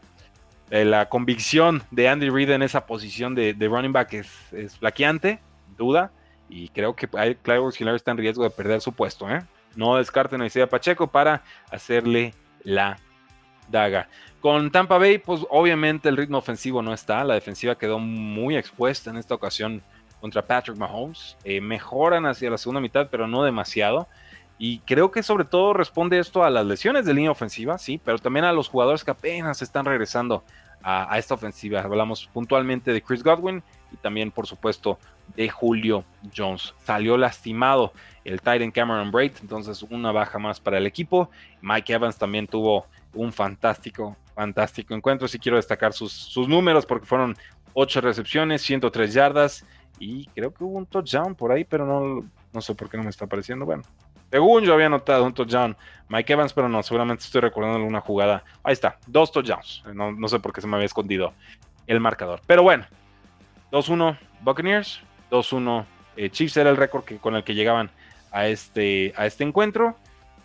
eh, 0.69 0.85
la 0.85 1.09
convicción 1.09 1.83
de 1.91 2.09
Andy 2.09 2.29
Reid 2.29 2.49
en 2.51 2.61
esa 2.61 2.85
posición 2.85 3.35
de, 3.35 3.55
running 3.59 3.93
back 3.93 4.13
es, 4.13 4.53
es 4.53 4.77
flaqueante, 4.77 5.39
duda, 5.77 6.11
y 6.49 6.69
creo 6.69 6.95
que 6.95 7.07
Clyde 7.07 7.69
Hiller 7.79 7.95
está 7.95 8.11
en 8.11 8.17
riesgo 8.17 8.43
de 8.43 8.49
perder 8.49 8.81
su 8.81 8.93
puesto. 8.93 9.29
¿eh? 9.29 9.43
no 9.77 9.95
descarten 9.95 10.41
a 10.41 10.45
Isaiah 10.45 10.67
Pacheco 10.67 11.07
para 11.07 11.43
hacerle 11.71 12.33
la 12.63 12.97
daga. 13.69 14.09
Con 14.41 14.71
Tampa 14.71 14.97
Bay, 14.97 15.19
pues 15.19 15.41
obviamente 15.49 16.09
el 16.09 16.17
ritmo 16.17 16.37
ofensivo 16.37 16.81
no 16.81 16.93
está, 16.93 17.23
la 17.23 17.35
defensiva 17.35 17.77
quedó 17.77 17.99
muy 17.99 18.57
expuesta 18.57 19.09
en 19.09 19.17
esta 19.17 19.35
ocasión 19.35 19.81
contra 20.19 20.41
Patrick 20.41 20.77
Mahomes. 20.77 21.37
Eh, 21.43 21.61
mejoran 21.61 22.25
hacia 22.25 22.49
la 22.49 22.57
segunda 22.57 22.81
mitad, 22.81 23.07
pero 23.09 23.27
no 23.27 23.43
demasiado. 23.43 24.07
Y 24.59 24.79
creo 24.79 25.11
que 25.11 25.21
sobre 25.21 25.45
todo 25.45 25.73
responde 25.73 26.19
esto 26.19 26.43
a 26.43 26.49
las 26.49 26.65
lesiones 26.65 27.05
de 27.05 27.13
línea 27.13 27.31
ofensiva, 27.31 27.77
sí, 27.77 28.01
pero 28.03 28.17
también 28.17 28.45
a 28.45 28.53
los 28.53 28.69
jugadores 28.69 29.03
que 29.03 29.11
apenas 29.11 29.61
están 29.61 29.85
regresando 29.85 30.43
a, 30.81 31.17
esta 31.17 31.33
ofensiva. 31.33 31.81
Hablamos 31.81 32.27
puntualmente 32.33 32.91
de 32.91 33.01
Chris 33.01 33.23
Godwin 33.23 33.61
y 33.91 33.97
también, 33.97 34.31
por 34.31 34.47
supuesto, 34.47 34.97
de 35.35 35.49
Julio 35.49 36.05
Jones. 36.35 36.73
Salió 36.83 37.17
lastimado 37.17 37.93
el 38.23 38.39
Titan 38.39 38.71
Cameron 38.71 39.11
Braid, 39.11 39.33
entonces 39.41 39.83
una 39.83 40.11
baja 40.11 40.39
más 40.39 40.59
para 40.59 40.77
el 40.77 40.87
equipo. 40.87 41.29
Mike 41.61 41.93
Evans 41.93 42.17
también 42.17 42.47
tuvo 42.47 42.87
un 43.13 43.33
fantástico, 43.33 44.15
fantástico 44.33 44.93
encuentro. 44.93 45.27
Si 45.27 45.39
quiero 45.39 45.57
destacar 45.57 45.93
sus, 45.93 46.11
sus 46.11 46.47
números 46.47 46.85
porque 46.85 47.05
fueron 47.05 47.35
8 47.73 48.01
recepciones, 48.01 48.61
103 48.61 49.13
yardas 49.13 49.65
y 49.99 50.27
creo 50.27 50.53
que 50.53 50.63
hubo 50.63 50.77
un 50.77 50.85
touchdown 50.85 51.35
por 51.35 51.51
ahí, 51.51 51.63
pero 51.63 51.85
no, 51.85 52.29
no 52.53 52.61
sé 52.61 52.75
por 52.75 52.89
qué 52.89 52.97
no 52.97 53.03
me 53.03 53.09
está 53.09 53.25
apareciendo. 53.25 53.65
Bueno, 53.65 53.83
según 54.31 54.63
yo 54.63 54.73
había 54.73 54.89
notado 54.89 55.23
un 55.23 55.33
touchdown 55.33 55.75
Mike 56.09 56.33
Evans, 56.33 56.53
pero 56.53 56.69
no, 56.69 56.81
seguramente 56.83 57.23
estoy 57.23 57.41
recordando 57.41 57.77
alguna 57.77 57.99
jugada. 57.99 58.43
Ahí 58.63 58.73
está, 58.73 58.97
dos 59.07 59.31
touchdowns. 59.31 59.83
No, 59.93 60.27
sé 60.27 60.39
por 60.39 60.53
qué 60.53 60.61
se 60.61 60.67
me 60.67 60.75
había 60.75 60.85
escondido 60.85 61.33
el 61.85 61.99
marcador. 61.99 62.41
Pero 62.47 62.63
bueno, 62.63 62.85
2-1 63.71 64.17
Buccaneers, 64.41 65.01
2-1 65.31 65.85
eh, 66.15 66.29
Chiefs 66.29 66.57
era 66.57 66.69
el 66.69 66.77
récord 66.77 67.03
con 67.19 67.35
el 67.35 67.43
que 67.43 67.55
llegaban 67.55 67.91
a 68.31 68.47
este, 68.47 69.13
a 69.17 69.25
este 69.25 69.43
encuentro. 69.43 69.95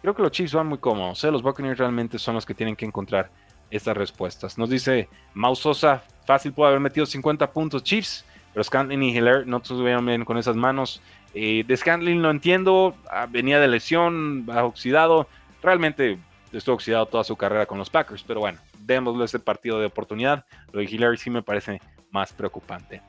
Creo 0.00 0.14
que 0.14 0.22
los 0.22 0.32
Chiefs 0.32 0.54
van 0.54 0.66
muy 0.66 0.78
cómodos. 0.78 1.22
¿eh? 1.22 1.30
Los 1.30 1.42
Buccaneers 1.42 1.78
realmente 1.78 2.18
son 2.18 2.34
los 2.34 2.44
que 2.44 2.54
tienen 2.54 2.74
que 2.74 2.84
encontrar 2.84 3.30
estas 3.70 3.96
respuestas. 3.96 4.58
Nos 4.58 4.68
dice 4.68 5.08
Mausosa, 5.32 6.02
fácil 6.26 6.52
puede 6.52 6.70
haber 6.70 6.80
metido 6.80 7.06
50 7.06 7.52
puntos 7.52 7.82
Chiefs, 7.84 8.24
pero 8.52 8.62
Scantlin 8.64 9.02
y 9.02 9.16
Hiller 9.16 9.46
no 9.46 9.58
estuvieron 9.58 10.04
bien 10.04 10.24
con 10.24 10.36
esas 10.36 10.56
manos. 10.56 11.00
Eh, 11.34 11.64
de 11.66 12.14
no 12.16 12.30
entiendo, 12.30 12.94
ah, 13.10 13.26
venía 13.28 13.58
de 13.58 13.68
lesión, 13.68 14.46
oxidado. 14.48 15.28
Realmente 15.62 16.18
estuvo 16.52 16.74
oxidado 16.74 17.06
toda 17.06 17.24
su 17.24 17.36
carrera 17.36 17.66
con 17.66 17.78
los 17.78 17.90
Packers, 17.90 18.22
pero 18.22 18.40
bueno, 18.40 18.58
démosle 18.80 19.24
ese 19.24 19.38
partido 19.38 19.80
de 19.80 19.86
oportunidad. 19.86 20.44
Lo 20.72 20.80
de 20.80 20.86
Hiller 20.86 21.18
sí 21.18 21.30
me 21.30 21.42
parece 21.42 21.80
más 22.10 22.32
preocupante. 22.32 23.00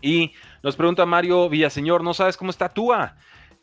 Y 0.00 0.32
nos 0.62 0.76
pregunta 0.76 1.04
Mario 1.06 1.48
Villaseñor, 1.48 2.04
¿no 2.04 2.14
sabes 2.14 2.36
cómo 2.36 2.50
está 2.50 2.68
Tua? 2.68 3.16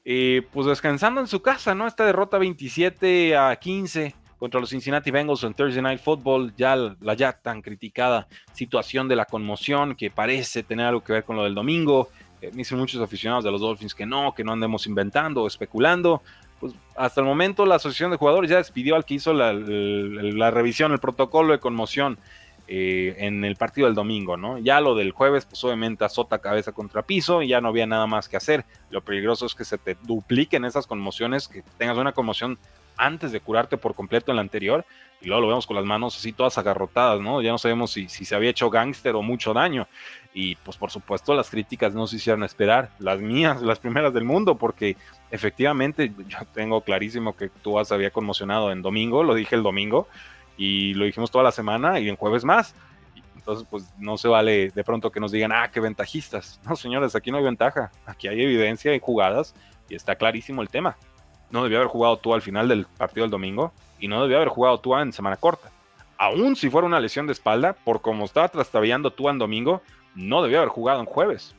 Eh, 0.03 0.45
pues 0.51 0.67
descansando 0.67 1.21
en 1.21 1.27
su 1.27 1.41
casa, 1.41 1.73
¿no? 1.73 1.87
Esta 1.87 2.05
derrota 2.05 2.37
27 2.37 3.37
a 3.37 3.55
15 3.55 4.13
contra 4.37 4.59
los 4.59 4.71
Cincinnati 4.71 5.09
Bengals 5.09 5.43
en 5.43 5.53
Thursday 5.53 5.81
Night 5.81 6.01
Football, 6.01 6.53
ya 6.57 6.75
la 6.75 7.13
ya 7.13 7.31
tan 7.31 7.61
criticada 7.61 8.27
situación 8.51 9.07
de 9.07 9.15
la 9.15 9.23
conmoción 9.23 9.95
que 9.95 10.11
parece 10.11 10.63
tener 10.63 10.87
algo 10.87 11.01
que 11.01 11.13
ver 11.13 11.23
con 11.23 11.37
lo 11.37 11.45
del 11.45 11.55
domingo. 11.55 12.09
Eh, 12.43 12.51
dicen 12.53 12.77
muchos 12.77 13.01
aficionados 13.01 13.45
de 13.45 13.51
los 13.51 13.61
Dolphins 13.61 13.95
que 13.95 14.05
no, 14.05 14.33
que 14.35 14.43
no 14.43 14.51
andemos 14.51 14.85
inventando 14.85 15.43
o 15.43 15.47
especulando. 15.47 16.21
Pues 16.59 16.73
hasta 16.95 17.21
el 17.21 17.27
momento 17.27 17.65
la 17.65 17.75
asociación 17.75 18.11
de 18.11 18.17
jugadores 18.17 18.49
ya 18.49 18.57
despidió 18.57 18.95
al 18.95 19.05
que 19.05 19.13
hizo 19.13 19.33
la, 19.33 19.53
revisión, 20.51 20.91
el 20.91 20.99
protocolo 20.99 21.53
de 21.53 21.59
conmoción 21.59 22.17
eh, 22.67 23.15
en 23.19 23.45
el 23.45 23.55
partido 23.55 23.87
del 23.87 23.95
domingo, 23.95 24.35
¿no? 24.35 24.57
Ya 24.57 24.81
lo 24.81 24.93
del 24.95 25.11
jueves, 25.11 25.45
pues 25.45 25.63
obviamente 25.63 26.03
azota 26.03 26.39
cabeza 26.39 26.73
contra 26.73 27.03
piso 27.03 27.41
y 27.41 27.47
ya 27.47 27.61
no 27.61 27.69
había 27.69 27.85
nada 27.85 28.07
más 28.07 28.27
que 28.27 28.35
hacer. 28.35 28.65
Lo 28.89 29.01
peligroso 29.01 29.45
es 29.45 29.55
que 29.55 29.63
se 29.63 29.77
te 29.77 29.95
dupliquen 30.03 30.65
esas 30.65 30.85
conmociones, 30.85 31.47
que 31.47 31.63
tengas 31.77 31.97
una 31.97 32.11
conmoción 32.11 32.57
antes 32.97 33.31
de 33.31 33.39
curarte 33.39 33.77
por 33.77 33.95
completo 33.95 34.31
en 34.31 34.37
la 34.37 34.41
anterior 34.41 34.85
y 35.21 35.27
luego 35.27 35.41
lo 35.41 35.47
vemos 35.47 35.65
con 35.65 35.75
las 35.75 35.85
manos 35.85 36.17
así 36.17 36.33
todas 36.33 36.57
agarrotadas, 36.57 37.21
¿no? 37.21 37.41
Ya 37.41 37.51
no 37.51 37.57
sabemos 37.57 37.91
si, 37.91 38.09
si 38.09 38.25
se 38.25 38.35
había 38.35 38.49
hecho 38.49 38.69
gángster 38.69 39.15
o 39.15 39.21
mucho 39.21 39.53
daño. 39.53 39.87
Y 40.33 40.55
pues 40.55 40.75
por 40.77 40.91
supuesto 40.91 41.33
las 41.33 41.49
críticas 41.49 41.93
no 41.93 42.07
se 42.07 42.17
hicieron 42.17 42.43
esperar, 42.43 42.91
las 42.99 43.19
mías, 43.19 43.61
las 43.61 43.79
primeras 43.79 44.13
del 44.13 44.25
mundo, 44.25 44.55
porque 44.55 44.97
efectivamente 45.31 46.11
yo 46.27 46.39
tengo 46.53 46.81
clarísimo 46.81 47.37
que 47.37 47.49
tú 47.49 47.79
has 47.79 47.91
había 47.91 48.11
conmocionado 48.11 48.71
en 48.71 48.81
domingo, 48.81 49.23
lo 49.23 49.33
dije 49.33 49.55
el 49.55 49.63
domingo, 49.63 50.07
y 50.57 50.93
lo 50.93 51.05
dijimos 51.05 51.31
toda 51.31 51.43
la 51.43 51.51
semana 51.51 51.99
y 51.99 52.09
en 52.09 52.15
jueves 52.15 52.43
más. 52.43 52.75
Entonces, 53.35 53.67
pues 53.69 53.93
no 53.97 54.17
se 54.17 54.27
vale 54.27 54.71
de 54.71 54.83
pronto 54.83 55.11
que 55.11 55.19
nos 55.19 55.31
digan, 55.31 55.51
ah, 55.51 55.69
qué 55.71 55.79
ventajistas. 55.79 56.61
No, 56.65 56.75
señores, 56.75 57.15
aquí 57.15 57.29
no 57.31 57.37
hay 57.37 57.43
ventaja. 57.43 57.91
Aquí 58.05 58.27
hay 58.27 58.41
evidencia 58.41 58.95
y 58.95 58.99
jugadas 58.99 59.53
y 59.89 59.95
está 59.95 60.15
clarísimo 60.15 60.61
el 60.61 60.69
tema. 60.69 60.97
No 61.53 61.61
debió 61.61 61.77
haber 61.77 61.87
jugado 61.87 62.17
tú 62.17 62.33
al 62.33 62.41
final 62.41 62.67
del 62.67 62.87
partido 62.97 63.25
del 63.25 63.31
domingo 63.31 63.71
y 63.99 64.07
no 64.07 64.23
debió 64.23 64.37
haber 64.37 64.49
jugado 64.49 64.79
tú 64.79 64.97
en 64.97 65.13
semana 65.13 65.37
corta. 65.37 65.69
Aún 66.17 66.55
si 66.55 66.67
fuera 66.67 66.87
una 66.87 66.99
lesión 66.99 67.27
de 67.27 67.33
espalda, 67.33 67.73
por 67.73 68.01
como 68.01 68.25
estaba 68.25 68.49
trastabillando 68.49 69.11
tú 69.11 69.29
en 69.29 69.37
domingo, 69.37 69.83
no 70.15 70.41
debió 70.41 70.57
haber 70.57 70.69
jugado 70.69 70.99
en 70.99 71.05
jueves. 71.05 71.55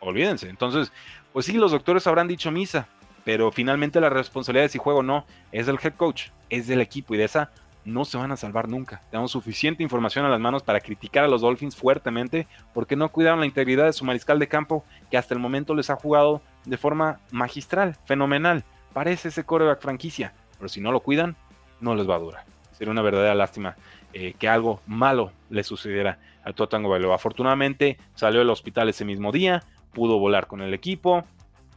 Olvídense. 0.00 0.50
Entonces, 0.50 0.92
pues 1.32 1.46
sí, 1.46 1.54
los 1.54 1.72
doctores 1.72 2.06
habrán 2.06 2.28
dicho 2.28 2.50
misa, 2.50 2.88
pero 3.24 3.50
finalmente 3.50 4.02
la 4.02 4.10
responsabilidad 4.10 4.66
de 4.66 4.68
si 4.68 4.78
juego 4.78 4.98
o 4.98 5.02
no 5.02 5.24
es 5.50 5.64
del 5.64 5.78
head 5.82 5.94
coach, 5.94 6.28
es 6.50 6.66
del 6.66 6.82
equipo 6.82 7.14
y 7.14 7.16
de 7.16 7.24
esa 7.24 7.50
no 7.86 8.04
se 8.04 8.18
van 8.18 8.32
a 8.32 8.36
salvar 8.36 8.68
nunca. 8.68 9.00
Tenemos 9.10 9.30
suficiente 9.30 9.82
información 9.82 10.26
a 10.26 10.28
las 10.28 10.40
manos 10.40 10.62
para 10.62 10.80
criticar 10.80 11.24
a 11.24 11.28
los 11.28 11.40
Dolphins 11.40 11.74
fuertemente 11.74 12.46
porque 12.74 12.96
no 12.96 13.08
cuidaron 13.08 13.40
la 13.40 13.46
integridad 13.46 13.86
de 13.86 13.94
su 13.94 14.04
mariscal 14.04 14.38
de 14.38 14.46
campo 14.46 14.84
que 15.10 15.16
hasta 15.16 15.32
el 15.32 15.40
momento 15.40 15.74
les 15.74 15.88
ha 15.88 15.96
jugado 15.96 16.42
de 16.66 16.76
forma 16.76 17.20
magistral, 17.30 17.96
fenomenal. 18.04 18.62
Parece 18.92 19.28
ese 19.28 19.44
coreback 19.44 19.80
franquicia, 19.80 20.34
pero 20.58 20.68
si 20.68 20.80
no 20.80 20.92
lo 20.92 21.00
cuidan, 21.00 21.36
no 21.80 21.94
les 21.94 22.08
va 22.08 22.16
a 22.16 22.20
durar. 22.20 22.44
Sería 22.72 22.92
una 22.92 23.02
verdadera 23.02 23.34
lástima 23.34 23.76
eh, 24.12 24.34
que 24.38 24.48
algo 24.48 24.80
malo 24.86 25.32
le 25.50 25.64
sucediera 25.64 26.18
a 26.44 26.52
Tua 26.52 26.68
Tango 26.68 26.88
Bailoa. 26.88 27.16
Afortunadamente 27.16 27.98
salió 28.14 28.40
del 28.40 28.50
hospital 28.50 28.88
ese 28.88 29.04
mismo 29.04 29.32
día, 29.32 29.62
pudo 29.92 30.18
volar 30.18 30.46
con 30.46 30.60
el 30.60 30.74
equipo 30.74 31.24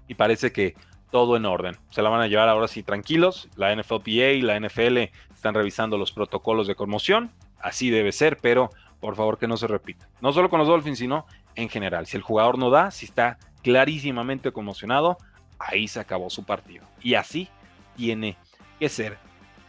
y 0.08 0.16
parece 0.16 0.52
que 0.52 0.76
todo 1.12 1.36
en 1.36 1.46
orden. 1.46 1.76
Se 1.90 2.02
la 2.02 2.10
van 2.10 2.22
a 2.22 2.28
llevar 2.28 2.50
ahora 2.50 2.68
sí 2.68 2.84
tranquilos. 2.84 3.50
La 3.56 3.76
NFLPA 3.76 4.32
y 4.32 4.42
la 4.42 4.60
NFL 4.60 4.98
están 5.34 5.54
revisando 5.54 5.98
los 5.98 6.12
protocolos 6.12 6.68
de 6.68 6.76
conmoción. 6.76 7.32
Así 7.60 7.90
debe 7.90 8.12
ser, 8.12 8.38
pero 8.38 8.70
por 9.00 9.16
favor 9.16 9.38
que 9.38 9.48
no 9.48 9.58
se 9.58 9.68
repita. 9.68 10.08
No 10.22 10.32
solo 10.32 10.50
con 10.50 10.60
los 10.60 10.68
Dolphins, 10.68 11.00
sino 11.00 11.26
en 11.56 11.70
general. 11.70 12.08
Si 12.08 12.18
el 12.18 12.24
jugador 12.24 12.58
no 12.58 12.70
da, 12.70 12.92
si 12.92 13.06
está 13.06 13.38
clarísimamente 13.62 14.52
conmocionado, 14.52 15.18
ahí 15.66 15.88
se 15.88 16.00
acabó 16.00 16.30
su 16.30 16.44
partido. 16.44 16.86
Y 17.02 17.14
así 17.16 17.48
tiene 17.96 18.38
que 18.80 18.90
ser. 18.90 19.18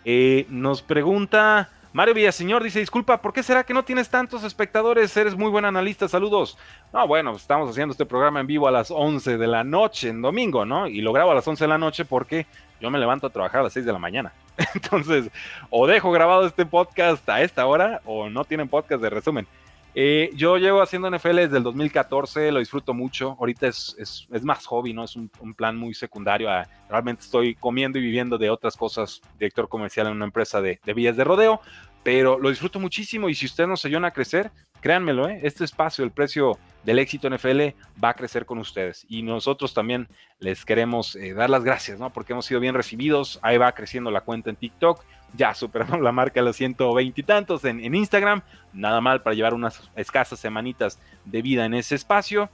Eh, 0.05 0.47
nos 0.49 0.83
pregunta 0.83 1.71
Mario 1.93 2.15
Villaseñor 2.15 2.63
dice, 2.63 2.79
disculpa, 2.79 3.21
¿por 3.21 3.35
qué 3.35 3.43
será 3.43 3.65
que 3.65 3.75
no 3.75 3.85
tienes 3.85 4.09
tantos 4.09 4.45
espectadores? 4.45 5.15
Eres 5.15 5.37
muy 5.37 5.51
buen 5.51 5.67
analista, 5.67 6.09
saludos. 6.09 6.57
No, 6.91 7.07
bueno, 7.07 7.33
pues 7.33 7.43
estamos 7.43 7.69
haciendo 7.69 7.93
este 7.93 8.07
programa 8.07 8.41
en 8.41 8.47
vivo 8.47 8.67
a 8.67 8.71
las 8.71 8.91
11 8.91 9.37
de 9.37 9.47
la 9.47 9.63
noche, 9.63 10.09
en 10.09 10.23
domingo, 10.23 10.65
¿no? 10.65 10.87
Y 10.87 11.03
lo 11.03 11.13
grabo 11.13 11.33
a 11.33 11.35
las 11.35 11.47
11 11.47 11.65
de 11.65 11.69
la 11.69 11.77
noche 11.77 12.07
porque 12.07 12.47
yo 12.81 12.91
me 12.91 12.99
levanto 12.99 13.27
a 13.27 13.31
trabajar 13.31 13.61
a 13.61 13.65
las 13.65 13.75
6 13.75 13.85
de 13.85 13.93
la 13.93 13.99
mañana. 13.99 14.33
Entonces, 14.75 15.31
o 15.69 15.87
dejo 15.87 16.11
grabado 16.13 16.47
este 16.47 16.65
podcast 16.65 17.29
a 17.29 17.43
esta 17.43 17.67
hora 17.67 18.01
o 18.07 18.31
no 18.31 18.47
tienen 18.47 18.69
podcast 18.69 19.03
de 19.03 19.11
resumen. 19.11 19.47
Eh, 19.95 20.31
yo 20.35 20.57
llevo 20.57 20.81
haciendo 20.81 21.11
NFL 21.11 21.37
desde 21.37 21.59
el 21.59 21.63
2014, 21.63 22.51
lo 22.51 22.61
disfruto 22.61 22.95
mucho. 22.95 23.37
Ahorita 23.39 23.67
es, 23.67 23.95
es, 23.99 24.45
más 24.45 24.65
hobby, 24.67 24.95
¿no? 24.95 25.05
Es 25.05 25.17
un, 25.17 25.29
plan 25.55 25.77
muy 25.77 25.93
secundario. 25.93 26.49
realmente 26.89 27.23
estoy 27.23 27.55
comiendo 27.55 27.99
y 27.99 28.03
viviendo 28.03 28.39
de 28.39 28.49
otras 28.49 28.77
cosas, 28.77 29.21
director 29.39 29.69
comercial 29.69 30.07
en 30.07 30.15
una 30.15 30.25
empresa 30.25 30.63
de, 30.63 30.81
de 30.85 30.95
vías 30.95 31.17
de 31.17 31.25
rodeo, 31.25 31.61
pero 32.03 32.39
lo 32.39 32.51
disfruto 32.51 32.81
muchísimo 32.81 33.29
y 33.29 33.35
si 33.35 33.47
usted 33.47 33.67
nos 33.67 33.85
ayudan 33.85 34.05
a 34.05 34.11
crecer, 34.11 34.51
créanmelo, 34.81 35.29
¿eh? 35.29 35.41
este 35.43 35.65
espacio, 35.65 36.05
el 36.05 36.11
precio 36.11 36.59
del 36.85 36.99
éxito 36.99 37.31
NFL 37.31 37.61
va 38.03 38.11
a 38.11 38.15
crecer 38.15 38.45
con 38.45 38.59
ustedes. 38.59 39.07
Y 39.09 39.23
nosotros 39.23 39.73
también 39.73 40.09
les 40.41 40.65
queremos 40.65 41.15
eh, 41.17 41.33
dar 41.33 41.49
las 41.49 41.63
gracias, 41.63 42.01
¿no? 42.01 42.13
Porque 42.13 42.33
hemos 42.33 42.45
sido 42.45 42.61
bien 42.61 42.75
recibidos. 42.75 43.39
Ahí 43.43 43.57
va 43.57 43.73
creciendo 43.73 44.11
la 44.11 44.23
cuenta 44.23 44.51
en 44.51 44.57
TikTok. 44.57 45.05
Ya 45.35 45.55
superamos 45.55 46.01
la 46.01 46.13
marca 46.13 46.41
de 46.41 46.47
los 46.47 46.57
120 46.57 47.21
y 47.21 47.25
tantos 47.25 47.65
en, 47.65 47.81
en 47.81 47.95
Instagram. 47.95 48.43
Nada 48.73 49.01
mal 49.01 49.23
para 49.23 49.35
llevar 49.35 49.55
unas 49.55 49.89
escasas 49.95 50.41
semanitas 50.41 50.99
de 51.25 51.41
vida 51.41 51.65
en 51.65 51.75
ese 51.75 51.95
espacio. 51.95 52.51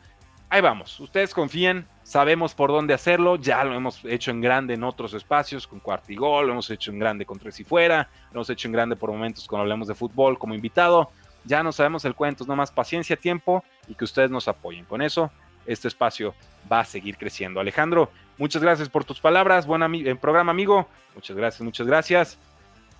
Ahí 0.50 0.62
vamos. 0.62 0.98
Ustedes 0.98 1.34
confíen, 1.34 1.86
sabemos 2.02 2.54
por 2.54 2.70
dónde 2.70 2.94
hacerlo, 2.94 3.36
ya 3.36 3.62
lo 3.64 3.74
hemos 3.74 4.02
hecho 4.06 4.30
en 4.30 4.40
grande 4.40 4.74
en 4.74 4.82
otros 4.82 5.12
espacios, 5.12 5.66
con 5.66 5.78
Cuartigol, 5.78 6.46
lo 6.46 6.52
hemos 6.52 6.70
hecho 6.70 6.90
en 6.90 6.98
grande 6.98 7.26
con 7.26 7.38
Tres 7.38 7.60
y 7.60 7.64
Fuera, 7.64 8.08
lo 8.32 8.38
hemos 8.38 8.48
hecho 8.48 8.66
en 8.66 8.72
grande 8.72 8.96
por 8.96 9.12
momentos 9.12 9.46
cuando 9.46 9.62
hablemos 9.64 9.88
de 9.88 9.94
fútbol 9.94 10.38
como 10.38 10.54
invitado. 10.54 11.10
Ya 11.44 11.62
no 11.62 11.70
sabemos 11.70 12.04
el 12.06 12.14
cuento, 12.14 12.44
es 12.44 12.48
más 12.48 12.72
paciencia, 12.72 13.14
tiempo 13.16 13.62
y 13.88 13.94
que 13.94 14.04
ustedes 14.04 14.30
nos 14.30 14.48
apoyen. 14.48 14.86
Con 14.86 15.02
eso, 15.02 15.30
este 15.66 15.88
espacio 15.88 16.34
va 16.70 16.80
a 16.80 16.84
seguir 16.84 17.18
creciendo. 17.18 17.60
Alejandro, 17.60 18.10
muchas 18.38 18.62
gracias 18.62 18.88
por 18.88 19.04
tus 19.04 19.20
palabras, 19.20 19.66
buen 19.66 19.82
eh, 19.94 20.14
programa 20.16 20.50
amigo, 20.50 20.88
muchas 21.14 21.36
gracias, 21.36 21.60
muchas 21.60 21.86
gracias. 21.86 22.38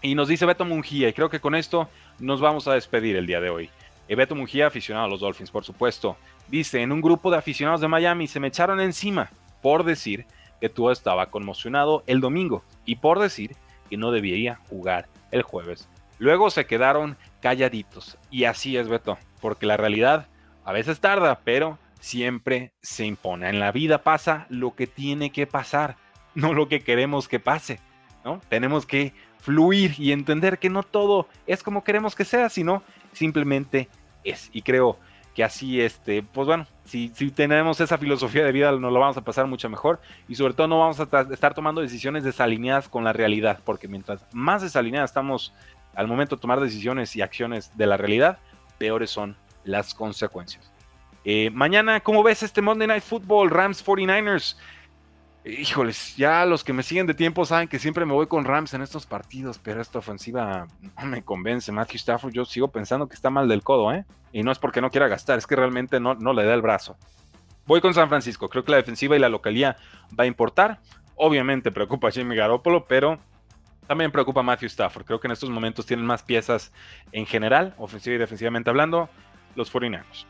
Y 0.03 0.15
nos 0.15 0.29
dice 0.29 0.45
Beto 0.45 0.67
Mungía, 0.67 1.09
y 1.09 1.13
creo 1.15 1.31
que 1.31 1.41
con 1.41 1.55
esto 1.55 1.89
nos 2.19 2.43
vamos 2.43 2.69
a 2.69 2.75
despedir 2.75 3.17
el 3.17 3.27
día 3.27 3.41
de 3.41 3.49
hoy. 3.49 3.71
Beto 4.17 4.35
Mungía, 4.35 4.67
aficionado 4.67 5.07
a 5.07 5.09
los 5.09 5.21
Dolphins, 5.21 5.51
por 5.51 5.65
supuesto. 5.65 6.17
Dice, 6.49 6.81
en 6.81 6.93
un 6.93 7.01
grupo 7.01 7.31
de 7.31 7.37
aficionados 7.37 7.81
de 7.81 7.89
Miami 7.89 8.27
se 8.27 8.41
me 8.41 8.49
echaron 8.49 8.81
encima 8.81 9.31
por 9.61 9.85
decir 9.85 10.27
que 10.61 10.69
Tua 10.69 10.93
estaba 10.93 11.31
conmocionado 11.31 12.03
el 12.07 12.21
domingo 12.21 12.65
y 12.85 12.97
por 12.97 13.19
decir 13.19 13.57
que 13.91 13.97
no 13.97 14.11
debía 14.11 14.61
jugar 14.69 15.09
el 15.31 15.43
jueves. 15.43 15.89
Luego 16.19 16.51
se 16.51 16.67
quedaron 16.67 17.17
calladitos 17.41 18.19
y 18.31 18.45
así 18.45 18.77
es 18.77 18.89
Beto, 18.89 19.19
porque 19.41 19.67
la 19.67 19.77
realidad 19.77 20.27
a 20.65 20.73
veces 20.73 21.01
tarda, 21.01 21.41
pero 21.45 21.79
siempre 22.01 22.73
se 22.83 23.07
impone. 23.07 23.49
En 23.49 23.61
la 23.61 23.73
vida 23.73 24.03
pasa 24.03 24.47
lo 24.49 24.75
que 24.75 24.87
tiene 24.87 25.31
que 25.31 25.47
pasar, 25.47 25.97
no 26.35 26.55
lo 26.55 26.69
que 26.69 26.81
queremos 26.81 27.29
que 27.29 27.41
pase. 27.41 27.81
¿no? 28.25 28.41
Tenemos 28.49 28.85
que 28.85 29.13
fluir 29.41 29.95
y 29.99 30.13
entender 30.13 30.59
que 30.59 30.71
no 30.71 30.83
todo 30.83 31.29
es 31.47 31.63
como 31.63 31.85
queremos 31.85 32.15
que 32.15 32.25
sea, 32.25 32.49
sino 32.49 32.83
simplemente 33.13 33.89
es. 34.25 34.51
Y 34.53 34.63
creo 34.63 34.99
que 35.35 35.45
así, 35.45 35.81
este, 35.81 36.23
pues 36.23 36.47
bueno, 36.47 36.67
si, 36.85 37.13
si 37.15 37.31
tenemos 37.31 37.81
esa 37.81 37.97
filosofía 37.97 38.45
de 38.45 38.51
vida, 38.53 38.73
nos 38.73 38.93
lo 38.93 38.99
vamos 38.99 39.17
a 39.17 39.21
pasar 39.23 39.47
mucho 39.47 39.69
mejor 39.69 40.01
y 40.29 40.35
sobre 40.35 40.55
todo 40.55 40.67
no 40.67 40.81
vamos 40.81 40.99
a 40.99 41.05
estar 41.31 41.55
tomando 41.55 41.81
decisiones 41.81 42.25
desalineadas 42.25 42.89
con 42.89 43.05
la 43.05 43.13
realidad, 43.13 43.61
porque 43.65 43.87
mientras 43.87 44.25
más 44.33 44.63
desalineadas 44.63 45.11
estamos 45.11 45.53
al 45.95 46.09
momento 46.09 46.37
de 46.37 46.43
tomar 46.43 46.61
decisiones 46.61 47.15
y 47.15 47.23
acciones 47.23 47.71
de 47.77 47.87
la 47.87 47.97
realidad, 47.97 48.39
peores 48.79 49.11
son 49.11 49.37
las 49.65 49.95
consecuencias. 49.95 50.73
Eh, 51.25 51.51
mañana, 51.51 52.01
¿cómo 52.01 52.23
ves 52.23 52.43
este 52.43 52.63
Monday 52.63 52.89
Night 52.89 53.03
Football 53.03 53.51
Rams 53.51 53.85
49ers? 53.85 54.57
Híjoles, 55.49 56.15
ya 56.17 56.45
los 56.45 56.63
que 56.63 56.75
me 56.75 56.83
siguen 56.83 57.07
de 57.07 57.15
tiempo 57.15 57.47
saben 57.47 57.69
que 57.69 57.79
siempre 57.79 58.05
me 58.05 58.13
voy 58.13 58.27
con 58.27 58.45
Rams 58.45 58.75
en 58.75 58.83
estos 58.83 59.07
partidos, 59.07 59.59
pero 59.59 59.81
esta 59.81 59.99
ofensiva 59.99 60.67
no 61.01 61.07
me 61.07 61.23
convence. 61.23 61.73
Matthew 61.73 61.97
Stafford, 61.97 62.35
yo 62.35 62.45
sigo 62.45 62.69
pensando 62.69 63.09
que 63.09 63.15
está 63.15 63.31
mal 63.31 63.49
del 63.49 63.63
codo, 63.63 63.91
¿eh? 63.93 64.05
Y 64.31 64.43
no 64.43 64.53
es 64.53 64.59
porque 64.59 64.83
no 64.83 64.91
quiera 64.91 65.09
gastar, 65.09 65.39
es 65.39 65.47
que 65.47 65.57
realmente 65.57 66.01
no, 66.01 66.15
no 66.15 66.35
le 66.35 66.45
da 66.45 66.53
el 66.53 66.61
brazo. 66.61 66.99
Voy 67.67 67.81
con 67.81 67.95
San 67.95 68.11
Francisco, 68.11 68.51
creo 68.51 68.63
que 68.63 68.73
la 68.73 68.77
defensiva 68.77 69.17
y 69.17 69.19
la 69.19 69.31
localía 69.31 69.79
va 70.19 70.25
a 70.25 70.27
importar. 70.27 70.81
Obviamente 71.15 71.73
preocupa 71.73 72.09
a 72.09 72.11
Jimmy 72.11 72.37
Garoppolo, 72.37 72.85
pero 72.85 73.19
también 73.87 74.13
preocupa 74.13 74.41
a 74.41 74.43
Matthew 74.43 74.67
Stafford. 74.67 75.07
Creo 75.07 75.19
que 75.19 75.29
en 75.29 75.33
estos 75.33 75.49
momentos 75.49 75.87
tienen 75.87 76.05
más 76.05 76.23
piezas 76.23 76.73
en 77.13 77.25
general, 77.25 77.75
ofensiva 77.79 78.17
y 78.17 78.19
defensivamente 78.19 78.69
hablando, 78.69 79.09
los 79.55 79.73
49ers. 79.73 80.27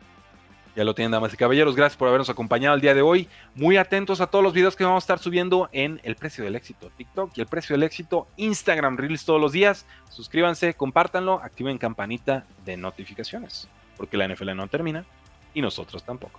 Ya 0.79 0.85
lo 0.85 0.95
tienen, 0.95 1.11
damas 1.11 1.35
y 1.35 1.37
caballeros. 1.37 1.74
Gracias 1.74 1.97
por 1.97 2.07
habernos 2.07 2.31
acompañado 2.31 2.76
el 2.76 2.81
día 2.81 2.95
de 2.95 3.03
hoy. 3.03 3.26
Muy 3.57 3.76
atentos 3.76 4.20
a 4.20 4.29
todos 4.29 4.45
los 4.45 4.53
videos 4.53 4.76
que 4.76 4.85
vamos 4.85 5.03
a 5.03 5.07
estar 5.07 5.18
subiendo 5.18 5.68
en 5.72 6.01
El 6.05 6.14
Precio 6.14 6.45
del 6.45 6.55
Éxito 6.55 6.89
TikTok 6.97 7.33
y 7.35 7.41
El 7.41 7.49
Precio 7.49 7.74
del 7.74 7.83
Éxito 7.83 8.29
Instagram 8.37 8.97
Reels 8.97 9.24
todos 9.24 9.41
los 9.41 9.51
días. 9.51 9.87
Suscríbanse, 10.09 10.74
compártanlo, 10.74 11.41
activen 11.43 11.79
campanita 11.79 12.47
de 12.64 12.76
notificaciones, 12.76 13.66
porque 13.97 14.16
la 14.16 14.29
NFL 14.29 14.55
no 14.55 14.68
termina 14.68 15.05
y 15.53 15.62
nosotros 15.62 16.05
tampoco. 16.05 16.39